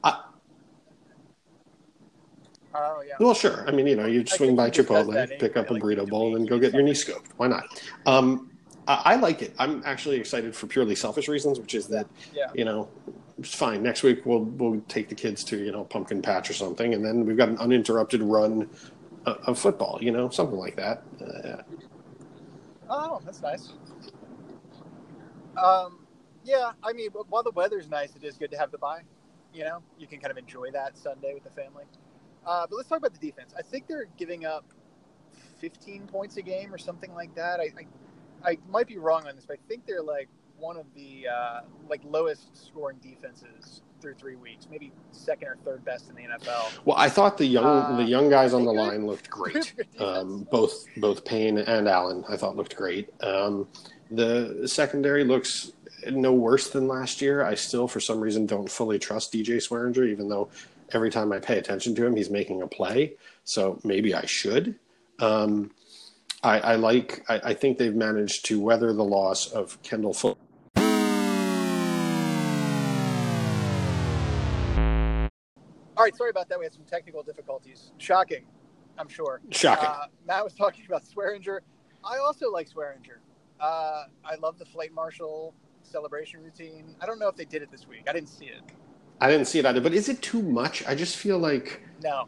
I, 0.03 0.21
Oh 2.75 3.01
yeah. 3.07 3.15
well, 3.19 3.33
sure. 3.33 3.67
I 3.67 3.71
mean, 3.71 3.87
you 3.87 3.95
know, 3.95 4.05
you 4.05 4.25
swing 4.25 4.55
by 4.55 4.65
he 4.65 4.71
just 4.71 4.89
does 4.89 5.07
Chipotle, 5.07 5.39
pick 5.39 5.57
up 5.57 5.69
a 5.69 5.73
like, 5.73 5.81
burrito 5.81 6.07
bowl, 6.07 6.35
and 6.35 6.43
me, 6.43 6.49
go 6.49 6.59
get 6.59 6.73
your 6.73 6.83
knee 6.83 6.91
scoped. 6.91 7.25
Why 7.37 7.47
not? 7.47 7.81
Um, 8.05 8.51
I, 8.87 9.01
I 9.05 9.15
like 9.15 9.41
it. 9.41 9.55
I'm 9.57 9.81
actually 9.85 10.17
excited 10.17 10.55
for 10.55 10.67
purely 10.67 10.93
selfish 10.93 11.27
reasons, 11.27 11.59
which 11.59 11.73
is 11.73 11.87
that 11.87 12.07
Yeah. 12.33 12.51
you 12.53 12.65
know, 12.65 12.89
fine. 13.43 13.83
Next 13.83 14.03
week 14.03 14.25
we'll 14.25 14.43
we'll 14.43 14.81
take 14.87 15.09
the 15.09 15.15
kids 15.15 15.43
to 15.45 15.57
you 15.57 15.71
know 15.71 15.83
pumpkin 15.83 16.21
patch 16.21 16.49
or 16.49 16.53
something, 16.53 16.93
and 16.93 17.03
then 17.05 17.25
we've 17.25 17.37
got 17.37 17.49
an 17.49 17.57
uninterrupted 17.57 18.21
run 18.21 18.69
of, 19.25 19.37
of 19.45 19.59
football. 19.59 19.99
You 20.01 20.11
know, 20.11 20.29
something 20.29 20.57
like 20.57 20.75
that. 20.75 21.03
Uh, 21.21 21.61
Oh, 22.89 23.21
that's 23.25 23.41
nice. 23.41 23.73
Um, 25.61 26.05
yeah, 26.43 26.71
I 26.83 26.93
mean, 26.93 27.09
while 27.11 27.43
the 27.43 27.51
weather's 27.51 27.89
nice, 27.89 28.15
it 28.15 28.23
is 28.23 28.37
good 28.37 28.51
to 28.51 28.57
have 28.57 28.71
the 28.71 28.77
bye. 28.77 29.01
You 29.53 29.63
know, 29.63 29.81
you 29.97 30.07
can 30.07 30.19
kind 30.19 30.31
of 30.31 30.37
enjoy 30.37 30.71
that 30.71 30.97
Sunday 30.97 31.33
with 31.33 31.43
the 31.43 31.49
family. 31.49 31.83
Uh, 32.45 32.65
but 32.69 32.75
let's 32.77 32.87
talk 32.87 32.99
about 32.99 33.13
the 33.13 33.19
defense. 33.19 33.53
I 33.57 33.61
think 33.61 33.87
they're 33.87 34.07
giving 34.17 34.45
up 34.45 34.65
15 35.59 36.07
points 36.07 36.37
a 36.37 36.41
game 36.41 36.73
or 36.73 36.77
something 36.77 37.13
like 37.13 37.35
that. 37.35 37.59
I, 37.59 37.71
I, 38.43 38.51
I 38.51 38.57
might 38.69 38.87
be 38.87 38.97
wrong 38.97 39.27
on 39.27 39.35
this, 39.35 39.45
but 39.45 39.55
I 39.55 39.67
think 39.67 39.85
they're 39.85 40.03
like 40.03 40.29
one 40.59 40.77
of 40.77 40.85
the 40.95 41.27
uh, 41.27 41.61
like 41.89 42.01
lowest 42.03 42.55
scoring 42.57 42.97
defenses 43.01 43.81
through 44.01 44.13
three 44.15 44.35
weeks, 44.35 44.67
maybe 44.69 44.91
second 45.11 45.47
or 45.47 45.57
third 45.65 45.83
best 45.83 46.09
in 46.09 46.15
the 46.15 46.21
NFL. 46.21 46.85
well, 46.85 46.97
I 46.97 47.09
thought 47.09 47.37
the 47.37 47.45
young 47.45 47.65
Uh, 47.65 47.97
the 47.97 48.03
young 48.03 48.29
guys 48.29 48.53
on 48.53 48.63
the 48.65 48.71
good? 48.71 48.79
line 48.79 49.07
looked 49.07 49.29
great. 49.39 49.73
Um, 49.99 50.47
both 50.51 50.85
both 50.97 51.25
Payne 51.25 51.57
and 51.57 51.87
Allen, 51.87 52.23
I 52.29 52.37
thought 52.37 52.55
looked 52.55 52.75
great. 52.75 53.09
Um, 53.23 53.67
the 54.11 54.67
secondary 54.67 55.23
looks 55.23 55.71
no 56.11 56.31
worse 56.31 56.69
than 56.69 56.87
last 56.87 57.21
year. 57.21 57.43
I 57.43 57.55
still, 57.55 57.87
for 57.87 57.99
some 57.99 58.19
reason, 58.21 58.45
don't 58.45 58.69
fully 58.69 58.99
trust 58.99 59.33
DJ 59.33 59.57
Swearinger, 59.57 60.07
even 60.09 60.29
though 60.29 60.49
every 60.93 61.09
time 61.09 61.33
I 61.33 61.39
pay 61.39 61.57
attention 61.57 61.95
to 61.95 62.05
him, 62.05 62.15
he's 62.15 62.29
making 62.29 62.61
a 62.61 62.67
play. 62.67 63.15
So 63.43 63.79
maybe 63.83 64.13
I 64.13 64.25
should. 64.25 64.75
Um, 65.19 65.71
I, 66.43 66.59
I 66.59 66.75
like. 66.75 67.25
I, 67.27 67.41
I 67.45 67.53
think 67.55 67.79
they've 67.79 67.95
managed 67.95 68.45
to 68.45 68.59
weather 68.61 68.93
the 68.93 69.03
loss 69.03 69.51
of 69.51 69.81
Kendall 69.81 70.13
Fuller. 70.13 70.35
Right, 76.07 76.15
sorry 76.17 76.29
about 76.29 76.49
that. 76.49 76.59
We 76.59 76.65
had 76.65 76.73
some 76.73 76.83
technical 76.83 77.23
difficulties. 77.23 77.91
Shocking, 77.97 78.43
I'm 78.97 79.07
sure. 79.07 79.41
Shocking. 79.51 79.87
Uh, 79.87 80.05
Matt 80.25 80.43
was 80.43 80.53
talking 80.63 80.85
about 80.87 81.03
Swearinger. 81.05 81.59
I 82.03 82.17
also 82.17 82.51
like 82.51 82.69
Swearinger. 82.69 83.17
Uh, 83.59 84.03
I 84.23 84.35
love 84.41 84.57
the 84.59 84.65
flight 84.65 84.93
marshal 84.93 85.53
celebration 85.83 86.41
routine. 86.43 86.95
I 87.01 87.05
don't 87.05 87.19
know 87.19 87.27
if 87.27 87.35
they 87.35 87.45
did 87.45 87.61
it 87.61 87.71
this 87.71 87.87
week. 87.87 88.03
I 88.07 88.13
didn't 88.13 88.29
see 88.29 88.45
it. 88.45 88.61
I 89.19 89.29
didn't 89.31 89.47
see 89.47 89.59
it 89.59 89.65
either, 89.65 89.81
but 89.81 89.93
is 89.93 90.09
it 90.09 90.21
too 90.21 90.41
much? 90.43 90.85
I 90.87 90.93
just 90.93 91.15
feel 91.17 91.39
like 91.39 91.81
No. 92.03 92.27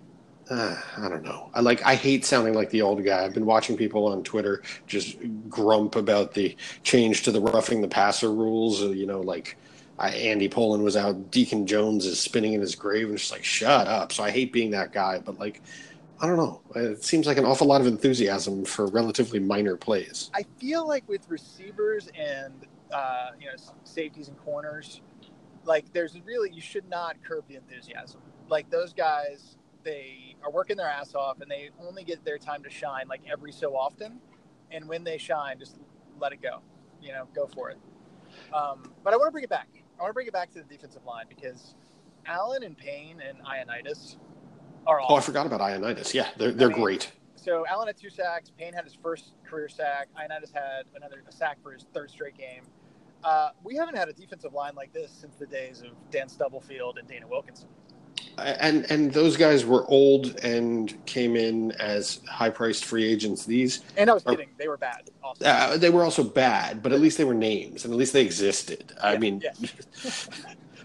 uh, 0.49 0.75
I 0.97 1.07
don't 1.07 1.23
know. 1.23 1.51
I 1.53 1.59
like 1.61 1.85
I 1.85 1.93
hate 1.93 2.25
sounding 2.25 2.55
like 2.55 2.71
the 2.71 2.81
old 2.81 3.03
guy. 3.05 3.23
I've 3.23 3.33
been 3.33 3.45
watching 3.45 3.77
people 3.77 4.07
on 4.07 4.23
Twitter 4.23 4.63
just 4.87 5.17
grump 5.47 5.95
about 5.95 6.33
the 6.33 6.55
change 6.81 7.21
to 7.23 7.31
the 7.31 7.39
roughing 7.41 7.81
the 7.81 7.87
passer 7.87 8.31
rules. 8.33 8.81
uh, 8.81 8.87
You 8.89 9.05
know, 9.05 9.21
like 9.21 9.55
I, 9.99 10.11
Andy 10.11 10.47
Poland 10.47 10.83
was 10.83 10.95
out, 10.95 11.29
Deacon 11.29 11.67
Jones 11.67 12.05
is 12.05 12.19
spinning 12.19 12.53
in 12.53 12.61
his 12.61 12.73
grave, 12.73 13.09
and 13.09 13.17
just 13.17 13.31
like 13.31 13.43
shut 13.43 13.87
up. 13.87 14.13
So 14.13 14.23
I 14.23 14.31
hate 14.31 14.53
being 14.53 14.71
that 14.71 14.93
guy, 14.93 15.19
but 15.19 15.37
like 15.37 15.61
I 16.21 16.27
don't 16.27 16.37
know. 16.37 16.61
It 16.75 17.03
seems 17.03 17.27
like 17.27 17.37
an 17.37 17.45
awful 17.45 17.67
lot 17.67 17.79
of 17.79 17.87
enthusiasm 17.87 18.65
for 18.65 18.87
relatively 18.87 19.39
minor 19.39 19.77
plays. 19.77 20.29
I 20.33 20.43
feel 20.57 20.85
like 20.87 21.07
with 21.07 21.29
receivers 21.29 22.09
and 22.17 22.53
uh, 22.91 23.29
you 23.39 23.45
know 23.47 23.53
safeties 23.83 24.27
and 24.27 24.37
corners, 24.39 25.01
like 25.63 25.91
there's 25.93 26.19
really 26.25 26.51
you 26.51 26.61
should 26.61 26.89
not 26.89 27.15
curb 27.23 27.45
the 27.47 27.55
enthusiasm. 27.55 28.21
Like 28.49 28.69
those 28.69 28.93
guys, 28.93 29.57
they 29.83 30.35
are 30.43 30.51
working 30.51 30.75
their 30.75 30.89
ass 30.89 31.15
off 31.15 31.39
and 31.39 31.49
they 31.49 31.69
only 31.79 32.03
get 32.03 32.23
their 32.25 32.37
time 32.37 32.63
to 32.63 32.69
shine 32.69 33.07
like 33.07 33.21
every 33.31 33.51
so 33.51 33.75
often. 33.75 34.19
And 34.71 34.87
when 34.87 35.03
they 35.03 35.17
shine, 35.17 35.57
just 35.57 35.77
let 36.19 36.33
it 36.33 36.41
go. 36.41 36.61
You 37.01 37.13
know, 37.13 37.27
go 37.33 37.47
for 37.47 37.69
it. 37.69 37.77
Um, 38.53 38.91
but 39.03 39.13
I 39.13 39.17
want 39.17 39.27
to 39.27 39.31
bring 39.31 39.43
it 39.45 39.49
back. 39.49 39.69
I 39.99 40.03
want 40.03 40.11
to 40.11 40.13
bring 40.13 40.27
it 40.27 40.33
back 40.33 40.51
to 40.51 40.59
the 40.59 40.65
defensive 40.65 41.05
line 41.05 41.25
because 41.27 41.75
Allen 42.25 42.63
and 42.63 42.77
Payne 42.77 43.21
and 43.27 43.37
Ioannidis 43.43 44.15
are 44.87 44.99
all 44.99 45.07
Oh, 45.09 45.15
I 45.15 45.21
forgot 45.21 45.45
about 45.45 45.59
Ioannidis. 45.59 46.13
Yeah, 46.13 46.29
they're 46.37 46.51
they're 46.51 46.69
I 46.69 46.73
mean, 46.73 46.81
great. 46.81 47.11
So 47.35 47.65
Allen 47.67 47.87
had 47.87 47.97
two 47.97 48.09
sacks. 48.09 48.51
Payne 48.57 48.73
had 48.73 48.85
his 48.85 48.97
first 49.01 49.33
career 49.45 49.67
sack. 49.67 50.07
Ioannidis 50.17 50.53
had 50.53 50.83
another 50.95 51.23
a 51.27 51.31
sack 51.31 51.57
for 51.61 51.73
his 51.73 51.85
third 51.93 52.09
straight 52.09 52.37
game. 52.37 52.63
Uh, 53.23 53.49
we 53.63 53.75
haven't 53.75 53.97
had 53.97 54.07
a 54.07 54.13
defensive 54.13 54.53
line 54.53 54.73
like 54.75 54.93
this 54.93 55.11
since 55.11 55.35
the 55.35 55.45
days 55.45 55.81
of 55.81 55.91
Dan 56.11 56.29
Stubblefield 56.29 56.97
and 56.97 57.07
Dana 57.07 57.27
Wilkinson. 57.27 57.67
And 58.39 58.89
and 58.91 59.13
those 59.13 59.37
guys 59.37 59.65
were 59.65 59.85
old 59.87 60.39
and 60.43 60.93
came 61.05 61.35
in 61.35 61.71
as 61.73 62.21
high 62.29 62.49
priced 62.49 62.85
free 62.85 63.05
agents. 63.05 63.45
These 63.45 63.83
and 63.97 64.09
I 64.09 64.13
was 64.13 64.25
are, 64.25 64.31
kidding, 64.31 64.49
they 64.57 64.67
were 64.67 64.77
bad. 64.77 65.09
Also. 65.23 65.45
Uh, 65.45 65.77
they 65.77 65.89
were 65.89 66.03
also 66.03 66.23
bad, 66.23 66.81
but 66.81 66.91
at 66.91 66.99
least 66.99 67.17
they 67.17 67.23
were 67.23 67.33
names, 67.33 67.85
and 67.85 67.93
at 67.93 67.97
least 67.97 68.13
they 68.13 68.21
existed. 68.21 68.93
I 69.01 69.17
mean, 69.17 69.41
yeah. 69.43 69.51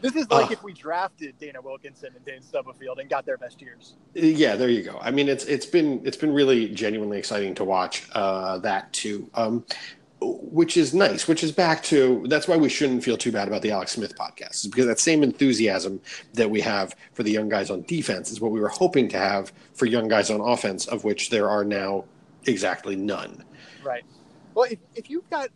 this 0.01 0.17
is 0.17 0.31
like 0.31 0.51
uh, 0.51 0.53
if 0.53 0.63
we 0.63 0.73
drafted 0.73 1.39
Dana 1.39 1.61
Wilkinson 1.61 2.11
and 2.15 2.25
Dane 2.25 2.43
Stubblefield 2.43 2.99
and 2.99 3.09
got 3.09 3.25
their 3.25 3.39
best 3.39 3.63
years. 3.63 3.95
Yeah, 4.15 4.57
there 4.57 4.69
you 4.69 4.83
go. 4.83 4.99
I 5.01 5.11
mean, 5.11 5.29
it's 5.29 5.45
it's 5.45 5.67
been 5.67 6.01
it's 6.05 6.17
been 6.17 6.33
really 6.33 6.69
genuinely 6.69 7.19
exciting 7.19 7.55
to 7.57 7.65
watch 7.65 8.09
uh, 8.13 8.59
that 8.59 8.93
too. 8.93 9.31
Um, 9.35 9.65
which 10.43 10.77
is 10.77 10.95
nice, 10.95 11.29
which 11.29 11.43
is 11.43 11.53
back 11.53 11.83
to 11.85 12.25
that's 12.29 12.49
why 12.49 12.57
we 12.57 12.69
shouldn't 12.69 13.05
feel 13.05 13.17
too 13.17 13.33
bad 13.33 13.49
about 13.49 13.63
the 13.63 13.71
Alex 13.71 13.93
Smith 13.93 14.17
podcast, 14.17 14.65
is 14.65 14.67
because 14.67 14.87
that 14.87 15.01
same 15.01 15.23
enthusiasm 15.23 16.01
that 16.35 16.51
we 16.51 16.61
have 16.61 16.95
for 17.13 17.23
the 17.23 17.31
young 17.31 17.49
guys 17.49 17.71
on 17.71 17.83
defense 17.83 18.31
is 18.31 18.41
what 18.41 18.53
we 18.53 18.61
were 18.61 18.69
hoping 18.69 19.09
to 19.09 19.19
have 19.19 19.53
for 19.75 19.87
young 19.87 20.09
guys 20.09 20.31
on 20.31 20.41
offense, 20.41 20.87
of 20.87 21.05
which 21.05 21.31
there 21.31 21.49
are 21.49 21.65
now 21.65 22.05
exactly 22.47 22.97
none. 22.97 23.45
Right. 23.83 24.05
Well, 24.55 24.67
if, 24.71 24.79
if 24.95 25.11
you've 25.11 25.29
got 25.31 25.49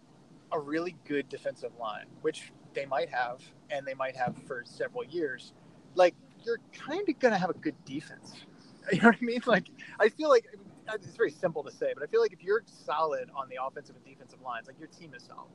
a 0.52 0.58
really 0.58 0.96
good 1.06 1.28
defensive 1.28 1.72
line, 1.78 2.06
which 2.22 2.52
they 2.74 2.86
might 2.86 3.10
have, 3.10 3.42
and 3.70 3.86
they 3.86 3.94
might 3.94 4.16
have 4.16 4.36
for 4.46 4.62
several 4.64 5.04
years, 5.04 5.52
like 5.94 6.14
you're 6.44 6.60
kind 6.72 7.08
of 7.08 7.18
going 7.18 7.32
to 7.32 7.38
have 7.38 7.50
a 7.50 7.54
good 7.54 7.76
defense. 7.84 8.34
You 8.90 9.02
know 9.02 9.08
what 9.08 9.16
I 9.20 9.24
mean? 9.24 9.42
Like, 9.44 9.68
I 10.00 10.08
feel 10.08 10.30
like 10.30 10.46
it's 10.94 11.16
very 11.16 11.30
simple 11.30 11.62
to 11.64 11.70
say, 11.70 11.92
but 11.94 12.02
I 12.02 12.06
feel 12.06 12.20
like 12.20 12.32
if 12.32 12.42
you're 12.42 12.62
solid 12.66 13.30
on 13.34 13.48
the 13.48 13.56
offensive 13.62 13.96
and 13.96 14.04
defensive 14.04 14.40
lines, 14.42 14.66
like 14.66 14.78
your 14.78 14.88
team 14.88 15.12
is 15.14 15.24
solid. 15.24 15.50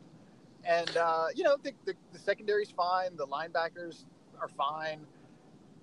And 0.65 0.95
uh, 0.97 1.27
you 1.35 1.43
know, 1.43 1.57
the, 1.61 1.73
the, 1.85 1.93
the 2.11 2.19
secondary's 2.19 2.71
fine, 2.71 3.15
the 3.15 3.27
linebackers 3.27 4.05
are 4.39 4.47
fine. 4.47 5.05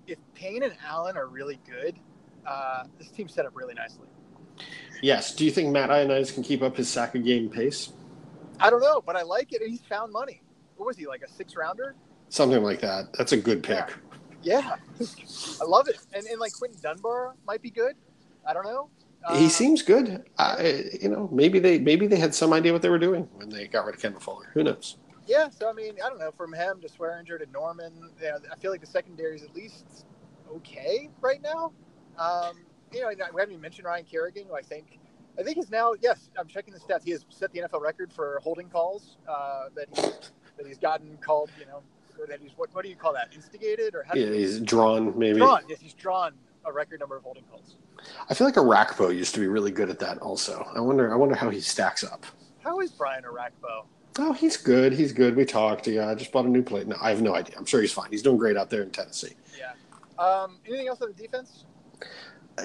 If 0.07 0.17
Payne 0.33 0.63
and 0.63 0.73
Allen 0.85 1.17
are 1.17 1.27
really 1.27 1.59
good, 1.69 1.99
uh, 2.45 2.85
this 2.97 3.09
team's 3.09 3.33
set 3.33 3.45
up 3.45 3.55
really 3.55 3.73
nicely. 3.73 4.07
Yes. 5.01 5.35
Do 5.35 5.45
you 5.45 5.51
think 5.51 5.71
Matt 5.71 5.89
Ioannidis 5.89 6.33
can 6.33 6.43
keep 6.43 6.61
up 6.61 6.75
his 6.75 6.89
sack 6.89 7.15
a 7.15 7.19
game 7.19 7.49
pace? 7.49 7.93
I 8.59 8.69
don't 8.69 8.81
know, 8.81 9.01
but 9.01 9.15
I 9.15 9.21
like 9.21 9.53
it, 9.53 9.61
and 9.61 9.69
he's 9.69 9.81
found 9.81 10.11
money. 10.11 10.41
What 10.77 10.87
was 10.87 10.97
he 10.97 11.07
like 11.07 11.21
a 11.21 11.29
six 11.29 11.55
rounder? 11.55 11.95
Something 12.29 12.63
like 12.63 12.81
that. 12.81 13.13
That's 13.13 13.31
a 13.31 13.37
good 13.37 13.63
pick. 13.63 13.93
Yeah, 14.41 14.77
yeah. 14.99 15.07
I 15.61 15.65
love 15.65 15.87
it. 15.87 15.97
And, 16.13 16.25
and 16.25 16.39
like 16.39 16.53
Quinton 16.53 16.79
Dunbar 16.81 17.35
might 17.45 17.61
be 17.61 17.69
good. 17.69 17.95
I 18.47 18.53
don't 18.53 18.65
know 18.65 18.89
he 19.29 19.45
uh, 19.45 19.49
seems 19.49 19.81
good. 19.81 20.23
I, 20.37 20.89
you 21.01 21.09
know, 21.09 21.29
maybe 21.31 21.59
they 21.59 21.79
maybe 21.79 22.07
they 22.07 22.17
had 22.17 22.33
some 22.33 22.53
idea 22.53 22.73
what 22.73 22.81
they 22.81 22.89
were 22.89 22.99
doing 22.99 23.27
when 23.35 23.49
they 23.49 23.67
got 23.67 23.85
rid 23.85 23.95
of 23.95 24.01
Kendall 24.01 24.21
Fuller. 24.21 24.49
Who 24.53 24.63
knows? 24.63 24.97
Yeah, 25.27 25.49
so 25.49 25.69
I 25.69 25.73
mean, 25.73 25.95
I 26.03 26.09
don't 26.09 26.19
know. 26.19 26.31
From 26.31 26.53
him 26.53 26.81
to 26.81 26.87
Swearinger 26.87 27.39
to 27.39 27.45
Norman, 27.51 27.93
you 28.19 28.27
know, 28.27 28.39
I 28.51 28.55
feel 28.55 28.71
like 28.71 28.81
the 28.81 28.87
secondary 28.87 29.35
is 29.35 29.43
at 29.43 29.55
least 29.55 30.05
okay 30.55 31.09
right 31.21 31.41
now. 31.41 31.71
Um, 32.17 32.65
you 32.91 33.01
know, 33.01 33.09
we 33.09 33.15
haven't 33.17 33.51
even 33.51 33.61
mentioned 33.61 33.85
Ryan 33.85 34.05
Kerrigan, 34.05 34.47
who 34.47 34.55
I 34.55 34.61
think 34.61 34.99
I 35.37 35.43
think 35.43 35.57
he's 35.57 35.69
now 35.69 35.93
yes, 36.01 36.31
I'm 36.37 36.47
checking 36.47 36.73
the 36.73 36.79
stats. 36.79 37.03
He 37.03 37.11
has 37.11 37.25
set 37.29 37.51
the 37.53 37.61
NFL 37.61 37.81
record 37.81 38.11
for 38.11 38.39
holding 38.43 38.69
calls 38.69 39.17
uh, 39.29 39.65
that 39.75 39.87
he's 39.93 40.31
that 40.57 40.65
he's 40.65 40.79
gotten 40.79 41.17
called. 41.17 41.51
You 41.59 41.67
know, 41.67 41.83
that 42.27 42.41
he's 42.41 42.51
what 42.55 42.73
what 42.73 42.83
do 42.83 42.89
you 42.89 42.95
call 42.95 43.13
that? 43.13 43.29
Instigated 43.33 43.95
or 43.95 44.03
how 44.03 44.15
yeah, 44.15 44.31
he's 44.31 44.59
drawn 44.59 45.17
maybe 45.17 45.37
drawn. 45.37 45.61
Yes, 45.69 45.79
he's 45.79 45.93
drawn 45.93 46.33
a 46.65 46.71
record 46.71 46.99
number 46.99 47.17
of 47.17 47.23
holding 47.23 47.43
calls. 47.43 47.75
I 48.29 48.33
feel 48.33 48.47
like 48.47 48.55
Orakpo 48.55 49.15
used 49.15 49.33
to 49.35 49.39
be 49.39 49.47
really 49.47 49.71
good 49.71 49.89
at 49.89 49.99
that. 49.99 50.17
Also, 50.19 50.67
I 50.75 50.79
wonder. 50.79 51.11
I 51.11 51.15
wonder 51.15 51.35
how 51.35 51.49
he 51.49 51.61
stacks 51.61 52.03
up. 52.03 52.25
How 52.63 52.79
is 52.79 52.91
Brian 52.91 53.23
Orakpo? 53.23 53.85
Oh, 54.19 54.33
he's 54.33 54.57
good. 54.57 54.93
He's 54.93 55.13
good. 55.13 55.35
We 55.35 55.45
talked. 55.45 55.87
Yeah, 55.87 56.09
I 56.09 56.15
just 56.15 56.31
bought 56.31 56.45
a 56.45 56.49
new 56.49 56.63
plate. 56.63 56.87
No, 56.87 56.97
I 57.01 57.09
have 57.09 57.21
no 57.21 57.35
idea. 57.35 57.55
I'm 57.57 57.65
sure 57.65 57.81
he's 57.81 57.93
fine. 57.93 58.09
He's 58.11 58.21
doing 58.21 58.37
great 58.37 58.57
out 58.57 58.69
there 58.69 58.83
in 58.83 58.91
Tennessee. 58.91 59.33
Yeah. 59.57 59.73
Um, 60.23 60.57
anything 60.67 60.87
else 60.87 61.01
on 61.01 61.09
the 61.09 61.21
defense? 61.21 61.65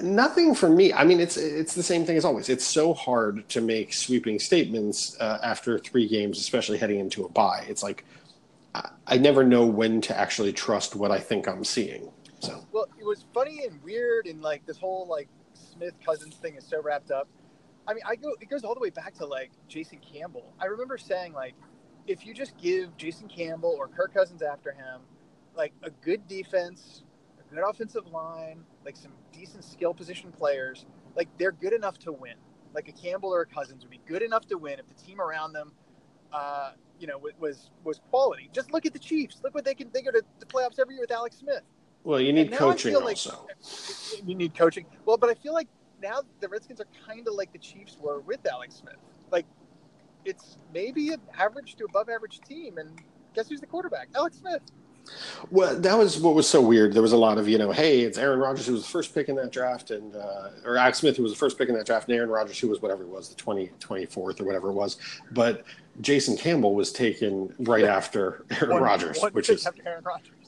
Nothing 0.03 0.53
for 0.53 0.69
me. 0.69 0.91
I 0.93 1.03
mean, 1.03 1.19
it's 1.19 1.37
it's 1.37 1.73
the 1.73 1.83
same 1.83 2.05
thing 2.05 2.17
as 2.17 2.25
always. 2.25 2.49
It's 2.49 2.65
so 2.65 2.93
hard 2.93 3.47
to 3.49 3.61
make 3.61 3.93
sweeping 3.93 4.37
statements 4.39 5.17
uh, 5.19 5.39
after 5.43 5.79
three 5.79 6.07
games, 6.07 6.39
especially 6.39 6.77
heading 6.77 6.99
into 6.99 7.25
a 7.25 7.29
bye. 7.29 7.65
It's 7.67 7.81
like 7.81 8.03
I, 8.75 8.89
I 9.07 9.17
never 9.17 9.43
know 9.43 9.65
when 9.65 10.01
to 10.01 10.17
actually 10.17 10.51
trust 10.53 10.95
what 10.95 11.11
I 11.11 11.19
think 11.19 11.47
I'm 11.47 11.63
seeing. 11.63 12.11
So 12.39 12.65
well, 12.71 12.87
it 12.99 13.05
was 13.05 13.25
funny 13.33 13.63
and 13.65 13.81
weird, 13.83 14.27
and 14.27 14.41
like 14.41 14.65
this 14.65 14.77
whole 14.77 15.07
like 15.09 15.29
Smith 15.53 15.93
Cousins 16.05 16.35
thing 16.35 16.55
is 16.55 16.65
so 16.65 16.81
wrapped 16.81 17.11
up. 17.11 17.27
I 17.87 17.93
mean, 17.93 18.03
I 18.05 18.15
go 18.15 18.35
it 18.39 18.49
goes 18.49 18.63
all 18.63 18.73
the 18.73 18.79
way 18.79 18.89
back 18.89 19.13
to 19.15 19.25
like 19.25 19.51
Jason 19.67 19.99
Campbell. 19.99 20.53
I 20.59 20.65
remember 20.65 20.97
saying 20.97 21.33
like, 21.33 21.55
if 22.05 22.25
you 22.25 22.33
just 22.33 22.57
give 22.57 22.95
Jason 22.97 23.27
Campbell 23.27 23.75
or 23.77 23.87
Kirk 23.87 24.13
Cousins 24.13 24.41
after 24.41 24.71
him, 24.71 25.01
like 25.55 25.73
a 25.83 25.89
good 25.89 26.27
defense, 26.27 27.03
a 27.39 27.53
good 27.53 27.63
offensive 27.67 28.07
line, 28.07 28.63
like 28.85 28.95
some 28.95 29.13
decent 29.31 29.63
skill 29.63 29.93
position 29.93 30.31
players, 30.31 30.85
like 31.15 31.29
they're 31.37 31.51
good 31.51 31.73
enough 31.73 31.97
to 31.99 32.11
win. 32.11 32.35
Like 32.73 32.87
a 32.89 32.91
Campbell 32.91 33.33
or 33.33 33.41
a 33.41 33.45
Cousins 33.45 33.83
would 33.83 33.91
be 33.91 34.01
good 34.05 34.21
enough 34.21 34.45
to 34.47 34.57
win 34.57 34.79
if 34.79 34.87
the 34.87 34.93
team 34.93 35.19
around 35.19 35.53
them, 35.53 35.71
uh, 36.31 36.71
you 36.99 37.07
know, 37.07 37.19
was 37.39 37.71
was 37.83 37.99
quality. 38.09 38.49
Just 38.53 38.71
look 38.71 38.85
at 38.85 38.93
the 38.93 38.99
Chiefs. 38.99 39.39
Look 39.43 39.55
what 39.55 39.65
they 39.65 39.73
can. 39.73 39.89
They 39.93 40.01
go 40.01 40.11
to 40.11 40.21
the 40.39 40.45
playoffs 40.45 40.79
every 40.79 40.95
year 40.95 41.03
with 41.03 41.11
Alex 41.11 41.37
Smith. 41.37 41.63
Well, 42.07 42.21
you 42.21 42.31
need 42.31 42.53
coaching 42.53 42.93
like 42.93 43.03
also. 43.03 43.45
You 44.25 44.33
need 44.33 44.55
coaching. 44.55 44.85
Well, 45.05 45.17
but 45.17 45.29
I 45.29 45.33
feel 45.33 45.53
like 45.53 45.67
now 46.01 46.21
the 46.39 46.47
Redskins 46.47 46.79
are 46.79 46.87
kind 47.05 47.27
of 47.27 47.33
like 47.33 47.51
the 47.51 47.59
Chiefs 47.59 47.97
were 47.99 48.21
with 48.21 48.39
Alex 48.49 48.75
Smith. 48.75 48.95
Like 49.29 49.45
it's 50.23 50.57
maybe 50.73 51.09
an 51.09 51.19
average 51.37 51.75
to 51.75 51.83
above 51.83 52.07
average 52.07 52.39
team, 52.47 52.77
and 52.77 52.97
guess 53.35 53.49
who's 53.49 53.59
the 53.59 53.67
quarterback? 53.67 54.07
Alex 54.15 54.37
Smith. 54.37 54.61
Well, 55.51 55.77
that 55.77 55.97
was 55.97 56.17
what 56.17 56.33
was 56.33 56.47
so 56.47 56.61
weird. 56.61 56.93
There 56.93 57.01
was 57.01 57.11
a 57.11 57.17
lot 57.17 57.37
of, 57.37 57.49
you 57.49 57.57
know, 57.57 57.73
hey, 57.73 58.01
it's 58.01 58.17
Aaron 58.17 58.39
Rodgers 58.39 58.67
who 58.67 58.73
was 58.73 58.83
the 58.83 58.89
first 58.89 59.13
pick 59.13 59.27
in 59.27 59.35
that 59.35 59.51
draft, 59.51 59.91
and 59.91 60.15
uh, 60.15 60.49
or 60.63 60.77
Alex 60.77 60.99
Smith 60.99 61.17
who 61.17 61.23
was 61.23 61.33
the 61.33 61.37
first 61.37 61.57
pick 61.57 61.67
in 61.67 61.75
that 61.75 61.85
draft, 61.85 62.07
and 62.07 62.15
Aaron 62.15 62.29
Rodgers 62.29 62.57
who 62.57 62.69
was 62.69 62.81
whatever 62.81 63.03
it 63.03 63.09
was, 63.09 63.27
the 63.27 63.35
20, 63.35 63.69
24th 63.81 64.39
or 64.39 64.45
whatever 64.45 64.69
it 64.69 64.73
was. 64.73 64.95
But 65.31 65.65
Jason 65.99 66.37
Campbell 66.37 66.73
was 66.73 66.93
taken 66.93 67.53
right 67.59 67.83
after 67.83 68.45
Aaron 68.61 68.81
Rodgers, 68.81 69.21
which 69.33 69.49
is 69.49 69.67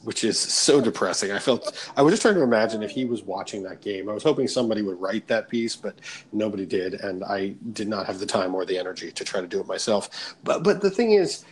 which 0.03 0.23
is 0.23 0.39
so 0.39 0.81
depressing. 0.81 1.31
I 1.31 1.39
felt 1.39 1.91
I 1.95 2.01
was 2.01 2.13
just 2.13 2.21
trying 2.21 2.35
to 2.35 2.43
imagine 2.43 2.83
if 2.83 2.91
he 2.91 3.05
was 3.05 3.23
watching 3.23 3.63
that 3.63 3.81
game. 3.81 4.09
I 4.09 4.13
was 4.13 4.23
hoping 4.23 4.47
somebody 4.47 4.81
would 4.81 4.99
write 4.99 5.27
that 5.27 5.49
piece, 5.49 5.75
but 5.75 5.99
nobody 6.31 6.65
did, 6.65 6.95
and 6.95 7.23
I 7.23 7.55
did 7.73 7.87
not 7.87 8.05
have 8.05 8.19
the 8.19 8.25
time 8.25 8.55
or 8.55 8.65
the 8.65 8.77
energy 8.77 9.11
to 9.11 9.23
try 9.23 9.41
to 9.41 9.47
do 9.47 9.59
it 9.59 9.67
myself. 9.67 10.35
But 10.43 10.63
but 10.63 10.81
the 10.81 10.89
thing 10.89 11.11
is 11.11 11.45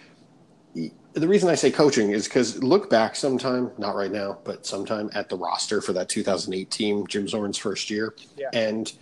the 1.14 1.28
reason 1.28 1.50
I 1.50 1.56
say 1.56 1.72
coaching 1.72 2.12
is 2.12 2.28
because 2.28 2.62
look 2.62 2.90
back 2.90 3.16
sometime, 3.16 3.72
not 3.78 3.96
right 3.96 4.12
now, 4.12 4.38
but 4.44 4.66
sometime 4.66 5.10
at 5.14 5.30
the 5.30 5.38
roster 5.38 5.82
for 5.82 5.94
that 5.94 6.10
2008 6.10 6.70
team, 6.70 7.08
Jim 7.08 7.28
Zorn's 7.28 7.58
first 7.58 7.90
year, 7.90 8.14
yeah. 8.38 8.50
and 8.54 8.94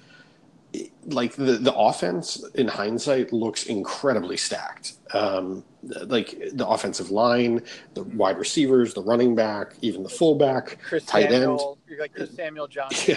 like 1.05 1.33
the 1.33 1.53
the 1.53 1.73
offense 1.73 2.43
in 2.55 2.67
hindsight 2.67 3.31
looks 3.31 3.65
incredibly 3.65 4.37
stacked. 4.37 4.93
Um, 5.13 5.63
like 5.83 6.37
the 6.53 6.67
offensive 6.67 7.11
line, 7.11 7.61
the 7.93 8.03
wide 8.03 8.37
receivers, 8.37 8.93
the 8.93 9.03
running 9.03 9.35
back, 9.35 9.75
even 9.81 10.03
the 10.03 10.09
fullback, 10.09 10.79
Chris 10.81 11.05
tight 11.05 11.29
Samuel, 11.29 11.77
end. 11.89 11.99
Like 11.99 12.13
Chris 12.13 12.35
Samuel, 12.35 12.67
John 12.67 12.89
yeah. 13.05 13.15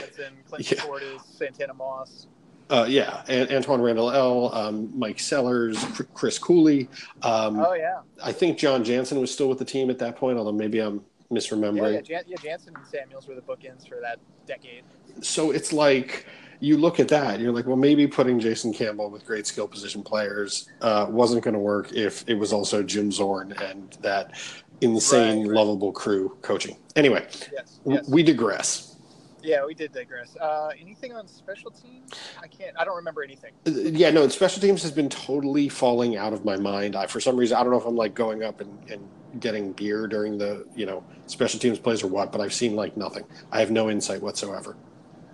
Clint 0.49 0.71
yeah. 0.71 0.79
Portis, 0.79 1.25
Santana 1.25 1.75
Moss. 1.75 2.27
Uh, 2.71 2.85
yeah, 2.87 3.23
and 3.29 3.49
Antwaan 3.49 3.83
Randle 3.83 4.11
El, 4.11 4.55
um, 4.55 4.91
Mike 4.95 5.19
Sellers, 5.19 5.83
Chris 6.13 6.39
Cooley. 6.39 6.89
Um, 7.23 7.59
oh 7.61 7.73
yeah. 7.73 8.01
I 8.23 8.33
think 8.33 8.59
Jon 8.59 8.85
Jansen 8.85 9.19
was 9.19 9.33
still 9.33 9.49
with 9.49 9.59
the 9.59 9.65
team 9.65 9.89
at 9.89 9.99
that 10.01 10.17
point, 10.17 10.37
although 10.37 10.53
maybe 10.53 10.81
I'm 10.81 11.03
misremembering. 11.31 11.77
Yeah, 11.77 11.89
yeah, 11.89 12.01
Jan- 12.01 12.25
yeah 12.27 12.37
Jansen 12.43 12.77
and 12.77 12.87
Samuels 12.87 13.27
were 13.27 13.35
the 13.35 13.41
bookends 13.41 13.89
for 13.89 13.99
that 14.03 14.19
decade. 14.47 14.83
So 15.23 15.51
it's 15.51 15.73
like 15.73 16.27
you 16.61 16.77
look 16.77 16.99
at 17.01 17.09
that, 17.09 17.41
you're 17.41 17.53
like, 17.53 17.67
well, 17.67 17.77
maybe 17.77 18.07
putting 18.07 18.41
Jason 18.41 18.73
Campbell 18.73 19.11
with 19.11 19.25
great 19.25 19.47
skill 19.47 19.69
position 19.69 20.03
players 20.03 20.69
uh, 20.81 21.07
wasn't 21.09 21.43
going 21.45 21.55
to 21.55 21.61
work 21.61 21.93
if 21.93 22.25
it 22.29 22.35
was 22.35 22.53
also 22.53 22.83
Jim 22.83 23.13
Zorn 23.13 23.53
and 23.53 23.97
that 24.01 24.33
insane, 24.81 25.41
right, 25.41 25.49
right. 25.49 25.57
lovable 25.57 25.93
crew 25.93 26.37
coaching. 26.43 26.77
Anyway, 26.97 27.27
yes, 27.53 27.81
yes. 27.85 28.09
we 28.09 28.23
digress. 28.23 28.97
Yeah, 29.41 29.65
we 29.65 29.75
did 29.75 29.93
digress. 29.93 30.37
Uh, 30.37 30.71
anything 30.79 31.13
on 31.15 31.29
special 31.29 31.71
teams? 31.71 32.11
I 32.43 32.49
can't. 32.49 32.77
I 32.79 32.85
don't 32.85 32.97
remember 32.97 33.23
anything. 33.23 33.53
Uh, 33.67 33.71
yeah, 33.71 34.11
no. 34.11 34.27
Special 34.29 34.61
teams 34.61 34.83
has 34.83 34.91
been 34.91 35.09
totally 35.09 35.69
falling 35.69 36.17
out 36.17 36.33
of 36.33 36.45
my 36.45 36.57
mind. 36.57 36.97
I, 36.97 37.07
for 37.07 37.21
some 37.21 37.37
reason, 37.37 37.57
I 37.57 37.63
don't 37.63 37.71
know 37.71 37.79
if 37.79 37.87
I'm 37.87 37.97
like 37.97 38.15
going 38.15 38.43
up 38.43 38.61
and, 38.61 38.91
and 38.91 39.09
getting 39.41 39.73
beer 39.73 40.07
during 40.09 40.39
the 40.39 40.67
you 40.75 40.87
know 40.87 41.05
special 41.27 41.61
teams 41.61 41.79
plays 41.79 42.03
or 42.03 42.09
what, 42.09 42.33
but 42.33 42.41
I've 42.41 42.53
seen 42.53 42.75
like 42.75 42.97
nothing. 42.97 43.25
I 43.53 43.61
have 43.61 43.71
no 43.71 43.91
insight 43.91 44.21
whatsoever. 44.21 44.77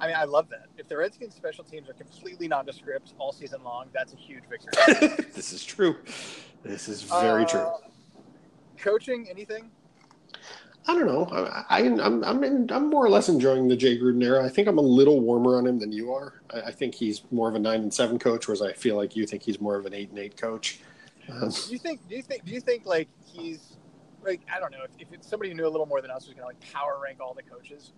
I 0.05 0.07
mean, 0.09 0.17
I 0.17 0.25
love 0.25 0.51
that. 0.51 0.67
If 0.77 0.87
the 0.87 0.99
Redskins 0.99 1.35
special 1.35 1.65
teams 1.65 1.89
are 1.89 1.95
completely 1.95 2.47
nondescript 2.47 3.15
all 3.19 3.33
season 3.33 3.65
long, 3.65 3.87
that's 3.95 4.13
a 4.13 4.17
huge 4.17 4.43
victory. 4.51 5.25
this 5.35 5.55
is 5.55 5.65
true. 5.65 5.97
This 6.63 6.89
is 6.89 7.05
very 7.05 7.45
uh, 7.45 7.49
true. 7.49 7.71
Coaching, 8.77 9.27
anything? 9.31 9.71
I 10.87 10.93
don't 10.93 11.07
know. 11.07 11.25
I, 11.71 11.81
am 11.81 11.99
I'm 12.01 12.23
I'm, 12.23 12.45
in, 12.45 12.71
I'm 12.71 12.91
more 12.91 13.03
or 13.03 13.09
less 13.09 13.31
enjoying 13.31 13.67
the 13.67 13.77
Jay 13.77 13.99
Gruden 13.99 14.23
era. 14.23 14.45
I 14.45 14.51
think 14.51 14.69
I'm 14.69 14.77
a 14.77 14.83
little 14.83 15.21
warmer 15.23 15.57
on 15.57 15.67
him 15.67 15.79
than 15.79 15.91
you 15.91 16.13
are. 16.13 16.43
I, 16.53 16.61
I, 16.61 16.71
think 16.71 16.95
he's 16.95 17.23
more 17.31 17.49
of 17.49 17.55
a 17.55 17.59
nine 17.59 17.81
and 17.81 17.95
seven 17.95 18.19
coach, 18.19 18.47
whereas 18.47 18.61
I 18.61 18.75
feel 18.75 18.97
like 18.97 19.17
you 19.17 19.27
think 19.27 19.43
he's 19.43 19.59
more 19.59 19.77
of 19.77 19.87
an 19.87 19.95
eight 19.95 20.11
and 20.11 20.19
eight 20.19 20.37
coach. 20.37 20.81
Um, 21.31 21.49
do 21.49 21.73
you 21.73 21.79
think? 21.79 22.07
Do 22.07 22.15
you 22.15 22.23
think? 22.23 22.45
Do 22.45 22.53
you 22.53 22.61
think 22.61 22.85
like 22.85 23.09
he's 23.25 23.79
like 24.23 24.43
I 24.55 24.61
don't 24.61 24.73
know 24.73 24.85
if, 24.99 25.11
if 25.11 25.25
somebody 25.25 25.49
who 25.49 25.57
knew 25.57 25.67
a 25.67 25.71
little 25.73 25.87
more 25.87 26.03
than 26.03 26.11
us 26.11 26.27
was 26.27 26.35
going 26.35 26.43
to 26.43 26.49
like 26.49 26.73
power 26.73 27.01
rank 27.03 27.21
all 27.21 27.33
the 27.33 27.43
coaches 27.43 27.93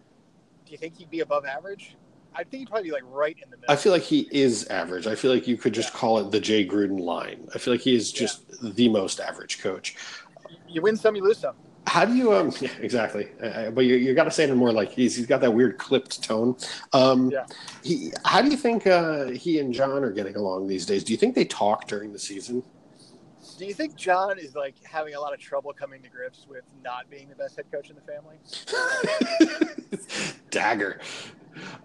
do 0.67 0.73
you 0.73 0.79
think 0.79 0.97
he'd 0.99 1.11
be 1.11 1.21
above 1.21 1.45
average? 1.47 1.97
I 2.35 2.45
think 2.45 2.61
he'd 2.61 2.69
probably 2.69 2.89
be 2.91 2.93
like 2.93 3.05
right 3.07 3.37
in 3.43 3.49
the 3.51 3.57
middle. 3.57 3.73
I 3.73 3.77
feel 3.77 3.93
like 3.93 4.03
he 4.03 4.29
is 4.31 4.67
average. 4.67 5.07
I 5.07 5.15
feel 5.15 5.33
like 5.33 5.47
you 5.49 5.57
could 5.57 5.73
just 5.73 5.95
Yeah. 5.95 5.99
call 6.01 6.19
it 6.19 6.31
the 6.31 6.41
Jay 6.41 6.67
Gruden 6.67 7.01
line. 7.01 7.49
I 7.55 7.59
feel 7.59 7.73
like 7.73 7.81
he 7.81 7.95
is 7.95 8.13
just 8.13 8.43
the 8.77 8.89
most 8.89 9.21
average 9.21 9.61
coach. 9.63 9.97
you 10.69 10.83
win 10.83 10.97
some, 10.97 11.17
you 11.17 11.23
lose 11.23 11.39
some. 11.39 11.55
How 11.87 12.05
do 12.05 12.15
you 12.15 12.35
um 12.35 12.53
yeah, 12.61 12.71
exactly. 12.81 13.29
Uh, 13.41 13.71
but 13.71 13.83
you 13.83 13.95
you 13.95 14.13
got 14.15 14.25
to 14.25 14.31
say 14.31 14.43
it 14.45 14.51
in 14.51 14.57
more 14.57 14.73
like 14.73 14.91
he's 14.91 15.15
he's 15.17 15.27
got 15.27 15.41
that 15.41 15.53
weird 15.53 15.79
clipped 15.79 16.23
tone. 16.23 16.57
Um 16.93 17.31
Yeah. 17.31 17.47
he 17.83 18.13
how 18.25 18.43
do 18.43 18.51
you 18.51 18.57
think 18.57 18.87
uh 18.89 19.27
he 19.27 19.61
and 19.61 19.73
Jon 19.73 20.03
are 20.05 20.11
getting 20.11 20.35
along 20.37 20.67
these 20.67 20.85
days? 20.85 21.05
Do 21.05 21.13
you 21.13 21.17
think 21.17 21.35
they 21.37 21.45
talk 21.45 21.87
during 21.87 22.13
the 22.13 22.19
season? 22.19 22.65
Do 23.57 23.65
you 23.67 23.75
think 23.75 23.97
Jon 23.97 24.39
is 24.39 24.55
like 24.55 24.75
having 24.85 25.15
a 25.15 25.21
lot 25.21 25.33
of 25.33 25.41
trouble 25.41 25.73
coming 25.73 26.03
to 26.03 26.09
grips 26.09 26.47
with 26.49 26.65
not 26.83 27.09
being 27.11 27.29
the 27.29 27.35
best 27.35 27.57
head 27.57 27.67
coach 27.73 27.91
in 27.91 27.97
the 27.97 28.03
family? 28.03 28.37
Dagger. 30.51 31.01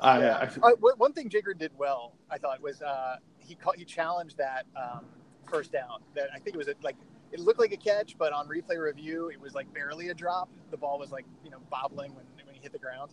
Yeah. 0.04 0.50
I, 0.62 0.72
Uh, 0.72 0.76
one- 0.80 0.96
one 0.98 1.14
thing 1.14 1.30
Jigger 1.30 1.54
did 1.54 1.72
well, 1.78 2.14
I 2.30 2.38
thought, 2.38 2.62
was 2.62 2.82
uh, 2.82 3.18
he 3.40 3.56
caught, 3.56 3.78
he 3.78 3.86
challenged 3.86 4.38
that 4.38 4.66
um, 4.76 5.06
first 5.50 5.72
down. 5.72 6.02
That 6.16 6.30
I 6.34 6.40
think 6.40 6.56
it 6.56 6.58
was 6.58 6.68
a, 6.68 6.76
like 6.82 6.98
it 7.32 7.40
looked 7.40 7.60
like 7.60 7.72
a 7.72 7.78
catch, 7.78 8.18
but 8.18 8.34
on 8.34 8.48
replay 8.48 8.78
review, 8.78 9.30
it 9.30 9.40
was 9.40 9.54
like 9.54 9.72
barely 9.74 10.10
a 10.10 10.14
drop. 10.14 10.50
The 10.72 10.78
ball 10.78 11.00
was 11.00 11.12
like 11.12 11.26
you 11.44 11.52
know 11.52 11.60
bobbling 11.70 12.14
when 12.16 12.26
when 12.46 12.54
he 12.56 12.62
hit 12.62 12.74
the 12.74 12.80
ground. 12.80 13.12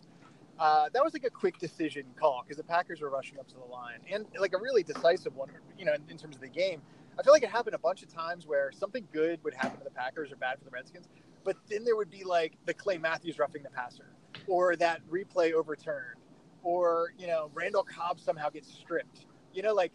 Uh, 0.59 0.89
that 0.91 1.01
was 1.01 1.13
like 1.13 1.23
a 1.23 1.29
quick 1.29 1.57
decision 1.57 2.03
call 2.19 2.43
because 2.43 2.57
the 2.57 2.63
Packers 2.63 2.99
were 2.99 3.09
rushing 3.09 3.39
up 3.39 3.47
to 3.47 3.55
the 3.55 3.63
line 3.71 3.99
and 4.11 4.25
like 4.37 4.51
a 4.53 4.57
really 4.57 4.83
decisive 4.83 5.33
one. 5.35 5.49
You 5.77 5.85
know, 5.85 5.93
in, 5.93 6.01
in 6.09 6.17
terms 6.17 6.35
of 6.35 6.41
the 6.41 6.49
game, 6.49 6.81
I 7.19 7.21
feel 7.21 7.33
like 7.33 7.43
it 7.43 7.49
happened 7.49 7.75
a 7.75 7.79
bunch 7.79 8.01
of 8.01 8.07
times 8.13 8.47
where 8.47 8.71
something 8.71 9.05
good 9.11 9.43
would 9.43 9.53
happen 9.53 9.77
to 9.79 9.83
the 9.83 9.89
Packers 9.91 10.31
or 10.31 10.37
bad 10.37 10.57
for 10.57 10.63
the 10.63 10.71
Redskins, 10.71 11.09
but 11.43 11.57
then 11.69 11.83
there 11.83 11.97
would 11.97 12.09
be 12.09 12.23
like 12.23 12.53
the 12.65 12.73
Clay 12.73 12.97
Matthews 12.97 13.37
roughing 13.37 13.61
the 13.61 13.69
passer, 13.69 14.13
or 14.47 14.77
that 14.77 15.01
replay 15.11 15.51
overturned, 15.51 16.15
or 16.63 17.13
you 17.17 17.27
know 17.27 17.51
Randall 17.53 17.83
Cobb 17.83 18.19
somehow 18.21 18.49
gets 18.49 18.71
stripped. 18.73 19.25
You 19.53 19.63
know, 19.63 19.73
like 19.73 19.91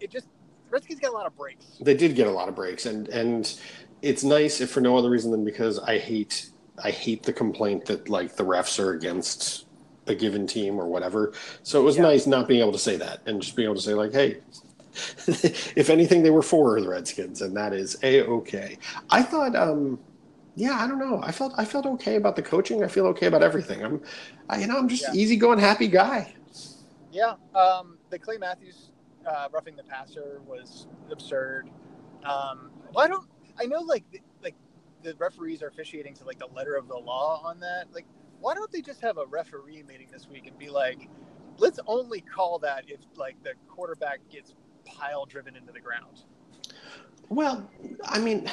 it 0.00 0.10
just 0.10 0.26
the 0.66 0.70
Redskins 0.72 0.98
got 0.98 1.12
a 1.12 1.14
lot 1.14 1.26
of 1.26 1.36
breaks. 1.36 1.78
they 1.80 1.94
did 1.94 2.16
get 2.16 2.26
a 2.26 2.30
lot 2.30 2.48
of 2.48 2.54
breaks 2.56 2.86
and 2.86 3.08
and 3.08 3.56
it's 4.02 4.24
nice 4.24 4.60
if 4.60 4.70
for 4.70 4.80
no 4.80 4.96
other 4.96 5.10
reason 5.10 5.30
than 5.30 5.44
because 5.44 5.78
I 5.78 5.98
hate 5.98 6.50
I 6.82 6.90
hate 6.90 7.22
the 7.22 7.32
complaint 7.32 7.84
that 7.86 8.08
like 8.08 8.34
the 8.36 8.44
refs 8.44 8.78
are 8.78 8.92
against 8.92 9.66
a 10.06 10.14
given 10.14 10.46
team 10.46 10.80
or 10.80 10.88
whatever. 10.88 11.32
So 11.62 11.80
it 11.80 11.84
was 11.84 11.96
Yeah. 11.96 12.02
nice 12.04 12.26
not 12.26 12.48
being 12.48 12.60
able 12.60 12.72
to 12.72 12.78
say 12.78 12.96
that 12.96 13.20
and 13.26 13.40
just 13.42 13.54
being 13.54 13.66
able 13.66 13.76
to 13.76 13.82
say 13.82 13.94
like, 13.94 14.12
hey, 14.12 14.40
if 15.26 15.90
anything, 15.90 16.22
they 16.22 16.30
were 16.30 16.42
for 16.42 16.80
the 16.80 16.88
Redskins, 16.88 17.42
and 17.42 17.56
that 17.56 17.72
is 17.72 17.96
a 18.02 18.22
okay. 18.24 18.78
I 19.10 19.22
thought, 19.22 19.54
um, 19.56 20.00
yeah, 20.54 20.74
I 20.80 20.86
don't 20.88 20.98
know. 20.98 21.20
I 21.22 21.32
felt 21.32 21.54
I 21.58 21.64
felt 21.64 21.86
okay 21.86 22.16
about 22.16 22.36
the 22.36 22.42
coaching. 22.42 22.84
I 22.84 22.88
feel 22.88 23.06
okay 23.08 23.26
about 23.26 23.42
everything. 23.42 23.84
I'm, 23.84 24.02
I, 24.48 24.60
you 24.60 24.66
know, 24.66 24.78
I'm 24.78 24.88
just 24.88 25.08
Yeah. 25.08 25.14
easygoing, 25.14 25.58
happy 25.60 25.88
guy. 25.88 26.34
Yeah, 27.10 27.34
um, 27.54 27.98
the 28.10 28.18
Clay 28.18 28.38
Matthews 28.38 28.92
uh, 29.26 29.48
roughing 29.52 29.76
the 29.76 29.84
passer 29.84 30.40
was 30.46 30.88
absurd. 31.10 31.70
Um, 32.24 32.70
why 32.92 33.08
don't 33.08 33.26
I 33.58 33.66
know 33.66 33.80
like 33.80 34.04
the, 34.10 34.20
like 34.42 34.56
the 35.02 35.14
referees 35.16 35.62
are 35.62 35.68
officiating 35.68 36.14
to 36.16 36.24
like 36.24 36.38
the 36.38 36.46
letter 36.48 36.76
of 36.76 36.88
the 36.88 36.96
law 36.96 37.42
on 37.44 37.60
that? 37.60 37.86
Like, 37.92 38.06
why 38.40 38.54
don't 38.54 38.70
they 38.72 38.82
just 38.82 39.00
have 39.02 39.18
a 39.18 39.26
referee 39.26 39.82
meeting 39.84 40.08
this 40.12 40.28
week 40.28 40.46
and 40.46 40.58
be 40.58 40.70
like, 40.70 41.08
let's 41.58 41.80
only 41.86 42.20
call 42.20 42.58
that 42.60 42.84
if 42.88 43.00
like 43.16 43.42
the 43.42 43.54
quarterback 43.68 44.20
gets 44.30 44.54
pile 44.90 45.24
driven 45.26 45.56
into 45.56 45.72
the 45.72 45.80
ground. 45.80 46.22
Well, 47.28 47.70
I 48.04 48.18
mean, 48.18 48.50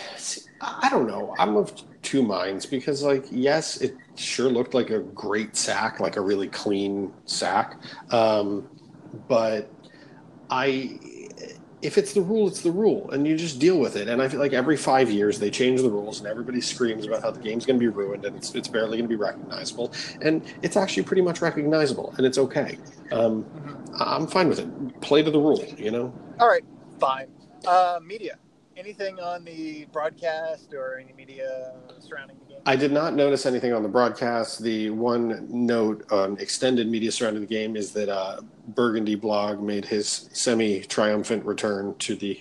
I 0.61 0.87
don't 0.89 1.07
know. 1.07 1.33
I'm 1.39 1.55
of 1.57 1.73
two 2.03 2.21
minds 2.21 2.65
because, 2.65 3.01
like, 3.01 3.25
yes, 3.31 3.77
it 3.81 3.95
sure 4.15 4.49
looked 4.49 4.75
like 4.75 4.91
a 4.91 4.99
great 4.99 5.55
sack, 5.55 5.99
like 5.99 6.15
a 6.15 6.21
really 6.21 6.47
clean 6.47 7.11
sack. 7.25 7.79
Um, 8.11 8.69
but 9.27 9.71
I, 10.51 10.99
if 11.81 11.97
it's 11.97 12.13
the 12.13 12.21
rule, 12.21 12.47
it's 12.47 12.61
the 12.61 12.69
rule, 12.71 13.09
and 13.09 13.27
you 13.27 13.35
just 13.35 13.57
deal 13.57 13.79
with 13.79 13.95
it. 13.95 14.07
And 14.09 14.21
I 14.21 14.27
feel 14.27 14.39
like 14.39 14.53
every 14.53 14.77
five 14.77 15.09
years 15.09 15.39
they 15.39 15.49
change 15.49 15.81
the 15.81 15.89
rules, 15.89 16.19
and 16.19 16.27
everybody 16.27 16.61
screams 16.61 17.07
about 17.07 17.23
how 17.23 17.31
the 17.31 17.39
game's 17.39 17.65
going 17.65 17.79
to 17.79 17.83
be 17.83 17.87
ruined 17.87 18.25
and 18.25 18.35
it's, 18.35 18.53
it's 18.53 18.67
barely 18.67 18.97
going 18.99 19.09
to 19.09 19.15
be 19.15 19.15
recognizable. 19.15 19.91
And 20.21 20.43
it's 20.61 20.77
actually 20.77 21.03
pretty 21.03 21.23
much 21.23 21.41
recognizable, 21.41 22.13
and 22.17 22.27
it's 22.27 22.37
okay. 22.37 22.77
Um, 23.11 23.43
I- 23.95 24.15
I'm 24.15 24.27
fine 24.27 24.49
with 24.49 24.59
it. 24.59 25.01
Play 25.01 25.23
to 25.23 25.31
the 25.31 25.39
rule, 25.39 25.65
you 25.79 25.89
know? 25.89 26.13
All 26.39 26.47
right, 26.47 26.63
fine. 26.99 27.27
Uh, 27.65 27.99
media. 28.03 28.37
Anything 28.75 29.19
on 29.19 29.43
the 29.43 29.87
broadcast 29.91 30.71
or 30.75 30.99
any 30.99 31.11
media 31.13 31.73
surrounding 31.97 32.37
the 32.37 32.53
game? 32.53 32.61
I 32.67 32.75
did 32.75 32.91
not 32.91 33.15
notice 33.15 33.47
anything 33.47 33.73
on 33.73 33.81
the 33.81 33.89
broadcast. 33.89 34.61
The 34.61 34.91
one 34.91 35.47
note 35.49 36.05
on 36.11 36.37
extended 36.37 36.87
media 36.87 37.11
surrounding 37.11 37.41
the 37.41 37.47
game 37.47 37.75
is 37.75 37.91
that 37.93 38.07
uh, 38.07 38.41
Burgundy 38.67 39.15
blog 39.15 39.63
made 39.63 39.83
his 39.83 40.29
semi-triumphant 40.31 41.43
return 41.43 41.95
to 41.99 42.15
the 42.15 42.39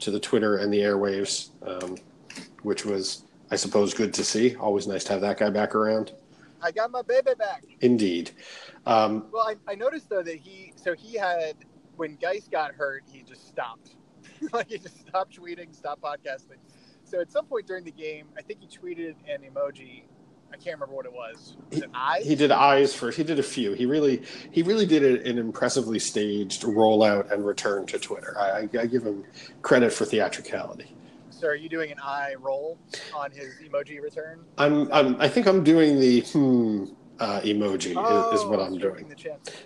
to 0.00 0.10
the 0.10 0.18
Twitter 0.18 0.56
and 0.58 0.72
the 0.72 0.78
airwaves, 0.78 1.50
um, 1.66 1.96
which 2.62 2.84
was, 2.84 3.24
I 3.50 3.56
suppose, 3.56 3.94
good 3.94 4.12
to 4.14 4.24
see. 4.24 4.56
Always 4.56 4.86
nice 4.88 5.04
to 5.04 5.12
have 5.12 5.20
that 5.22 5.38
guy 5.38 5.50
back 5.50 5.76
around. 5.76 6.12
I 6.60 6.72
got 6.72 6.90
my 6.90 7.02
baby 7.02 7.32
back. 7.38 7.64
Indeed. 7.82 8.32
Um, 8.86 9.26
Well, 9.32 9.46
I, 9.46 9.54
I 9.70 9.76
noticed 9.76 10.08
though 10.08 10.24
that 10.24 10.36
he 10.38 10.72
so 10.74 10.94
he 10.94 11.16
had 11.16 11.54
when 11.98 12.16
Geis 12.16 12.48
got 12.48 12.72
hurt, 12.74 13.02
he 13.10 13.22
just 13.22 13.46
stopped. 13.48 13.96
like 14.52 14.68
he 14.68 14.78
just 14.78 15.00
stopped 15.00 15.36
tweeting, 15.38 15.74
stopped 15.74 16.00
podcasting. 16.00 16.58
So 17.04 17.20
at 17.20 17.30
some 17.30 17.46
point 17.46 17.66
during 17.66 17.84
the 17.84 17.90
game, 17.90 18.26
I 18.36 18.42
think 18.42 18.60
he 18.60 18.66
tweeted 18.66 19.14
an 19.28 19.40
emoji. 19.42 20.04
I 20.50 20.56
can't 20.56 20.76
remember 20.76 20.94
what 20.94 21.06
it 21.06 21.12
was. 21.12 21.56
Was 21.70 21.80
it 21.80 21.90
eyes? 21.94 22.24
he 22.24 22.34
did 22.34 22.50
eyes 22.50 22.94
first. 22.94 23.18
He 23.18 23.24
did 23.24 23.38
a 23.38 23.42
few. 23.42 23.72
He 23.72 23.84
really, 23.84 24.22
he 24.50 24.62
really 24.62 24.86
did 24.86 25.26
an 25.26 25.38
impressively 25.38 25.98
staged 25.98 26.62
rollout 26.62 27.30
and 27.30 27.44
return 27.44 27.84
to 27.86 27.98
Twitter. 27.98 28.34
I, 28.38 28.50
I, 28.50 28.68
I 28.80 28.86
give 28.86 29.02
him 29.02 29.24
credit 29.60 29.92
for 29.92 30.06
theatricality. 30.06 30.94
So 31.30 31.48
are 31.48 31.54
you 31.54 31.68
doing 31.68 31.92
an 31.92 31.98
eye 32.02 32.34
roll 32.40 32.78
on 33.14 33.30
his 33.30 33.54
emoji 33.62 34.00
return? 34.00 34.40
I'm, 34.56 34.90
I'm, 34.92 35.20
I 35.20 35.28
think 35.28 35.46
I'm 35.46 35.62
doing 35.62 36.00
the 36.00 36.20
hmm 36.20 36.84
uh, 37.20 37.40
emoji 37.40 37.88
is, 38.32 38.40
is 38.40 38.46
what 38.46 38.58
Oh, 38.60 38.64
I'm 38.64 38.78
doing. 38.78 39.12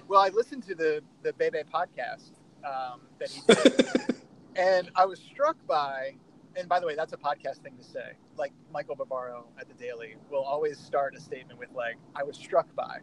Well, 0.08 0.20
I 0.20 0.28
listened 0.28 0.62
to 0.64 0.74
the 0.74 1.02
the 1.22 1.32
Bebe 1.34 1.62
podcast 1.72 2.30
um, 2.64 3.00
that 3.18 3.30
he 3.30 3.40
did, 3.46 4.16
and 4.56 4.90
I 4.96 5.04
was 5.06 5.18
struck 5.20 5.56
by. 5.66 6.14
And 6.54 6.68
by 6.68 6.80
the 6.80 6.86
way, 6.86 6.94
that's 6.94 7.14
a 7.14 7.16
podcast 7.16 7.62
thing 7.62 7.76
to 7.78 7.84
say. 7.84 8.12
Like 8.36 8.52
Michael 8.70 8.94
Barbaro 8.94 9.46
at 9.58 9.68
the 9.68 9.74
Daily 9.74 10.16
will 10.30 10.42
always 10.42 10.78
start 10.78 11.14
a 11.16 11.20
statement 11.20 11.58
with 11.58 11.70
like, 11.74 11.96
"I 12.14 12.22
was 12.22 12.36
struck 12.36 12.74
by." 12.74 12.98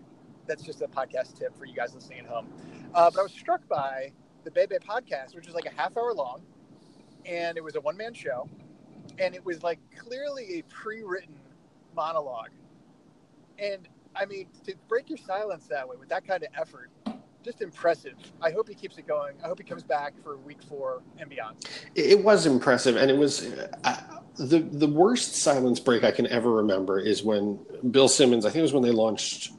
That's 0.47 0.63
just 0.63 0.81
a 0.81 0.87
podcast 0.87 1.37
tip 1.37 1.57
for 1.57 1.65
you 1.65 1.75
guys 1.75 1.93
listening 1.95 2.19
at 2.19 2.25
home. 2.27 2.47
Uh, 2.93 3.09
but 3.11 3.19
I 3.19 3.23
was 3.23 3.31
struck 3.31 3.67
by 3.67 4.11
the 4.43 4.51
Bebe 4.51 4.75
podcast, 4.77 5.35
which 5.35 5.45
was 5.47 5.55
like 5.55 5.65
a 5.65 5.71
half 5.81 5.95
hour 5.97 6.13
long, 6.13 6.41
and 7.25 7.57
it 7.57 7.63
was 7.63 7.75
a 7.75 7.81
one 7.81 7.97
man 7.97 8.13
show, 8.13 8.47
and 9.19 9.33
it 9.35 9.43
was 9.45 9.63
like 9.63 9.79
clearly 9.97 10.59
a 10.59 10.61
pre 10.63 11.03
written 11.03 11.35
monologue. 11.95 12.49
And 13.57 13.87
I 14.19 14.25
mean, 14.25 14.47
to 14.65 14.75
break 14.87 15.09
your 15.09 15.17
silence 15.17 15.67
that 15.67 15.87
way 15.87 15.95
with 15.97 16.09
that 16.09 16.27
kind 16.27 16.43
of 16.43 16.49
effort, 16.59 16.91
just 17.43 17.61
impressive. 17.61 18.13
I 18.41 18.51
hope 18.51 18.67
he 18.67 18.75
keeps 18.75 18.97
it 18.97 19.07
going. 19.07 19.35
I 19.43 19.47
hope 19.47 19.59
he 19.59 19.63
comes 19.63 19.83
back 19.83 20.13
for 20.23 20.37
week 20.37 20.61
four 20.61 21.01
and 21.17 21.29
beyond. 21.29 21.65
It, 21.95 22.21
was 22.21 22.45
impressive, 22.45 22.97
and 22.97 23.09
it 23.09 23.17
was 23.17 23.45
uh, 23.85 24.01
the 24.37 24.59
the 24.59 24.87
worst 24.87 25.35
silence 25.35 25.79
break 25.79 26.03
I 26.03 26.11
can 26.11 26.27
ever 26.27 26.51
remember 26.51 26.99
is 26.99 27.23
when 27.23 27.59
Bill 27.91 28.09
Simmons. 28.09 28.45
I 28.45 28.49
think 28.49 28.59
it 28.59 28.63
was 28.63 28.73
when 28.73 28.83
they 28.83 28.91
launched. 28.91 29.51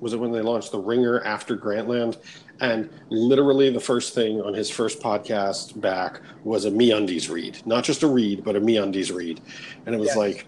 Was 0.00 0.14
it 0.14 0.16
when 0.18 0.32
they 0.32 0.40
launched 0.40 0.72
the 0.72 0.80
Ringer 0.80 1.22
after 1.22 1.56
Grantland? 1.56 2.16
And 2.60 2.90
literally, 3.08 3.70
the 3.70 3.80
first 3.80 4.14
thing 4.14 4.40
on 4.40 4.52
his 4.54 4.68
first 4.70 5.00
podcast 5.00 5.80
back 5.80 6.20
was 6.44 6.64
a 6.64 6.70
MeUndies 6.70 7.30
read, 7.30 7.64
not 7.66 7.84
just 7.84 8.02
a 8.02 8.06
read, 8.08 8.42
but 8.42 8.56
a 8.56 8.60
MeUndies 8.60 9.14
read, 9.14 9.40
and 9.86 9.94
it 9.94 9.98
was 9.98 10.08
Yes. 10.08 10.16
like, 10.16 10.46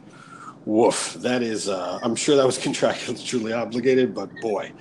woof. 0.65 1.15
That 1.15 1.43
is. 1.43 1.69
Uh, 1.69 1.99
I'm 2.03 2.17
sure 2.17 2.37
that 2.37 2.47
was 2.47 2.59
contractually 2.69 3.57
obligated, 3.57 4.15
but 4.15 4.31
boy, 4.41 4.73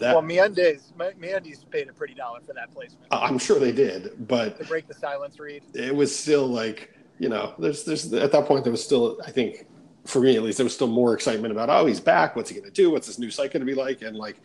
that 0.00 0.14
well, 0.14 0.24
Meundies, 0.24 0.92
Meundies 0.98 1.68
paid 1.70 1.88
a 1.88 1.92
pretty 1.92 2.14
dollar 2.14 2.40
for 2.40 2.52
that 2.54 2.72
placement 2.72 3.06
I'm 3.10 3.38
sure 3.38 3.58
they 3.58 3.72
did, 3.72 4.26
but 4.26 4.58
to 4.58 4.64
break 4.64 4.88
the 4.88 4.94
silence 4.94 5.38
read. 5.38 5.62
it 5.74 5.94
was 5.94 6.16
still 6.16 6.46
like 6.46 6.90
you 7.18 7.28
know 7.28 7.54
there's 7.58 7.84
there's 7.84 8.12
at 8.12 8.32
that 8.32 8.46
point 8.46 8.64
there 8.64 8.72
was 8.72 8.82
still 8.82 9.20
i 9.24 9.30
think 9.30 9.66
for 10.06 10.20
me 10.20 10.34
at 10.36 10.42
least 10.42 10.56
there 10.56 10.64
was 10.64 10.74
still 10.74 10.88
more 10.88 11.14
excitement 11.14 11.52
about 11.52 11.68
oh 11.68 11.86
he's 11.86 12.00
back 12.00 12.34
what's 12.34 12.48
he 12.48 12.56
going 12.56 12.64
to 12.64 12.72
do 12.72 12.90
what's 12.90 13.06
this 13.06 13.18
new 13.18 13.30
site 13.30 13.52
going 13.52 13.60
to 13.60 13.66
be 13.66 13.74
like 13.74 14.02
and 14.02 14.16
like 14.16 14.40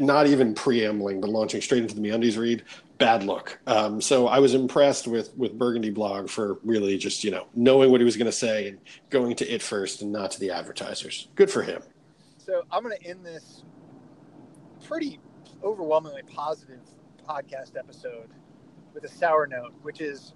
not 0.00 0.26
even 0.26 0.54
preambling 0.54 1.20
but 1.20 1.28
launching 1.28 1.60
straight 1.60 1.82
into 1.82 1.94
the 1.94 2.00
meundies 2.00 2.38
read 2.38 2.64
bad 3.02 3.24
look. 3.24 3.58
Um, 3.66 4.00
so 4.00 4.28
i 4.28 4.38
was 4.38 4.54
impressed 4.54 5.08
with 5.08 5.36
with 5.36 5.58
burgundy 5.58 5.90
blog 5.90 6.28
for 6.28 6.58
really 6.62 6.96
just 6.96 7.24
you 7.24 7.30
know 7.30 7.46
knowing 7.54 7.90
what 7.90 8.00
he 8.00 8.04
was 8.04 8.16
going 8.16 8.26
to 8.26 8.32
say 8.32 8.68
and 8.68 8.78
going 9.10 9.34
to 9.36 9.48
it 9.48 9.60
first 9.60 10.02
and 10.02 10.12
not 10.12 10.30
to 10.32 10.40
the 10.40 10.50
advertisers. 10.50 11.28
Good 11.34 11.50
for 11.50 11.62
him. 11.62 11.82
So 12.38 12.62
I'm 12.70 12.82
going 12.82 12.96
to 12.96 13.06
end 13.06 13.26
this 13.26 13.64
pretty 14.84 15.18
overwhelmingly 15.64 16.22
positive 16.22 16.80
podcast 17.28 17.76
episode 17.76 18.28
with 18.94 19.04
a 19.04 19.08
sour 19.08 19.46
note, 19.46 19.74
which 19.82 20.00
is 20.00 20.34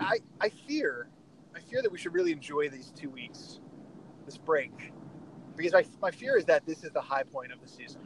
I 0.00 0.18
I 0.40 0.50
fear 0.50 1.08
I 1.54 1.60
fear 1.60 1.80
that 1.80 1.90
we 1.90 1.96
should 1.96 2.12
really 2.12 2.32
enjoy 2.32 2.68
these 2.68 2.92
two 2.94 3.08
weeks, 3.08 3.60
this 4.26 4.36
break, 4.36 4.92
because 5.56 5.72
my 5.72 5.86
my 6.02 6.10
fear 6.10 6.36
is 6.36 6.44
that 6.44 6.66
this 6.66 6.84
is 6.84 6.90
the 6.92 7.00
high 7.00 7.22
point 7.22 7.52
of 7.52 7.60
the 7.62 7.68
season. 7.68 8.02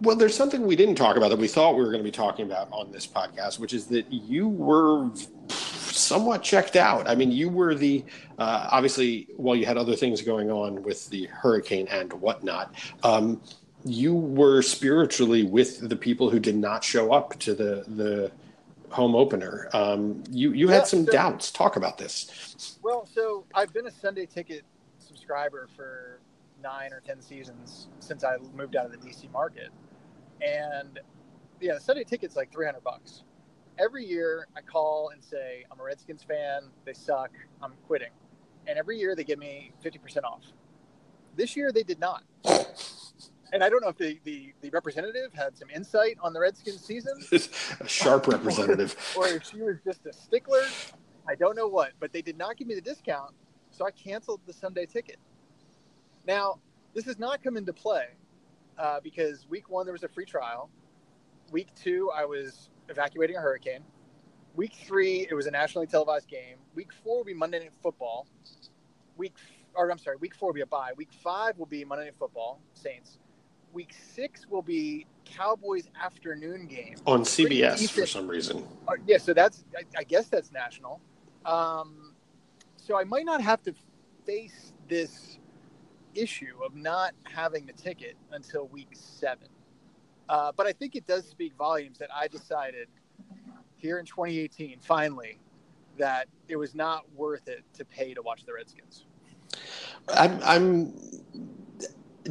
Well, 0.00 0.16
there's 0.16 0.36
something 0.36 0.66
we 0.66 0.76
didn't 0.76 0.94
talk 0.94 1.16
about 1.16 1.30
that 1.30 1.38
we 1.38 1.48
thought 1.48 1.74
we 1.74 1.82
were 1.82 1.90
going 1.90 2.02
to 2.02 2.04
be 2.04 2.12
talking 2.12 2.46
about 2.46 2.68
on 2.72 2.92
this 2.92 3.06
podcast, 3.06 3.58
which 3.58 3.72
is 3.72 3.86
that 3.86 4.10
you 4.12 4.48
were 4.48 5.10
somewhat 5.48 6.42
checked 6.42 6.76
out. 6.76 7.08
I 7.08 7.14
mean, 7.14 7.32
you 7.32 7.48
were 7.48 7.74
the 7.74 8.04
uh, 8.38 8.68
obviously 8.70 9.28
while 9.36 9.56
you 9.56 9.66
had 9.66 9.76
other 9.76 9.96
things 9.96 10.22
going 10.22 10.50
on 10.50 10.82
with 10.82 11.08
the 11.10 11.26
hurricane 11.26 11.88
and 11.88 12.12
whatnot. 12.12 12.74
Um, 13.02 13.40
you 13.84 14.14
were 14.14 14.62
spiritually 14.62 15.42
with 15.42 15.88
the 15.88 15.96
people 15.96 16.30
who 16.30 16.38
did 16.38 16.56
not 16.56 16.84
show 16.84 17.12
up 17.12 17.38
to 17.40 17.54
the 17.54 17.84
the 17.88 18.30
home 18.90 19.14
opener. 19.14 19.68
Um, 19.72 20.22
you 20.30 20.52
you 20.52 20.68
yeah, 20.68 20.74
had 20.74 20.86
some 20.86 21.04
so, 21.06 21.12
doubts. 21.12 21.50
Talk 21.50 21.76
about 21.76 21.98
this. 21.98 22.78
Well, 22.82 23.08
so 23.12 23.44
I've 23.54 23.72
been 23.72 23.86
a 23.86 23.90
Sunday 23.90 24.26
ticket 24.26 24.64
subscriber 24.98 25.68
for 25.74 26.20
nine 26.62 26.92
or 26.92 27.00
ten 27.00 27.20
seasons 27.20 27.88
since 27.98 28.24
I 28.24 28.36
moved 28.54 28.76
out 28.76 28.86
of 28.86 28.92
the 28.92 28.98
DC 28.98 29.30
market, 29.32 29.68
and 30.40 30.98
yeah, 31.60 31.74
the 31.74 31.80
Sunday 31.80 32.04
ticket's 32.04 32.36
like 32.36 32.52
three 32.52 32.66
hundred 32.66 32.84
bucks. 32.84 33.24
Every 33.78 34.04
year, 34.04 34.46
I 34.56 34.60
call 34.60 35.10
and 35.10 35.22
say 35.22 35.64
I'm 35.70 35.80
a 35.80 35.82
Redskins 35.82 36.22
fan. 36.22 36.62
They 36.84 36.92
suck. 36.92 37.30
I'm 37.62 37.72
quitting, 37.86 38.12
and 38.66 38.78
every 38.78 38.98
year 38.98 39.14
they 39.14 39.24
give 39.24 39.38
me 39.38 39.72
fifty 39.82 39.98
percent 39.98 40.24
off. 40.24 40.44
This 41.36 41.56
year 41.56 41.72
they 41.72 41.82
did 41.82 41.98
not. 41.98 42.24
and 43.52 43.64
I 43.64 43.68
don't 43.68 43.82
know 43.82 43.88
if 43.88 43.96
the, 43.96 44.20
the, 44.24 44.52
the, 44.60 44.70
representative 44.70 45.32
had 45.32 45.56
some 45.56 45.70
insight 45.70 46.18
on 46.22 46.32
the 46.32 46.40
Redskins 46.40 46.84
season. 46.84 47.14
a 47.80 47.88
sharp 47.88 48.26
representative. 48.26 48.96
or, 49.16 49.24
or 49.26 49.28
if 49.28 49.44
she 49.44 49.62
was 49.62 49.76
just 49.84 50.04
a 50.06 50.12
stickler. 50.12 50.64
I 51.26 51.34
don't 51.34 51.56
know 51.56 51.68
what, 51.68 51.92
but 52.00 52.12
they 52.12 52.20
did 52.22 52.36
not 52.36 52.56
give 52.56 52.66
me 52.66 52.74
the 52.74 52.80
discount. 52.80 53.32
So 53.70 53.86
I 53.86 53.90
canceled 53.92 54.40
the 54.46 54.52
Sunday 54.52 54.86
ticket. 54.86 55.18
Now, 56.26 56.60
this 56.94 57.04
has 57.06 57.18
not 57.18 57.42
come 57.42 57.56
into 57.56 57.72
play 57.72 58.06
uh, 58.78 59.00
because 59.00 59.46
week 59.48 59.68
one, 59.68 59.86
there 59.86 59.92
was 59.92 60.02
a 60.02 60.08
free 60.08 60.24
trial. 60.24 60.70
Week 61.50 61.68
two, 61.74 62.10
I 62.14 62.24
was 62.24 62.70
evacuating 62.88 63.36
a 63.36 63.40
hurricane. 63.40 63.82
Week 64.54 64.74
three, 64.84 65.26
it 65.30 65.34
was 65.34 65.46
a 65.46 65.50
nationally 65.50 65.86
televised 65.86 66.28
game. 66.28 66.56
Week 66.74 66.90
four 67.02 67.18
will 67.18 67.24
be 67.24 67.34
Monday 67.34 67.60
Night 67.60 67.72
Football. 67.82 68.26
Week, 69.16 69.34
or 69.74 69.90
I'm 69.90 69.98
sorry, 69.98 70.16
week 70.16 70.34
four 70.34 70.50
will 70.50 70.54
be 70.54 70.60
a 70.60 70.66
bye. 70.66 70.92
Week 70.96 71.10
five 71.22 71.58
will 71.58 71.66
be 71.66 71.84
Monday 71.84 72.04
Night 72.04 72.14
Football, 72.18 72.60
Saints 72.74 73.18
week 73.72 73.94
six 74.14 74.46
will 74.48 74.62
be 74.62 75.06
Cowboys 75.24 75.88
afternoon 76.02 76.66
game 76.66 76.96
on 77.06 77.22
CBS 77.22 77.90
for 77.90 78.06
some 78.06 78.28
reason. 78.28 78.64
Uh, 78.86 78.94
yeah, 79.06 79.18
so 79.18 79.32
that's 79.32 79.64
I, 79.76 79.82
I, 79.98 80.04
guess 80.04 80.28
that's 80.28 80.52
national. 80.52 81.00
Um, 81.44 82.14
so 82.76 82.98
I 82.98 83.04
might 83.04 83.24
not 83.24 83.40
have 83.40 83.62
to 83.62 83.74
face 84.26 84.72
this 84.88 85.38
issue 86.14 86.54
of 86.64 86.74
not 86.74 87.12
having 87.24 87.66
the 87.66 87.72
ticket 87.72 88.16
until 88.32 88.66
week 88.68 88.88
seven. 88.92 89.48
Uh, 90.28 90.52
but 90.56 90.66
I 90.66 90.72
think 90.72 90.96
it 90.96 91.06
does 91.06 91.26
speak 91.26 91.54
volumes 91.56 91.98
that 91.98 92.08
I 92.14 92.28
decided 92.28 92.88
here 93.76 93.98
in 93.98 94.06
2018, 94.06 94.78
finally, 94.80 95.38
that 95.98 96.28
it 96.48 96.56
was 96.56 96.74
not 96.74 97.04
worth 97.14 97.48
it 97.48 97.64
to 97.74 97.84
pay 97.84 98.14
to 98.14 98.22
watch 98.22 98.44
the 98.44 98.52
Redskins. 98.54 99.04
I'm, 100.08 100.40
I'm 100.42 100.94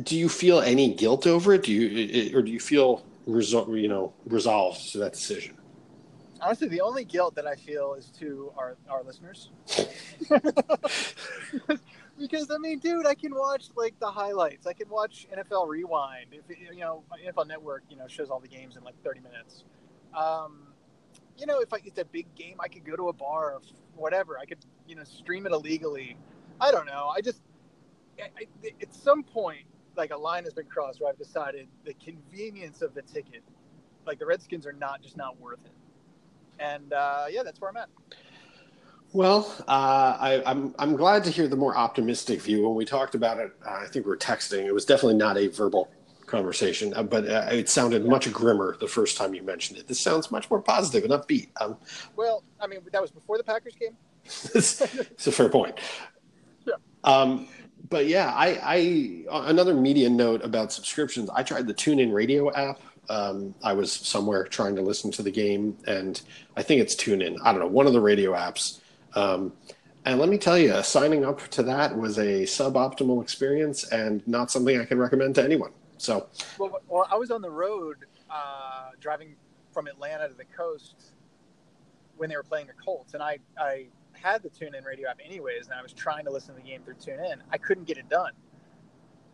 do 0.03 0.17
you 0.17 0.29
feel 0.29 0.61
any 0.61 0.93
guilt 0.93 1.27
over 1.27 1.53
it? 1.53 1.63
Do 1.63 1.73
you, 1.73 2.37
or 2.37 2.41
do 2.41 2.51
you 2.51 2.59
feel 2.59 3.05
resol- 3.27 3.79
you 3.79 3.87
know, 3.87 4.13
resolved 4.25 4.91
to 4.93 4.99
that 4.99 5.13
decision? 5.13 5.57
Honestly, 6.41 6.67
the 6.69 6.81
only 6.81 7.03
guilt 7.03 7.35
that 7.35 7.45
I 7.45 7.55
feel 7.55 7.93
is 7.93 8.07
to 8.19 8.51
our, 8.57 8.77
our 8.89 9.03
listeners. 9.03 9.49
because 12.21 12.51
I 12.51 12.57
mean, 12.57 12.79
dude, 12.79 13.05
I 13.05 13.15
can 13.15 13.33
watch 13.33 13.65
like 13.75 13.99
the 13.99 14.11
highlights. 14.11 14.67
I 14.67 14.73
can 14.73 14.89
watch 14.89 15.27
NFL 15.35 15.67
Rewind. 15.67 16.27
If 16.31 16.57
you 16.57 16.79
know, 16.79 17.03
NFL 17.25 17.47
Network, 17.47 17.83
you 17.89 17.97
know, 17.97 18.07
shows 18.07 18.29
all 18.29 18.39
the 18.39 18.47
games 18.47 18.77
in 18.77 18.83
like 18.83 18.95
30 19.03 19.21
minutes. 19.21 19.63
Um, 20.15 20.67
you 21.37 21.45
know, 21.45 21.59
if 21.59 21.73
I, 21.73 21.77
it's 21.83 21.97
a 21.97 22.05
big 22.05 22.33
game, 22.35 22.57
I 22.59 22.67
could 22.67 22.85
go 22.85 22.95
to 22.95 23.09
a 23.09 23.13
bar 23.13 23.53
or 23.53 23.61
whatever. 23.95 24.37
I 24.37 24.45
could, 24.45 24.59
you 24.87 24.95
know, 24.95 25.03
stream 25.03 25.45
it 25.45 25.51
illegally. 25.51 26.17
I 26.59 26.71
don't 26.71 26.85
know. 26.85 27.11
I 27.15 27.21
just, 27.21 27.41
I, 28.19 28.29
I, 28.37 28.71
at 28.81 28.93
some 28.93 29.23
point, 29.23 29.65
like 29.95 30.11
a 30.11 30.17
line 30.17 30.43
has 30.43 30.53
been 30.53 30.67
crossed 30.67 31.01
where 31.01 31.09
I've 31.09 31.17
decided 31.17 31.67
the 31.85 31.93
convenience 31.95 32.81
of 32.81 32.93
the 32.93 33.01
ticket, 33.01 33.43
like 34.05 34.19
the 34.19 34.25
Redskins 34.25 34.65
are 34.65 34.73
not 34.73 35.01
just 35.01 35.17
not 35.17 35.39
worth 35.39 35.59
it. 35.65 35.71
And 36.59 36.93
uh, 36.93 37.25
yeah, 37.29 37.43
that's 37.43 37.59
where 37.59 37.71
I'm 37.71 37.77
at. 37.77 37.89
Well, 39.13 39.53
uh, 39.67 40.17
I, 40.19 40.33
am 40.35 40.43
I'm, 40.45 40.75
I'm 40.79 40.95
glad 40.95 41.23
to 41.25 41.29
hear 41.29 41.47
the 41.47 41.57
more 41.57 41.75
optimistic 41.75 42.41
view. 42.41 42.65
When 42.65 42.75
we 42.75 42.85
talked 42.85 43.13
about 43.13 43.39
it, 43.39 43.51
uh, 43.65 43.79
I 43.81 43.87
think 43.87 44.05
we 44.05 44.09
were 44.09 44.17
texting. 44.17 44.65
It 44.65 44.73
was 44.73 44.85
definitely 44.85 45.17
not 45.17 45.37
a 45.37 45.47
verbal 45.47 45.89
conversation, 46.27 46.93
uh, 46.95 47.03
but 47.03 47.27
uh, 47.27 47.49
it 47.51 47.67
sounded 47.67 48.05
much 48.05 48.31
grimmer 48.31 48.77
the 48.79 48.87
first 48.87 49.17
time 49.17 49.33
you 49.33 49.43
mentioned 49.43 49.79
it. 49.79 49.87
This 49.87 49.99
sounds 49.99 50.31
much 50.31 50.49
more 50.49 50.61
positive 50.61 51.03
and 51.03 51.11
upbeat. 51.11 51.49
Um, 51.59 51.77
well, 52.15 52.43
I 52.61 52.67
mean, 52.67 52.79
that 52.91 53.01
was 53.01 53.11
before 53.11 53.37
the 53.37 53.43
Packers 53.43 53.75
game. 53.75 53.97
it's, 54.25 54.81
it's 54.81 55.27
a 55.27 55.31
fair 55.31 55.49
point. 55.49 55.77
Yeah. 56.65 56.75
Um, 57.03 57.49
but 57.89 58.05
yeah, 58.05 58.31
I, 58.33 58.59
I 59.29 59.47
another 59.49 59.73
media 59.73 60.09
note 60.09 60.43
about 60.45 60.71
subscriptions. 60.71 61.29
I 61.31 61.43
tried 61.43 61.67
the 61.67 61.73
TuneIn 61.73 62.13
Radio 62.13 62.51
app. 62.53 62.79
Um, 63.09 63.53
I 63.61 63.73
was 63.73 63.91
somewhere 63.91 64.45
trying 64.45 64.75
to 64.77 64.81
listen 64.81 65.11
to 65.11 65.23
the 65.23 65.31
game, 65.31 65.77
and 65.85 66.21
I 66.55 66.61
think 66.61 66.79
it's 66.79 66.95
TuneIn. 66.95 67.37
I 67.43 67.51
don't 67.51 67.59
know 67.59 67.67
one 67.67 67.87
of 67.87 67.93
the 67.93 67.99
radio 67.99 68.31
apps. 68.31 68.79
Um, 69.15 69.53
and 70.05 70.19
let 70.19 70.29
me 70.29 70.37
tell 70.37 70.57
you, 70.57 70.81
signing 70.81 71.23
up 71.23 71.47
to 71.49 71.63
that 71.63 71.95
was 71.95 72.17
a 72.17 72.43
suboptimal 72.43 73.21
experience 73.21 73.83
and 73.89 74.25
not 74.27 74.49
something 74.49 74.79
I 74.79 74.85
can 74.85 74.97
recommend 74.97 75.35
to 75.35 75.43
anyone. 75.43 75.71
So, 75.97 76.27
well, 76.57 76.81
well 76.87 77.07
I 77.11 77.15
was 77.15 77.29
on 77.29 77.41
the 77.41 77.51
road 77.51 77.97
uh, 78.29 78.89
driving 78.99 79.35
from 79.71 79.87
Atlanta 79.87 80.27
to 80.27 80.33
the 80.33 80.45
coast 80.45 81.11
when 82.17 82.29
they 82.29 82.35
were 82.35 82.43
playing 82.43 82.67
the 82.67 82.73
Colts, 82.73 83.13
and 83.13 83.21
I, 83.21 83.37
I 83.57 83.87
had 84.13 84.43
the 84.43 84.49
TuneIn 84.49 84.85
radio 84.85 85.09
app 85.09 85.19
anyways, 85.23 85.65
and 85.65 85.73
I 85.73 85.81
was 85.81 85.93
trying 85.93 86.25
to 86.25 86.31
listen 86.31 86.55
to 86.55 86.61
the 86.61 86.67
game 86.67 86.81
through 86.83 86.95
TuneIn. 86.95 87.37
I 87.51 87.57
couldn't 87.57 87.85
get 87.85 87.97
it 87.97 88.09
done. 88.09 88.33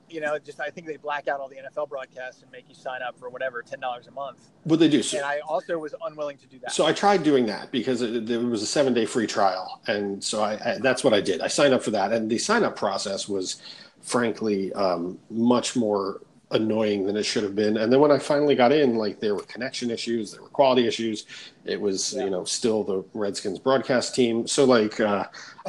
You 0.09 0.21
know, 0.21 0.39
just 0.39 0.59
I 0.59 0.69
think 0.69 0.87
they 0.87 0.97
black 0.97 1.27
out 1.27 1.39
all 1.39 1.49
the 1.49 1.57
NFL 1.57 1.89
broadcasts 1.89 2.41
and 2.41 2.51
make 2.51 2.65
you 2.69 2.75
sign 2.75 3.01
up 3.01 3.19
for 3.19 3.29
whatever 3.29 3.61
ten 3.61 3.79
dollars 3.79 4.07
a 4.07 4.11
month. 4.11 4.49
What 4.63 4.79
they 4.79 4.87
do, 4.87 5.03
so, 5.03 5.17
and 5.17 5.25
I 5.25 5.39
also 5.39 5.77
was 5.77 5.93
unwilling 6.05 6.37
to 6.37 6.47
do 6.47 6.59
that. 6.59 6.71
So 6.71 6.85
I 6.85 6.93
tried 6.93 7.23
doing 7.23 7.45
that 7.47 7.71
because 7.71 8.01
it, 8.01 8.25
there 8.25 8.39
was 8.39 8.61
a 8.61 8.67
seven 8.67 8.93
day 8.93 9.05
free 9.05 9.27
trial, 9.27 9.81
and 9.87 10.23
so 10.23 10.41
I, 10.41 10.53
I, 10.53 10.77
that's 10.79 11.03
what 11.03 11.13
I 11.13 11.21
did. 11.21 11.41
I 11.41 11.47
signed 11.47 11.73
up 11.73 11.83
for 11.83 11.91
that, 11.91 12.13
and 12.13 12.29
the 12.29 12.37
sign 12.37 12.63
up 12.63 12.75
process 12.75 13.27
was, 13.27 13.61
frankly, 14.01 14.71
um, 14.73 15.19
much 15.29 15.75
more 15.75 16.21
annoying 16.51 17.05
than 17.05 17.17
it 17.17 17.23
should 17.23 17.43
have 17.43 17.55
been. 17.55 17.77
And 17.77 17.91
then 17.91 17.99
when 17.99 18.11
I 18.11 18.19
finally 18.19 18.55
got 18.55 18.71
in, 18.71 18.95
like 18.95 19.19
there 19.19 19.35
were 19.35 19.43
connection 19.43 19.91
issues, 19.91 20.31
there 20.31 20.41
were 20.41 20.49
quality 20.49 20.87
issues. 20.87 21.25
It 21.65 21.79
was, 21.79 22.13
yeah. 22.13 22.23
you 22.23 22.29
know, 22.29 22.45
still 22.45 22.83
the 22.83 23.03
Redskins 23.13 23.59
broadcast 23.59 24.15
team. 24.15 24.47
So 24.47 24.63
like, 24.63 24.99
uh, 24.99 25.25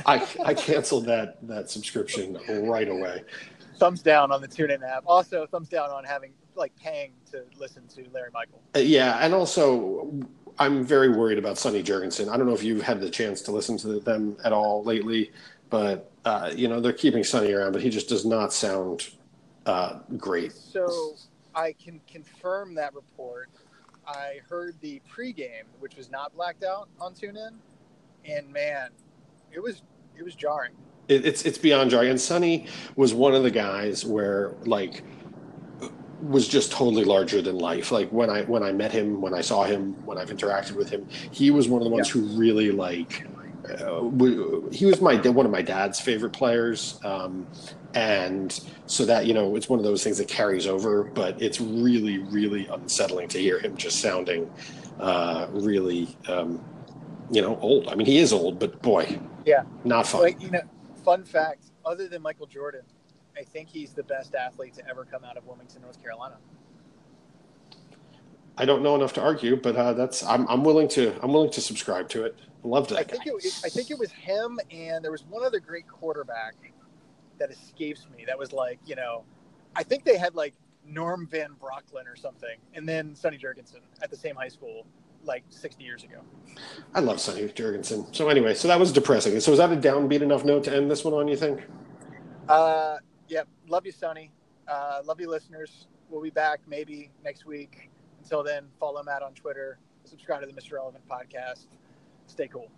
I 0.07 0.27
I 0.45 0.55
canceled 0.55 1.07
that 1.07 1.39
that 1.49 1.71
subscription 1.71 2.39
right 2.49 2.89
away. 2.89 3.25
Thumbs 3.79 4.03
down 4.03 4.33
on 4.33 4.41
the 4.41 4.49
TuneIn 4.49 4.83
app. 4.83 5.05
Also, 5.07 5.47
thumbs 5.47 5.69
down 5.69 5.91
on 5.91 6.05
having 6.05 6.33
like 6.55 6.75
paying 6.77 7.13
to 7.31 7.45
listen 7.59 7.87
to 7.89 8.05
Larry 8.13 8.31
Michael. 8.33 8.61
Uh, 8.75 8.81
yeah, 8.81 9.19
and 9.21 9.33
also 9.33 10.13
I'm 10.59 10.85
very 10.85 11.09
worried 11.09 11.39
about 11.39 11.57
Sonny 11.59 11.83
Jurgensen. 11.83 12.29
I 12.29 12.37
don't 12.37 12.47
know 12.47 12.55
if 12.55 12.65
you've 12.65 12.83
had 12.83 13.01
the 13.01 13.09
chance 13.11 13.41
to 13.43 13.53
listen 13.53 13.77
to 13.79 14.01
them 14.01 14.37
at 14.45 14.53
all 14.53 14.83
lately, 14.83 15.31
but 15.71 16.11
uh, 16.25 16.53
you 16.55 16.69
know 16.69 16.81
they're 16.81 16.93
keeping 16.93 17.23
Sonny 17.23 17.53
around, 17.53 17.73
but 17.73 17.83
he 17.83 17.91
just 17.91 18.09
does 18.09 18.27
not 18.27 18.53
sound 18.53 19.09
uh, 19.67 20.01
great. 20.17 20.53
So 20.53 21.15
I 21.55 21.73
can 21.73 22.01
confirm 22.09 22.75
that 22.75 22.95
report. 22.95 23.51
I 24.07 24.41
heard 24.49 24.75
the 24.81 25.01
pregame, 25.09 25.65
which 25.79 25.97
was 25.97 26.11
not 26.11 26.35
blacked 26.35 26.65
out 26.65 26.89
on 27.01 27.15
TuneIn, 27.15 27.53
and 28.25 28.53
man, 28.53 28.91
it 29.53 29.63
was 29.63 29.83
it 30.17 30.25
was 30.25 30.35
jarring. 30.35 30.73
It, 31.09 31.27
it's 31.27 31.43
it's 31.43 31.59
beyond 31.59 31.91
jarring. 31.91 32.11
And 32.11 32.21
Sonny 32.21 32.67
was 32.97 33.15
one 33.15 33.35
of 33.35 33.43
the 33.43 33.51
guys 33.51 34.05
where 34.05 34.55
like 34.65 35.03
was 36.21 36.49
just 36.49 36.73
totally 36.73 37.05
larger 37.05 37.41
than 37.41 37.59
life. 37.59 37.91
Like 37.93 38.11
when 38.11 38.31
I 38.31 38.43
when 38.43 38.63
I 38.63 38.73
met 38.73 38.93
him, 38.93 39.21
when 39.21 39.35
I 39.35 39.41
saw 39.41 39.65
him, 39.65 39.95
when 40.05 40.19
I've 40.19 40.31
interacted 40.31 40.73
with 40.73 40.91
him, 40.91 41.09
he 41.31 41.51
was 41.51 41.69
one 41.69 41.81
of 41.81 41.85
the 41.85 41.91
ones 41.91 42.15
yeah. 42.15 42.21
who 42.21 42.39
really 42.39 42.71
like. 42.71 43.27
Uh, 43.69 44.09
he 44.73 44.87
was 44.87 45.01
my 45.01 45.17
one 45.17 45.45
of 45.45 45.53
my 45.53 45.63
dad's 45.63 46.01
favorite 46.01 46.33
players. 46.33 46.99
Um, 47.05 47.47
and 47.95 48.61
so 48.87 49.05
that 49.05 49.27
you 49.27 49.35
know 49.35 49.57
it's 49.57 49.69
one 49.69 49.79
of 49.79 49.85
those 49.85 50.05
things 50.05 50.19
that 50.19 50.29
carries 50.29 50.67
over 50.67 51.05
but 51.05 51.41
it's 51.41 51.61
really 51.61 52.19
really 52.19 52.67
unsettling 52.67 53.29
to 53.29 53.39
hear 53.39 53.59
him 53.59 53.77
just 53.77 54.01
sounding 54.01 54.51
uh, 55.01 55.47
really 55.51 56.17
um, 56.29 56.63
you 57.31 57.41
know 57.41 57.59
old 57.61 57.89
i 57.89 57.95
mean 57.95 58.07
he 58.07 58.19
is 58.19 58.33
old 58.33 58.59
but 58.59 58.81
boy 58.83 59.19
yeah 59.47 59.63
not 59.85 60.07
fun 60.07 60.23
like, 60.23 60.43
you 60.43 60.51
know 60.51 60.61
fun 61.05 61.25
fact 61.25 61.65
other 61.85 62.09
than 62.09 62.23
michael 62.23 62.47
jordan 62.47 62.83
i 63.37 63.43
think 63.43 63.69
he's 63.69 63.93
the 63.93 64.03
best 64.03 64.35
athlete 64.35 64.75
to 64.75 64.89
ever 64.89 65.05
come 65.05 65.25
out 65.25 65.37
of 65.37 65.47
wilmington 65.47 65.83
north 65.83 66.01
carolina. 66.03 66.37
I 68.61 68.65
don't 68.65 68.83
know 68.83 68.97
enough 68.97 69.13
to 69.15 69.23
argue 69.23 69.57
but 69.57 69.77
uh, 69.77 69.93
that's 69.93 70.25
I'm, 70.25 70.47
I'm 70.49 70.65
willing 70.65 70.89
to 70.89 71.15
i'm 71.23 71.33
willing 71.33 71.51
to 71.53 71.61
subscribe 71.61 72.09
to 72.11 72.25
it. 72.25 72.37
Loved 72.65 72.91
that 72.91 72.99
I 72.99 73.03
think, 73.05 73.25
it, 73.25 73.61
I 73.65 73.69
think 73.69 73.91
it 73.93 73.99
was 73.99 74.11
him 74.11 74.59
and 74.73 75.05
there 75.05 75.13
was 75.13 75.25
one 75.25 75.45
other 75.45 75.61
great 75.61 75.87
quarterback 75.87 76.55
that 77.39 77.51
escapes 77.51 78.07
me. 78.17 78.25
That 78.27 78.39
was 78.39 78.53
like, 78.53 78.79
you 78.85 78.97
know, 78.97 79.25
I 79.75 79.83
think 79.83 80.05
they 80.05 80.19
had 80.19 80.35
like 80.35 80.55
Norm 80.85 81.27
Van 81.31 81.51
Brocklin 81.61 82.07
or 82.07 82.17
something, 82.17 82.57
and 82.75 82.89
then 82.89 83.15
Sonny 83.15 83.39
Jurgensen 83.39 83.81
at 84.03 84.11
the 84.11 84.17
same 84.17 84.35
high 84.35 84.49
school 84.49 84.87
like 85.25 85.45
60 85.49 85.83
years 85.85 86.05
ago. 86.05 86.21
I 86.95 87.01
love 87.01 87.21
Sonny 87.21 87.43
Jurgensen. 87.49 88.15
So 88.15 88.29
anyway, 88.29 88.55
so 88.55 88.69
that 88.69 88.79
was 88.79 88.93
depressing. 88.93 89.39
So 89.41 89.53
is 89.53 89.59
that 89.59 89.73
a 89.73 89.77
downbeat 89.77 90.23
enough 90.23 90.45
note 90.45 90.65
to 90.65 90.75
end 90.75 90.91
this 90.91 91.05
one 91.05 91.15
on? 91.15 91.29
You 91.29 91.37
think? 91.37 91.61
Uh, 92.49 92.97
yeah. 93.29 93.43
Love 93.69 93.87
you, 93.87 93.93
Sonny. 93.93 94.31
Uh, 94.67 95.01
love 95.05 95.21
you, 95.21 95.31
listeners. 95.31 95.87
We'll 96.09 96.23
be 96.23 96.31
back 96.31 96.61
maybe 96.67 97.11
next 97.23 97.45
week. 97.45 97.91
Until 98.23 98.43
then, 98.43 98.67
follow 98.81 99.03
Matt 99.03 99.23
on 99.23 99.35
Twitter. 99.35 99.79
Subscribe 100.05 100.41
to 100.41 100.47
the 100.47 100.53
Mr. 100.53 100.73
Irrelevant 100.73 101.05
podcast. 101.09 101.67
Stay 102.27 102.49
cool. 102.49 102.71